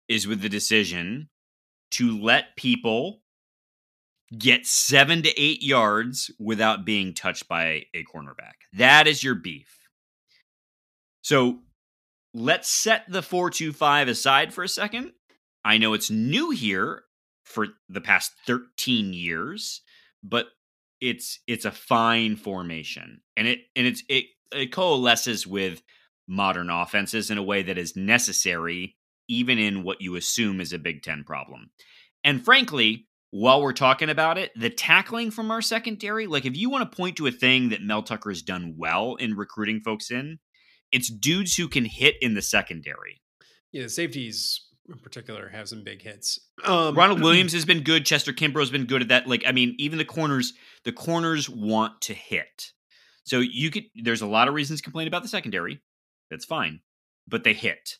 [0.07, 1.29] is with the decision
[1.91, 3.22] to let people
[4.37, 8.53] get seven to eight yards without being touched by a cornerback.
[8.73, 9.87] That is your beef.
[11.21, 11.59] So
[12.33, 15.11] let's set the 425 aside for a second.
[15.63, 17.03] I know it's new here
[17.43, 19.81] for the past 13 years,
[20.23, 20.47] but
[20.99, 23.21] it's it's a fine formation.
[23.37, 25.81] And it and it's it, it coalesces with
[26.27, 28.95] modern offenses in a way that is necessary
[29.27, 31.69] even in what you assume is a Big 10 problem.
[32.23, 36.69] And frankly, while we're talking about it, the tackling from our secondary, like if you
[36.69, 40.11] want to point to a thing that Mel Tucker has done well in recruiting folks
[40.11, 40.37] in,
[40.91, 43.21] it's dudes who can hit in the secondary.
[43.71, 48.05] yeah the safeties in particular have some big hits um Ronald Williams has been good.
[48.05, 49.27] Chester Kimbrough's been good at that.
[49.27, 50.53] Like, I mean, even the corners,
[50.85, 52.71] the corners want to hit.
[53.23, 53.85] So you could.
[53.95, 55.81] There's a lot of reasons to complain about the secondary.
[56.29, 56.81] That's fine,
[57.27, 57.97] but they hit.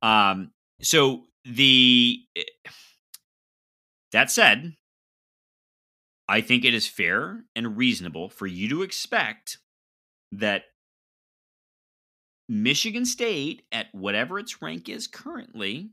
[0.00, 0.52] Um.
[0.80, 2.20] So the
[4.16, 4.72] that said,
[6.26, 9.58] I think it is fair and reasonable for you to expect
[10.32, 10.62] that
[12.48, 15.90] Michigan State, at whatever its rank is currently,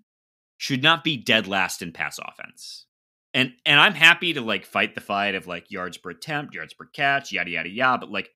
[0.57, 2.85] should not be dead last in pass offense.
[3.33, 6.73] and and I'm happy to like fight the fight of like yards per attempt, yards
[6.73, 7.99] per catch, yada yada yada.
[7.99, 8.29] But like,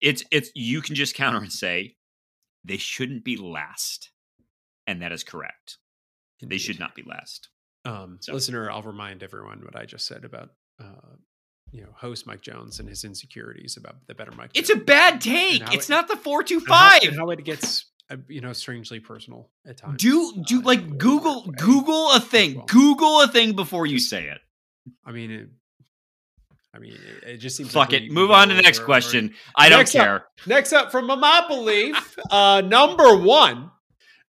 [0.00, 1.94] it's it's you can just counter and say
[2.64, 4.10] they shouldn't be last,
[4.88, 5.78] and that is correct.
[6.40, 6.54] Indeed.
[6.54, 7.48] They should not be last.
[7.84, 8.34] Um, so.
[8.34, 10.50] Listener, I'll remind everyone what I just said about
[10.80, 11.16] uh,
[11.72, 14.50] you know host Mike Jones and his insecurities about the better Mike.
[14.54, 14.82] It's Jones.
[14.82, 15.62] a bad take.
[15.72, 17.02] It's it, not the four two five.
[17.16, 20.02] How it gets uh, you know strangely personal at times.
[20.02, 22.62] Do do uh, like Google Google a thing.
[22.66, 24.38] Google a thing before you say it.
[25.04, 25.30] I mean.
[25.30, 25.48] It,
[26.72, 27.72] I mean, it, it just seems.
[27.72, 28.12] Fuck like it.
[28.12, 29.30] Move on to the next question.
[29.30, 30.14] Or, I don't care.
[30.16, 33.72] Up, next up from Mama Belief, uh, number one.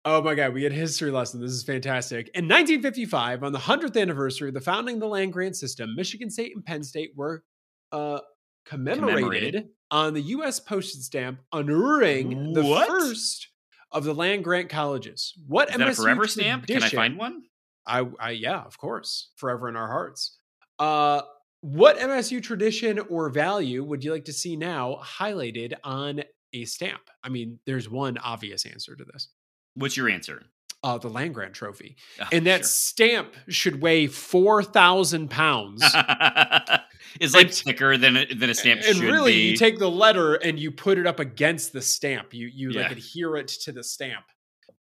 [0.07, 1.41] Oh my God, we get a history lesson.
[1.41, 2.29] This is fantastic.
[2.35, 6.29] In 1955, on the 100th anniversary of the founding of the land grant system, Michigan
[6.29, 7.43] State and Penn State were
[7.91, 8.21] uh,
[8.67, 10.61] commemorated, commemorated, on the U.S.
[10.61, 13.49] postage stamp honoring the first
[13.93, 15.33] of the land grant colleges.
[15.47, 16.67] What is MSU that a forever stamp?
[16.67, 17.43] Can I find one?
[17.87, 20.39] I, I yeah, of course, forever in our hearts.
[20.79, 21.23] Uh,
[21.61, 27.01] what MSU tradition or value would you like to see now highlighted on a stamp?
[27.23, 29.29] I mean, there's one obvious answer to this.
[29.75, 30.43] What's your answer?
[30.83, 31.97] Uh, the land grant trophy.
[32.21, 32.65] Oh, and that sure.
[32.65, 35.83] stamp should weigh 4,000 pounds.
[37.21, 39.51] it's like and, thicker than a, than a stamp and really, be.
[39.51, 42.35] you take the letter and you put it up against the stamp.
[42.35, 42.83] You you yeah.
[42.83, 44.27] like adhere it to the stamp,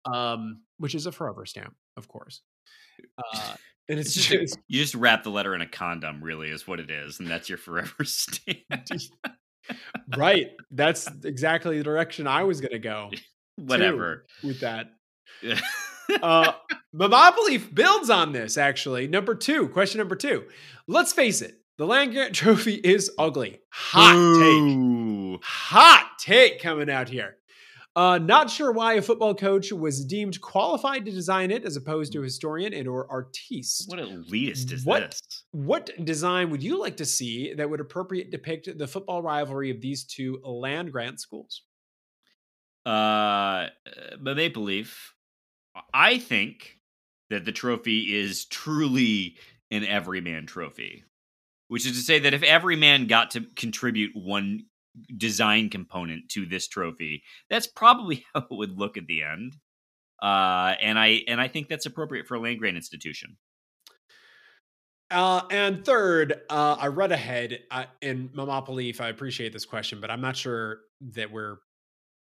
[0.06, 2.40] um, which is a forever stamp, of course.
[3.18, 3.54] Uh,
[3.90, 6.80] and it's, it's just, you just wrap the letter in a condom, really, is what
[6.80, 8.56] it is, and that's your forever stamp.
[10.16, 10.52] right.
[10.70, 13.10] That's exactly the direction I was going to go
[13.66, 14.90] whatever with that.
[16.22, 16.52] uh,
[16.92, 19.06] Belief builds on this actually.
[19.06, 20.44] Number two, question number two.
[20.86, 23.60] Let's face it, the land grant trophy is ugly.
[23.70, 25.32] Hot Ooh.
[25.38, 25.44] take.
[25.44, 27.36] Hot take coming out here.
[27.96, 32.12] Uh, not sure why a football coach was deemed qualified to design it as opposed
[32.12, 33.90] to a historian and or artiste.
[33.90, 35.44] What elitist is what, this?
[35.50, 39.80] What design would you like to see that would appropriate depict the football rivalry of
[39.80, 41.62] these two land grant schools?
[42.86, 43.66] Uh,
[44.20, 45.14] but Maple Leaf,
[45.92, 46.78] I think
[47.28, 49.36] that the trophy is truly
[49.70, 51.04] an everyman trophy,
[51.68, 54.64] which is to say that if every man got to contribute one
[55.16, 59.56] design component to this trophy, that's probably how it would look at the end.
[60.22, 63.36] Uh, and I and I think that's appropriate for a land grant institution.
[65.10, 69.00] Uh, and third, uh, I read ahead uh, in Mamopoly.
[69.00, 70.80] I appreciate this question, but I'm not sure
[71.14, 71.56] that we're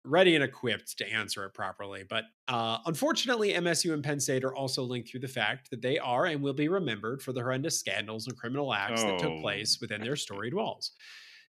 [0.05, 2.03] ready and equipped to answer it properly.
[2.07, 5.97] But uh, unfortunately, MSU and Penn State are also linked through the fact that they
[5.97, 9.07] are and will be remembered for the horrendous scandals and criminal acts oh.
[9.07, 10.91] that took place within their storied walls.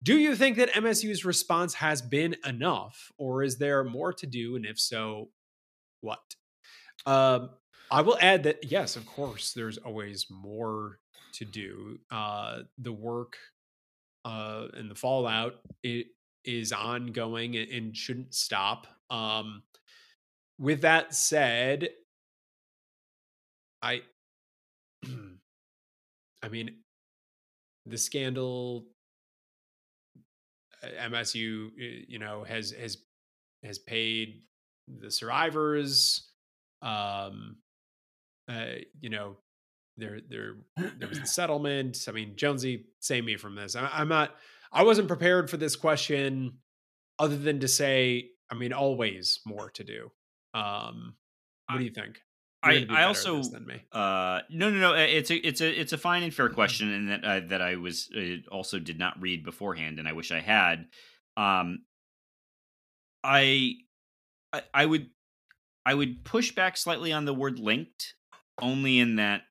[0.04, 4.56] Do you think that MSU's response has been enough, or is there more to do?
[4.56, 5.30] And if so,
[6.02, 6.20] what?
[7.06, 7.50] Um,
[7.90, 11.00] I will add that yes, of course, there's always more
[11.36, 12.00] to do.
[12.12, 13.38] Uh, the work
[14.26, 16.08] uh, and the fallout it
[16.46, 18.88] is ongoing and shouldn't stop.
[19.10, 19.64] Um,
[20.60, 21.90] with that said,
[23.82, 24.02] I,
[26.44, 26.78] I mean,
[27.86, 28.86] the scandal,
[30.84, 31.70] uh, MSU,
[32.08, 32.98] you know, has has
[33.64, 34.42] has paid
[34.88, 36.30] the survivors.
[36.82, 37.58] Um,
[38.50, 38.66] uh,
[39.00, 39.38] you know,
[39.98, 42.06] there there there was the settlement.
[42.08, 43.76] I mean, Jonesy, save me from this.
[43.76, 44.36] I, I'm not.
[44.76, 46.58] I wasn't prepared for this question
[47.18, 50.12] other than to say, I mean, always more to do.
[50.54, 51.16] Um,
[51.68, 52.20] what I, do you think?
[52.62, 53.82] I, I also than me.
[53.92, 57.10] Uh, no no no it's a it's a it's a fine and fair question and
[57.10, 60.40] that uh, that I was uh, also did not read beforehand and I wish I
[60.40, 60.88] had
[61.38, 61.84] um
[63.24, 63.74] I,
[64.52, 65.10] I I would
[65.86, 68.16] I would push back slightly on the word linked
[68.60, 69.42] only in that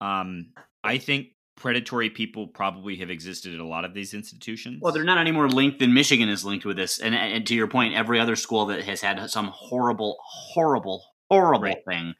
[0.00, 0.52] um
[0.82, 4.80] I think predatory people probably have existed at a lot of these institutions.
[4.80, 6.98] Well, they're not any more linked than Michigan is linked with this.
[6.98, 11.64] And, and to your point, every other school that has had some horrible, horrible, horrible
[11.64, 11.84] right.
[11.86, 12.14] thing.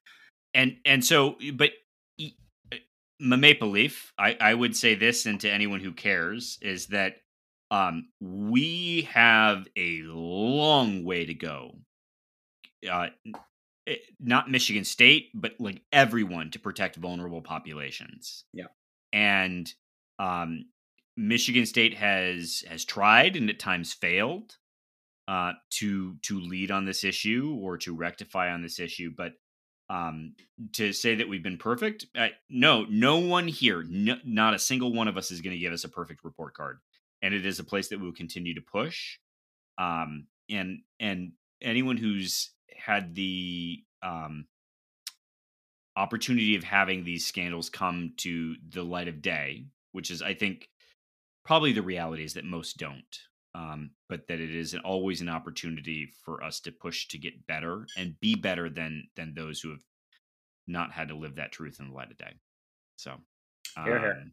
[0.55, 1.71] And and so, but
[3.19, 7.17] my Maple Leaf, I, I would say this, and to anyone who cares, is that
[7.73, 11.79] um, we have a long way to go.
[12.89, 13.09] Uh,
[13.89, 18.45] eh, not Michigan State, but like everyone to protect vulnerable populations.
[18.53, 18.67] Yeah
[19.15, 19.73] and
[20.19, 20.67] um,
[21.17, 24.57] Michigan State has has tried and at times failed
[25.29, 29.13] uh, to to lead on this issue or to rectify on this issue.
[29.17, 29.33] But
[29.89, 30.35] um,
[30.73, 32.07] to say that we've been perfect,
[32.51, 35.73] no, no one here, no, not a single one of us is going to give
[35.73, 36.81] us a perfect report card,
[37.23, 39.19] and it is a place that we'll continue to push.
[39.79, 41.33] Um, and and
[41.63, 44.47] anyone who's had the um,
[45.97, 50.69] opportunity of having these scandals come to the light of day, which is, I think,
[51.45, 53.19] probably the reality is that most don't.
[53.57, 57.47] Um, but that it is an, always an opportunity for us to push to get
[57.47, 59.85] better and be better than than those who have
[60.67, 62.33] not had to live that truth in the light of day.
[62.97, 63.13] So,
[63.77, 64.25] um, Hear, hear.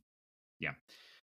[0.59, 0.71] yeah.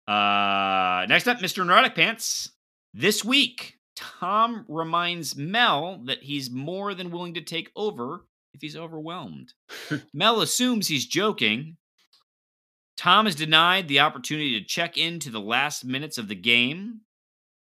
[0.07, 1.67] Uh, next up, Mr.
[1.67, 2.53] Neurotic Pants.
[2.95, 8.25] This week, Tom reminds Mel that he's more than willing to take over
[8.55, 9.53] if he's overwhelmed.
[10.15, 11.77] Mel assumes he's joking.
[12.97, 17.01] Tom is denied the opportunity to check into the last minutes of the game.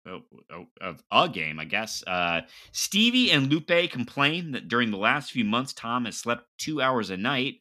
[0.07, 2.03] Oh, oh, of a game, I guess.
[2.07, 2.41] Uh,
[2.73, 7.11] Stevie and Lupe complain that during the last few months, Tom has slept two hours
[7.11, 7.57] a night.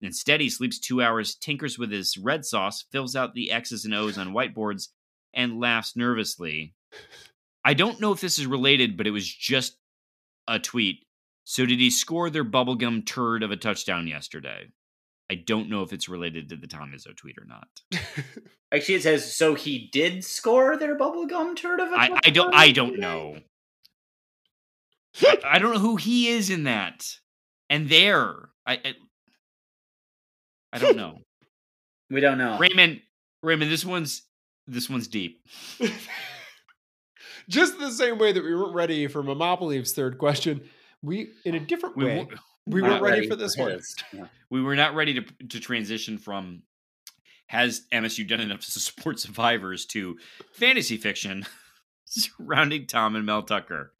[0.00, 3.94] Instead, he sleeps two hours, tinkers with his red sauce, fills out the X's and
[3.94, 4.88] O's on whiteboards,
[5.34, 6.74] and laughs nervously.
[7.64, 9.76] I don't know if this is related, but it was just
[10.48, 11.04] a tweet.
[11.44, 14.68] So, did he score their bubblegum turd of a touchdown yesterday?
[15.30, 17.68] I don't know if it's related to the Tom Izzo tweet or not.
[18.72, 19.54] Actually, it says so.
[19.54, 22.54] He did score their bubblegum turd of a I, I don't.
[22.54, 23.36] I don't know.
[25.22, 27.06] I, I don't know who he is in that.
[27.68, 28.34] And there,
[28.66, 28.94] I, I,
[30.72, 31.18] I don't know.
[32.12, 32.58] We don't know.
[32.58, 33.02] Raymond,
[33.40, 34.22] Raymond, this one's
[34.66, 35.46] this one's deep.
[37.48, 40.62] Just the same way that we weren't ready for Mamopolev's third question,
[41.02, 42.28] we in a different We, way
[42.66, 43.80] we weren't ready, for this one.
[44.12, 44.26] Yeah.
[44.50, 46.62] we were not ready to to transition from
[47.46, 50.16] has MSU done enough to support survivors to
[50.52, 51.44] fantasy fiction
[52.04, 53.92] surrounding Tom and Mel Tucker.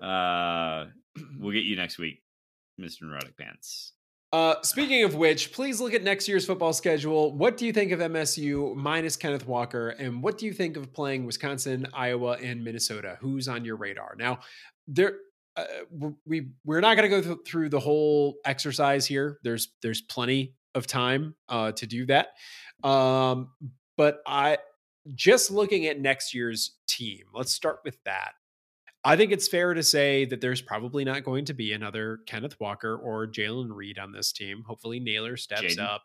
[0.00, 0.86] Uh,
[1.38, 2.22] we'll get you next week,
[2.80, 3.02] Mr.
[3.02, 3.92] Neurotic Pants.
[4.32, 7.32] Uh, speaking of which, please look at next year's football schedule.
[7.32, 10.92] What do you think of MSU minus Kenneth Walker, and what do you think of
[10.92, 13.16] playing Wisconsin, Iowa, and Minnesota?
[13.20, 14.40] Who's on your radar now?
[14.88, 15.18] There,
[15.56, 15.64] uh,
[16.26, 19.38] we we're not going to go th- through the whole exercise here.
[19.42, 22.28] There's there's plenty of time uh, to do that.
[22.86, 23.50] Um,
[23.96, 24.58] but I
[25.14, 27.24] just looking at next year's team.
[27.32, 28.32] Let's start with that.
[29.04, 32.58] I think it's fair to say that there's probably not going to be another Kenneth
[32.58, 34.64] Walker or Jalen Reed on this team.
[34.66, 35.78] Hopefully, Nailor steps Jayden.
[35.78, 36.02] up.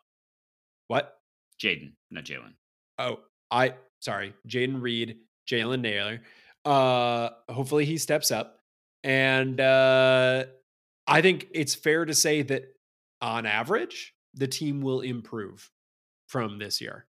[0.86, 1.16] What?
[1.60, 2.54] Jayden, not Jalen.
[2.98, 3.18] Oh,
[3.50, 5.16] I sorry, Jayden Reed,
[5.50, 6.22] Jalen Nailor.
[6.64, 8.60] Uh, hopefully he steps up,
[9.04, 10.44] and uh,
[11.06, 12.64] I think it's fair to say that
[13.20, 15.70] on average, the team will improve
[16.28, 17.06] from this year.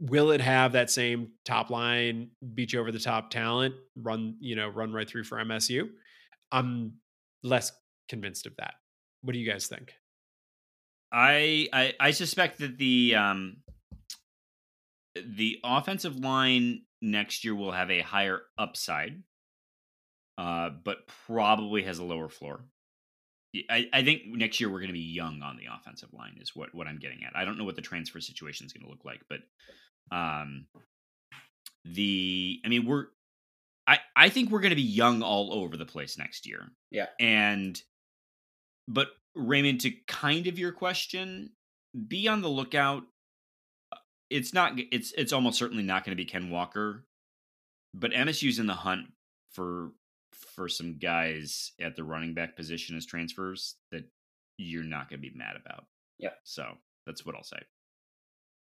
[0.00, 4.56] Will it have that same top line, beat you over the top talent, run you
[4.56, 5.88] know run right through for MSU?
[6.50, 6.94] I'm
[7.42, 7.72] less
[8.08, 8.74] convinced of that.
[9.22, 9.92] What do you guys think?
[11.12, 13.58] I, I I suspect that the um
[15.14, 19.22] the offensive line next year will have a higher upside,
[20.40, 22.64] uh, but probably has a lower floor.
[23.68, 26.56] I, I think next year we're going to be young on the offensive line is
[26.56, 27.36] what what I'm getting at.
[27.36, 29.40] I don't know what the transfer situation is going to look like, but
[30.16, 30.66] um,
[31.84, 33.06] the I mean we're
[33.86, 36.70] I I think we're going to be young all over the place next year.
[36.90, 37.06] Yeah.
[37.18, 37.80] and
[38.88, 41.50] but Raymond, to kind of your question,
[42.08, 43.02] be on the lookout.
[44.30, 44.72] It's not.
[44.90, 47.04] It's it's almost certainly not going to be Ken Walker,
[47.92, 49.08] but MSU's in the hunt
[49.52, 49.90] for
[50.34, 54.04] for some guys at the running back position as transfers that
[54.56, 55.84] you're not going to be mad about.
[56.18, 56.30] Yeah.
[56.44, 56.64] So
[57.06, 57.60] that's what I'll say.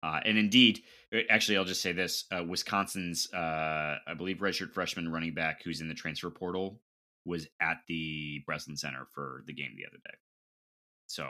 [0.04, 0.82] Uh, and indeed,
[1.30, 5.82] actually, I'll just say this: uh, Wisconsin's, uh, I believe, redshirt freshman running back who's
[5.82, 6.80] in the transfer portal
[7.26, 10.16] was at the Breslin Center for the game the other day.
[11.06, 11.26] So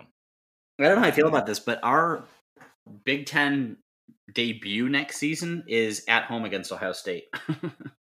[0.79, 2.23] I don't know how I feel about this, but our
[3.03, 3.77] Big Ten
[4.33, 7.25] debut next season is at home against Ohio State.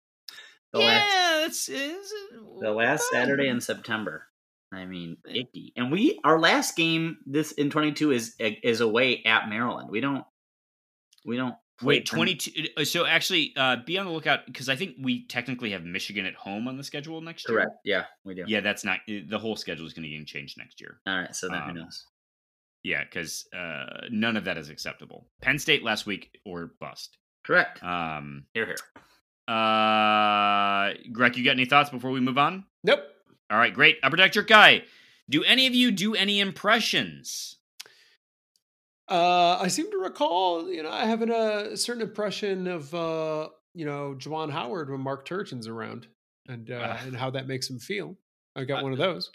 [0.74, 2.14] the last, yeah, that's is,
[2.60, 4.28] the last Saturday in September.
[4.74, 5.74] I mean, icky.
[5.76, 9.90] And we our last game this in 22 is is away at Maryland.
[9.90, 10.24] We don't
[11.26, 12.68] we don't Wait, 22.
[12.78, 16.28] uh, So actually, uh, be on the lookout because I think we technically have Michigan
[16.28, 17.58] at home on the schedule next year.
[17.58, 17.72] Correct.
[17.84, 18.44] Yeah, we do.
[18.48, 21.00] Yeah, that's not the whole schedule is going to get changed next year.
[21.08, 21.36] All right.
[21.36, 22.06] So then who Um, knows?
[22.84, 25.28] Yeah, because uh, none of that is acceptable.
[25.42, 27.18] Penn State last week or bust.
[27.44, 27.82] Correct.
[27.84, 28.76] Um, Here, here.
[29.52, 32.66] Uh, Greg, you got any thoughts before we move on?
[32.84, 33.04] Nope.
[33.50, 33.98] All right, great.
[34.04, 34.84] Upper Deck Jerk Guy.
[35.30, 37.58] Do any of you do any impressions?
[39.10, 43.50] Uh, I seem to recall, you know, I have an, a certain impression of, uh,
[43.74, 46.08] you know, Juwan Howard when Mark Turgeon's around,
[46.48, 48.16] and uh, and how that makes him feel.
[48.56, 49.32] I got Uh, one of those.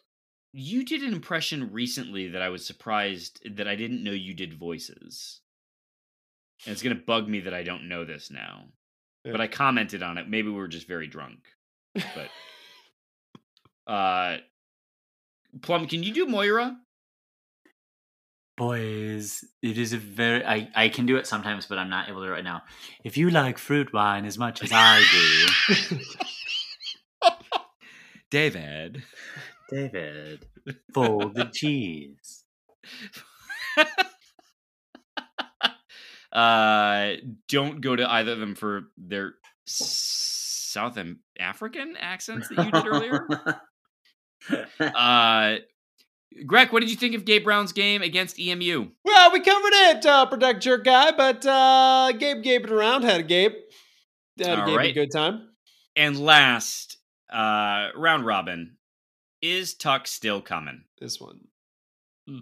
[0.53, 4.59] You did an impression recently that I was surprised that I didn't know you did
[4.59, 5.41] voices.
[6.65, 8.69] And it's going to bug me that I don't know this now.
[9.33, 10.29] But I commented on it.
[10.29, 11.41] Maybe we were just very drunk.
[11.95, 12.31] But
[13.93, 14.39] uh
[15.63, 16.77] Plum, can you do Moira?
[18.57, 20.45] Boys, it is a very.
[20.45, 22.63] I, I can do it sometimes, but I'm not able to right now.
[23.05, 25.03] If you like fruit wine as much as I
[25.91, 25.99] do,
[28.31, 29.03] David.
[29.71, 30.47] David,
[30.95, 32.45] fold the cheese.
[36.37, 37.15] Uh,
[37.49, 39.35] don't go to either of them for their
[39.65, 40.99] South
[41.41, 43.27] African accents that you did earlier.
[44.95, 45.57] uh,
[46.47, 48.89] Greg, what did you think of Gabe Brown's game against EMU?
[49.03, 53.21] Well, we covered it, uh, Protect Jerk Guy, but uh, Gabe gave it around, had
[53.21, 53.53] a Gabe.
[54.39, 54.91] Had a All Gabe right.
[54.91, 55.49] a good time.
[55.97, 56.99] And last,
[57.33, 58.77] uh, round robin.
[59.41, 60.83] Is Tuck still coming?
[61.01, 61.41] This one.
[62.29, 62.41] Hmm.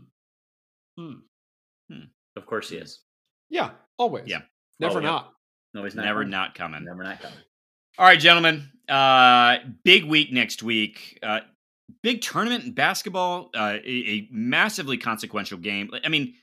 [0.98, 2.00] Hmm.
[2.36, 3.00] of course he is.
[3.50, 4.26] Yeah, always.
[4.26, 4.42] Yeah.
[4.80, 5.06] Never Oh, yeah.
[5.08, 5.32] not.
[5.74, 5.94] No, he's.
[5.94, 6.30] Never coming.
[6.30, 6.84] not coming.
[6.84, 7.38] Never not coming.
[7.98, 8.70] All right, gentlemen.
[8.88, 11.18] Uh, big week next week.
[11.22, 11.40] Uh,
[12.02, 13.50] big tournament in basketball.
[13.54, 15.90] Uh, a, a massively consequential game.
[16.04, 16.34] I mean,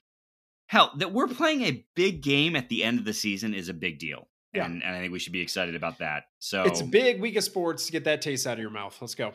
[0.68, 3.74] hell, that we're playing a big game at the end of the season is a
[3.74, 4.66] big deal, Yeah.
[4.66, 6.24] and, and I think we should be excited about that.
[6.40, 8.98] So It's a big week of sports to get that taste out of your mouth.
[9.02, 9.34] Let's go.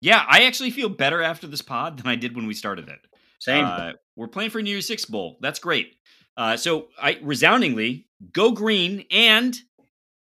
[0.00, 2.98] yeah, I actually feel better after this pod than I did when we started it.
[3.38, 3.64] Same.
[3.64, 5.38] Uh, we're playing for New Year's Six Bowl.
[5.40, 5.92] That's great.
[6.40, 9.54] Uh, so I resoundingly go green and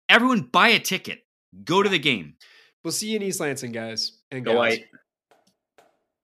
[0.09, 1.21] everyone buy a ticket.
[1.65, 2.35] Go to the game.
[2.83, 4.19] We'll see you in East Lansing, guys.
[4.33, 4.59] And Go gals.
[4.59, 4.85] white.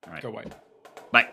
[0.05, 0.22] All right.
[0.22, 0.52] Go white.
[1.12, 1.28] Bye.